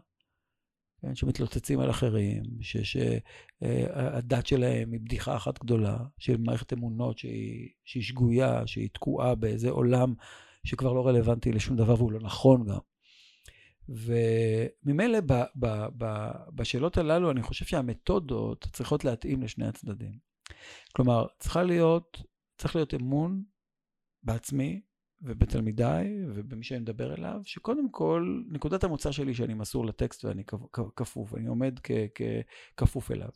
כן, 1.02 1.16
שמתלוצצים 1.16 1.80
על 1.80 1.90
אחרים, 1.90 2.44
שהדת 2.62 4.34
אה, 4.34 4.46
שלהם 4.46 4.92
היא 4.92 5.00
בדיחה 5.02 5.36
אחת 5.36 5.60
גדולה, 5.60 5.98
של 6.18 6.38
מערכת 6.38 6.74
אמונות 6.74 7.18
שהיא, 7.18 7.70
שהיא 7.86 8.04
שגויה, 8.04 8.68
שהיא 8.68 8.90
תקועה 8.94 9.36
באיזה 9.36 9.70
עולם 9.70 10.14
שכבר 10.64 10.94
לא 10.94 11.08
רלוונטי 11.08 11.52
לשום 11.52 11.78
דבר 11.78 11.94
והוא 11.94 12.12
לא 12.12 12.20
נכון 12.20 12.66
גם. 12.66 12.80
וממילא 13.90 15.20
ב, 15.20 15.34
ב, 15.56 15.68
ב, 15.98 16.32
בשאלות 16.56 16.98
הללו 16.98 17.32
אני 17.32 17.42
חושב 17.42 17.66
שהמתודות 17.66 18.68
צריכות 18.74 19.06
להתאים 19.06 19.44
לשני 19.44 19.68
הצדדים. 19.68 20.20
כלומר, 20.96 21.26
צריכה 21.40 21.64
להיות, 21.64 22.24
צריך 22.58 22.76
להיות 22.76 22.94
אמון 22.94 23.44
בעצמי, 24.24 24.82
ובתלמידיי 25.24 26.26
ובמי 26.28 26.64
שאני 26.64 26.80
מדבר 26.80 27.14
אליו, 27.14 27.42
שקודם 27.44 27.90
כל, 27.90 28.42
נקודת 28.50 28.84
המוצא 28.84 29.12
שלי 29.12 29.34
שאני 29.34 29.54
מסור 29.54 29.86
לטקסט 29.86 30.26
ואני 30.26 30.44
כפוף, 30.96 31.36
אני 31.36 31.48
עומד 31.48 31.80
ככפוף 32.78 33.12
אליו. 33.12 33.30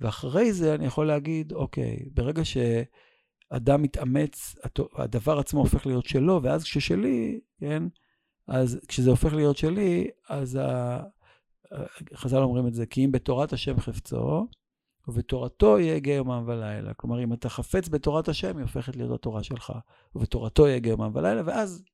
ואחרי 0.00 0.52
זה 0.52 0.74
אני 0.74 0.86
יכול 0.86 1.06
להגיד, 1.06 1.52
אוקיי, 1.52 2.08
ברגע 2.12 2.42
שאדם 2.44 3.82
מתאמץ, 3.82 4.54
הדבר 4.96 5.38
עצמו 5.38 5.60
הופך 5.60 5.86
להיות 5.86 6.06
שלו, 6.06 6.40
ואז 6.42 6.64
כששלי, 6.64 7.40
כן, 7.60 7.82
אז 8.48 8.80
כשזה 8.88 9.10
הופך 9.10 9.34
להיות 9.34 9.56
שלי, 9.56 10.10
אז 10.28 10.56
ה... 10.56 11.00
חז"ל 12.14 12.38
אומרים 12.38 12.66
את 12.66 12.74
זה, 12.74 12.86
כי 12.86 13.04
אם 13.04 13.12
בתורת 13.12 13.52
השם 13.52 13.80
חפצו, 13.80 14.46
ובתורתו 15.08 15.78
יהגה 15.78 16.12
יומם 16.12 16.44
ולילה. 16.46 16.94
כלומר, 16.94 17.22
אם 17.22 17.32
אתה 17.32 17.48
חפץ 17.48 17.88
בתורת 17.88 18.28
השם, 18.28 18.56
היא 18.56 18.62
הופכת 18.62 18.96
להיות 18.96 19.10
התורה 19.10 19.42
שלך. 19.42 19.72
ובתורתו 20.14 20.68
יהגה 20.68 20.90
יומם 20.90 21.10
ולילה, 21.14 21.42
ואז 21.44 21.84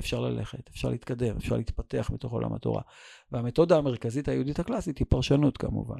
אפשר 0.00 0.20
ללכת, 0.20 0.68
אפשר 0.68 0.88
להתקדם, 0.88 1.36
אפשר 1.36 1.56
להתפתח 1.56 2.10
בתוך 2.14 2.32
עולם 2.32 2.54
התורה. 2.54 2.82
והמתודה 3.32 3.76
המרכזית 3.76 4.28
היהודית 4.28 4.58
הקלאסית 4.58 4.98
היא 4.98 5.06
פרשנות 5.10 5.56
כמובן. 5.56 5.98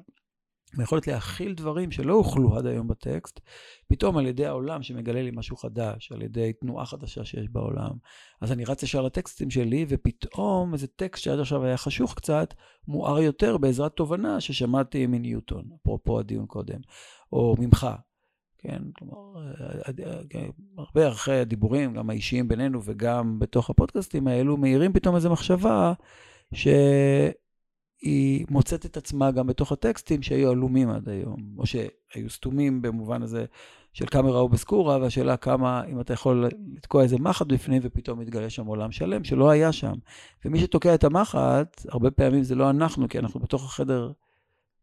היכולת 0.79 1.07
להכיל 1.07 1.55
דברים 1.55 1.91
שלא 1.91 2.15
הוכלו 2.15 2.57
עד 2.57 2.67
היום 2.67 2.89
בטקסט, 2.89 3.41
פתאום 3.89 4.17
על 4.17 4.27
ידי 4.27 4.47
העולם 4.47 4.83
שמגלה 4.83 5.23
לי 5.23 5.31
משהו 5.35 5.57
חדש, 5.57 6.13
על 6.13 6.23
ידי 6.23 6.53
תנועה 6.53 6.87
חדשה 6.87 7.25
שיש 7.25 7.49
בעולם. 7.49 7.93
אז 8.41 8.53
אני 8.53 8.65
רץ 8.65 8.83
ישר 8.83 9.03
לטקסטים 9.03 9.51
שלי, 9.51 9.87
ופתאום 9.89 10.73
איזה 10.73 10.87
טקסט 10.87 11.23
שעד 11.23 11.39
עכשיו 11.39 11.65
היה 11.65 11.77
חשוך 11.77 12.15
קצת, 12.15 12.55
מואר 12.89 13.19
יותר 13.19 13.57
בעזרת 13.57 13.93
תובנה 13.93 14.41
ששמעתי 14.41 15.07
מניוטון, 15.07 15.65
אפרופו 15.83 16.19
הדיון 16.19 16.47
קודם, 16.47 16.79
או 17.33 17.55
ממך. 17.59 17.87
כן, 18.59 18.83
כלומר, 18.93 19.53
הרבה 20.79 21.09
אחרי 21.09 21.41
הדיבורים, 21.41 21.95
גם 21.95 22.11
האישיים 22.11 22.49
בינינו 22.49 22.81
וגם 22.85 23.39
בתוך 23.39 23.71
הפודקאסטים 23.71 24.29
האלו, 24.29 24.57
מאירים 24.57 24.93
פתאום 24.93 25.17
איזו 25.17 25.31
מחשבה 25.31 25.93
ש... 26.55 26.69
היא 28.01 28.47
מוצאת 28.51 28.87
את 28.87 28.97
עצמה 28.97 29.31
גם 29.31 29.47
בתוך 29.47 29.73
הטקסטים 29.73 30.23
שהיו 30.23 30.51
עלומים 30.51 30.91
עד 30.91 31.09
היום, 31.09 31.37
או 31.59 31.67
שהיו 31.67 32.31
סתומים 32.31 32.83
במובן 32.83 33.23
הזה 33.23 33.45
של 33.93 34.07
קאמרה 34.07 34.41
אובסקורה, 34.41 34.99
והשאלה 34.99 35.37
כמה, 35.37 35.85
אם 35.85 36.01
אתה 36.01 36.13
יכול 36.13 36.49
לתקוע 36.75 37.03
איזה 37.03 37.17
מחט 37.19 37.47
בפנים, 37.47 37.83
ופתאום 37.85 38.19
מתגלה 38.19 38.51
שם 38.51 38.67
עולם 38.67 38.93
שלם 38.93 39.25
שלא 39.25 39.51
היה 39.51 39.73
שם. 39.73 39.93
ומי 40.45 40.61
שתוקע 40.61 40.95
את 40.95 41.05
המחט, 41.05 41.87
הרבה 41.89 42.11
פעמים 42.11 42.43
זה 42.43 42.55
לא 42.55 42.71
אנחנו, 42.71 43.09
כי 43.09 43.19
אנחנו 43.19 43.41
בתוך 43.41 43.65
החדר 43.65 44.13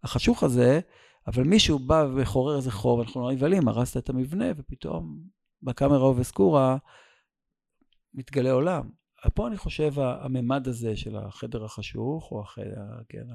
החשוך 0.03 0.43
הזה, 0.43 0.79
אבל 1.27 1.43
מישהו 1.43 1.79
בא 1.79 2.07
וחורר 2.15 2.57
איזה 2.57 2.71
חור, 2.71 2.97
ואנחנו 2.97 3.21
לא 3.21 3.31
נבהלים, 3.31 3.67
הרסת 3.67 3.97
את 3.97 4.09
המבנה, 4.09 4.45
ופתאום 4.57 5.19
בקאמרה 5.63 5.99
אובסקורה 5.99 6.77
מתגלה 8.13 8.51
עולם. 8.51 8.89
פה 9.33 9.47
אני 9.47 9.57
חושב 9.57 9.99
הממד 9.99 10.67
הזה 10.67 10.95
של 10.95 11.15
החדר 11.15 11.65
החשוך, 11.65 12.31
או 12.31 12.41
החדר, 12.41 13.01
כן, 13.09 13.25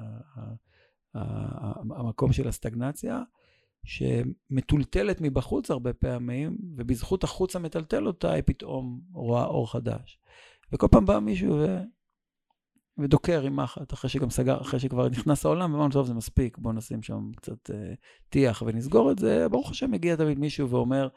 המקום 1.96 2.32
של 2.32 2.48
הסטגנציה, 2.48 3.22
שמטולטלת 3.84 5.20
מבחוץ 5.20 5.70
הרבה 5.70 5.92
פעמים, 5.92 6.58
ובזכות 6.76 7.24
החוץ 7.24 7.56
המטלטל 7.56 8.06
אותה, 8.06 8.32
היא 8.32 8.42
פתאום 8.46 9.00
רואה 9.12 9.44
אור 9.44 9.72
חדש. 9.72 10.18
וכל 10.72 10.88
פעם 10.90 11.06
בא 11.06 11.18
מישהו 11.18 11.54
ו... 11.54 11.78
ודוקר 12.98 13.42
עם 13.42 13.56
מחט, 13.56 13.92
אחרי 13.92 14.10
שגם 14.10 14.30
סגר, 14.30 14.60
אחרי 14.60 14.80
שכבר 14.80 15.08
נכנס 15.08 15.44
העולם, 15.44 15.72
ואמרנו, 15.72 15.92
טוב, 15.92 16.06
זה 16.06 16.14
מספיק, 16.14 16.58
בואו 16.58 16.74
נשים 16.74 17.02
שם 17.02 17.30
קצת 17.36 17.70
uh, 17.70 17.74
טיח 18.28 18.62
ונסגור 18.66 19.12
את 19.12 19.18
זה. 19.18 19.48
ברוך 19.48 19.70
השם, 19.70 19.90
מגיע 19.90 20.16
תמיד 20.16 20.38
מישהו 20.38 20.70
ואומר, 20.70 21.08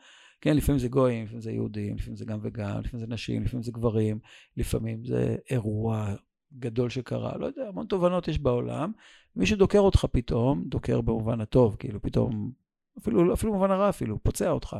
כן, 0.44 0.58
לפעמים 0.58 0.80
זה 0.80 0.88
גויים, 0.88 1.24
לפעמים 1.24 1.42
זה 1.42 1.52
יהודים, 1.52 1.96
לפעמים 1.96 2.16
זה 2.16 2.26
גם 2.26 2.40
וגם, 2.42 2.82
לפעמים 2.82 3.06
זה 3.06 3.14
נשים, 3.14 3.44
לפעמים 3.44 3.64
זה 3.64 3.72
גברים, 3.72 4.20
לפעמים 4.58 5.06
זה 5.06 5.36
אירוע 5.50 6.16
גדול 6.60 6.90
שקרה, 6.90 7.38
לא 7.38 7.46
יודע, 7.46 7.68
המון 7.68 7.86
תובנות 7.86 8.28
יש 8.28 8.40
בעולם. 8.40 8.92
מישהו 9.36 9.58
דוקר 9.58 9.80
אותך 9.80 10.06
פתאום, 10.12 10.64
דוקר 10.68 11.02
במובן 11.02 11.42
הטוב, 11.42 11.76
כאילו 11.80 12.02
פתאום, 12.02 12.52
אפילו, 12.98 13.34
אפילו 13.34 13.52
במובן 13.52 13.72
הרע 13.72 13.90
אפילו, 13.90 14.24
פוצע 14.24 14.50
אותך. 14.50 14.78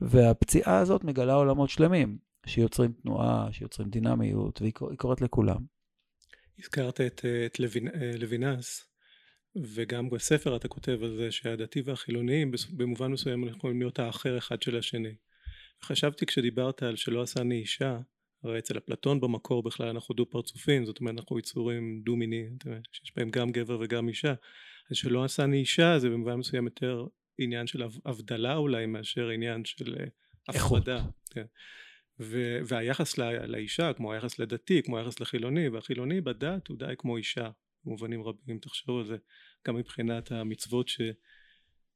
והפציעה 0.00 0.78
הזאת 0.78 1.04
מגלה 1.04 1.34
עולמות 1.34 1.70
שלמים, 1.70 2.18
שיוצרים 2.46 2.92
תנועה, 2.92 3.48
שיוצרים 3.52 3.90
דינמיות, 3.90 4.62
והיא 4.62 4.72
קורית 4.96 5.20
לכולם. 5.20 5.60
הזכרת 6.58 7.00
את, 7.00 7.24
את 7.46 7.60
לוין, 7.60 7.88
לוינס, 8.18 8.84
וגם 9.62 10.10
בספר 10.10 10.56
אתה 10.56 10.68
כותב 10.68 10.98
על 11.02 11.16
זה 11.16 11.32
שהדתי 11.32 11.82
והחילוני 11.84 12.44
במובן 12.76 13.12
מסוים 13.12 13.48
יכולים 13.48 13.78
להיות 13.78 13.98
האחר 13.98 14.38
אחד 14.38 14.62
של 14.62 14.78
השני. 14.78 15.14
חשבתי 15.82 16.26
כשדיברת 16.26 16.82
על 16.82 16.96
שלא 16.96 17.22
עשני 17.22 17.58
אישה, 17.60 17.98
הרי 18.42 18.58
אצל 18.58 18.78
אפלטון 18.78 19.20
במקור 19.20 19.62
בכלל 19.62 19.88
אנחנו 19.88 20.14
דו 20.14 20.30
פרצופים, 20.30 20.86
זאת 20.86 21.00
אומרת 21.00 21.14
אנחנו 21.18 21.38
יצורים 21.38 22.00
דו 22.04 22.16
מיני, 22.16 22.48
שיש 22.92 23.12
בהם 23.16 23.30
גם 23.30 23.50
גבר 23.50 23.78
וגם 23.80 24.08
אישה. 24.08 24.34
אז 24.90 24.96
שלא 24.96 25.24
עשני 25.24 25.58
אישה 25.58 25.98
זה 25.98 26.08
במובן 26.10 26.34
מסוים 26.34 26.64
יותר 26.64 27.06
עניין 27.38 27.66
של 27.66 27.82
הבדלה 28.04 28.56
אולי 28.56 28.86
מאשר 28.86 29.28
עניין 29.28 29.64
של 29.64 29.96
אה, 30.00 30.06
הפרדה. 30.48 31.04
כן. 31.30 31.44
והיחס 32.66 33.18
לא, 33.18 33.32
לאישה 33.32 33.92
כמו 33.92 34.12
היחס 34.12 34.38
לדתי 34.38 34.82
כמו 34.82 34.98
היחס 34.98 35.20
לחילוני 35.20 35.68
והחילוני 35.68 36.20
בדת 36.20 36.68
הוא 36.68 36.78
די 36.78 36.94
כמו 36.98 37.16
אישה 37.16 37.50
במובנים 37.86 38.22
רבים 38.22 38.58
תחשבו 38.58 38.98
על 38.98 39.06
זה 39.06 39.16
גם 39.66 39.76
מבחינת 39.76 40.32
המצוות 40.32 40.88
ש, 40.88 41.00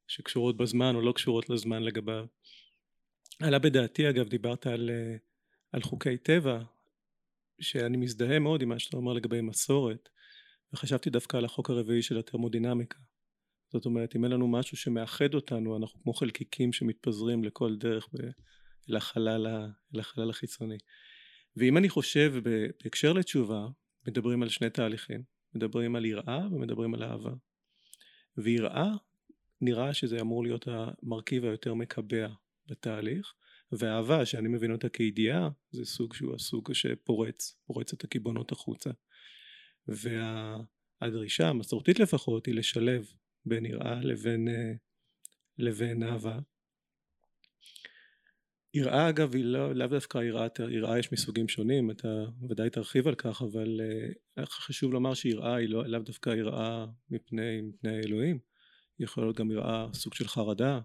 שקשורות 0.07 0.57
בזמן 0.57 0.95
או 0.95 1.01
לא 1.01 1.13
קשורות 1.13 1.51
לזמן 1.51 1.83
לגביו. 1.83 2.27
עלה 3.43 3.59
בדעתי 3.59 4.11
אגב 4.11 4.29
דיברת 4.29 4.67
על, 4.67 4.91
אה, 4.91 5.17
על 5.73 5.83
חוקי 5.83 6.19
טבע 6.19 6.63
שאני 7.61 7.97
מזדהה 7.97 8.39
מאוד 8.39 8.63
עם 8.63 8.69
מה 8.69 8.79
שאתה 8.79 8.97
אומר 8.97 9.13
לגבי 9.13 9.41
מסורת 9.41 10.09
וחשבתי 10.73 11.11
דווקא 11.11 11.37
על 11.37 11.45
החוק 11.45 11.71
הרביעי 11.71 12.03
של 12.03 12.19
התרמודינמיקה. 12.19 12.99
זאת 13.73 13.87
אומרת 13.87 14.17
אם 14.17 14.25
אין 14.25 14.33
לנו 14.33 14.49
משהו 14.49 14.77
שמאחד 14.77 15.35
אותנו 15.35 15.77
אנחנו 15.77 16.03
כמו 16.03 16.13
חלקיקים 16.13 16.73
שמתפזרים 16.73 17.45
לכל 17.45 17.77
דרך 17.77 18.09
ב... 18.15 18.19
לחלל, 18.89 19.67
לחלל 19.93 20.31
החיצוני. 20.31 20.79
ואם 21.57 21.77
אני 21.77 21.89
חושב 21.89 22.35
בהקשר 22.85 23.13
לתשובה 23.13 23.67
מדברים 24.09 24.43
על 24.43 24.49
שני 24.49 24.71
תהליכים 24.71 25.23
מדברים 25.55 25.97
על 25.97 26.05
יראה 26.05 26.47
ומדברים 26.53 26.95
על 26.95 27.03
אהבה. 27.03 27.33
ויראה 28.37 28.91
נראה 29.61 29.95
שזה 29.95 30.21
אמור 30.21 30.43
להיות 30.43 30.69
המרכיב 30.69 31.45
היותר 31.45 31.75
מקבע 31.75 32.29
בתהליך 32.67 33.35
ואהבה 33.73 34.27
שאני 34.27 34.49
מבין 34.49 34.73
אותה 34.73 34.89
כידיעה 34.89 35.49
זה 35.71 35.85
סוג 35.85 36.15
שהוא 36.15 36.35
הסוג 36.35 36.73
שפורץ 36.73 37.57
פורץ 37.67 37.93
את 37.93 38.05
הקיבעונות 38.05 38.53
החוצה. 38.53 38.91
והדרישה 39.89 41.49
המסורתית 41.49 41.99
לפחות 41.99 42.47
היא 42.47 42.55
לשלב 42.55 43.07
בין 43.47 43.67
יראה 43.67 44.01
לבין, 44.01 44.49
אה, 44.49 44.73
לבין 45.59 46.03
אהבה 46.03 46.39
יראה 48.75 49.09
אגב 49.09 49.35
היא 49.35 49.45
לא, 49.45 49.75
לאו 49.75 49.87
דווקא 49.87 50.19
יראה, 50.19 50.47
יראה 50.71 50.99
יש 50.99 51.13
מסוגים 51.13 51.49
שונים, 51.49 51.91
אתה 51.91 52.25
ודאי 52.51 52.71
תרחיב 52.71 53.09
על 53.09 53.15
כך, 53.15 53.43
אבל 53.43 53.81
uh, 54.41 54.47
חשוב 54.47 54.93
לומר 54.93 55.15
שיראה 55.15 55.55
היא 55.55 55.69
לא, 55.69 55.87
לאו 55.87 56.01
דווקא 56.01 56.31
יראה 56.31 56.87
מפני, 57.11 57.61
מפני 57.63 57.97
האלוהים, 57.97 58.39
היא 58.99 59.05
יכולה 59.05 59.27
להיות 59.27 59.37
גם 59.37 59.51
יראה 59.51 59.87
סוג 59.93 60.15
של 60.15 60.29
חרדה, 60.29 60.81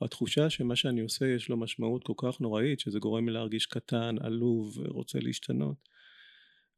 או 0.00 0.06
התחושה 0.06 0.50
שמה 0.50 0.76
שאני 0.76 1.00
עושה 1.00 1.26
יש 1.26 1.48
לו 1.48 1.56
משמעות 1.56 2.04
כל 2.04 2.12
כך 2.16 2.40
נוראית 2.40 2.80
שזה 2.80 2.98
גורם 2.98 3.28
לי 3.28 3.34
להרגיש 3.34 3.66
קטן, 3.66 4.16
עלוב, 4.20 4.78
רוצה 4.86 5.18
להשתנות. 5.18 5.88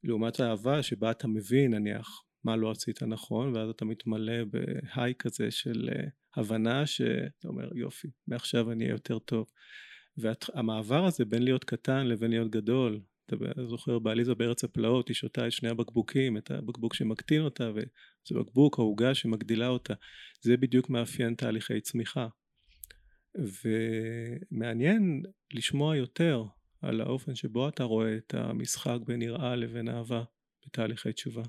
לעומת 0.05 0.41
האהבה 0.41 0.83
שבה 0.83 1.11
אתה 1.11 1.29
מבין 1.29 1.75
נניח 1.75 2.23
מה 2.45 2.57
לא 2.57 2.71
עשית 2.71 3.03
נכון 3.03 3.57
ואז 3.57 3.69
אתה 3.69 3.85
מתמלא 3.85 4.45
בהיי 4.45 5.15
כזה 5.19 5.51
של 5.51 5.89
uh, 5.93 6.11
הבנה 6.37 6.87
שאתה 6.87 7.49
אומר 7.49 7.69
יופי 7.75 8.09
מעכשיו 8.29 8.73
אני 8.73 8.85
אהיה 8.85 8.95
יותר 8.95 9.19
טוב 9.19 9.47
והמעבר 10.19 11.05
הזה 11.05 11.25
בין 11.25 11.43
להיות 11.43 11.65
קטן 11.65 12.07
לבין 12.07 12.31
להיות 12.31 12.51
גדול 12.51 13.01
אתה 13.27 13.67
זוכר 13.67 13.99
בעליזה 13.99 14.35
בארץ 14.35 14.65
הפלאות 14.65 15.09
היא 15.09 15.15
שותה 15.15 15.47
את 15.47 15.53
שני 15.53 15.69
הבקבוקים 15.69 16.37
את 16.37 16.51
הבקבוק 16.51 16.95
שמקטין 16.95 17.43
אותה 17.43 17.71
וזה 17.71 18.41
בקבוק 18.41 18.79
העוגה 18.79 19.15
שמגדילה 19.15 19.69
אותה. 19.69 19.95
זה 20.41 20.57
בדיוק 20.57 20.91
מאפיין 20.91 21.35
תהליכי 21.35 21.81
צמיחה. 21.81 22.29
ומעניין 24.53 25.23
לשמוע 25.55 25.97
יותר 25.97 26.45
על 26.83 27.01
האופן 27.01 27.35
שבו 27.35 27.69
אתה 27.69 27.85
רואה 27.85 28.17
את 28.17 28.35
המשחק 28.35 28.99
בין 29.07 29.23
יראה 29.23 29.57
לבין 29.57 29.89
אהבה 29.89 30.23
בתהליכי 30.67 31.13
תשובה 31.13 31.43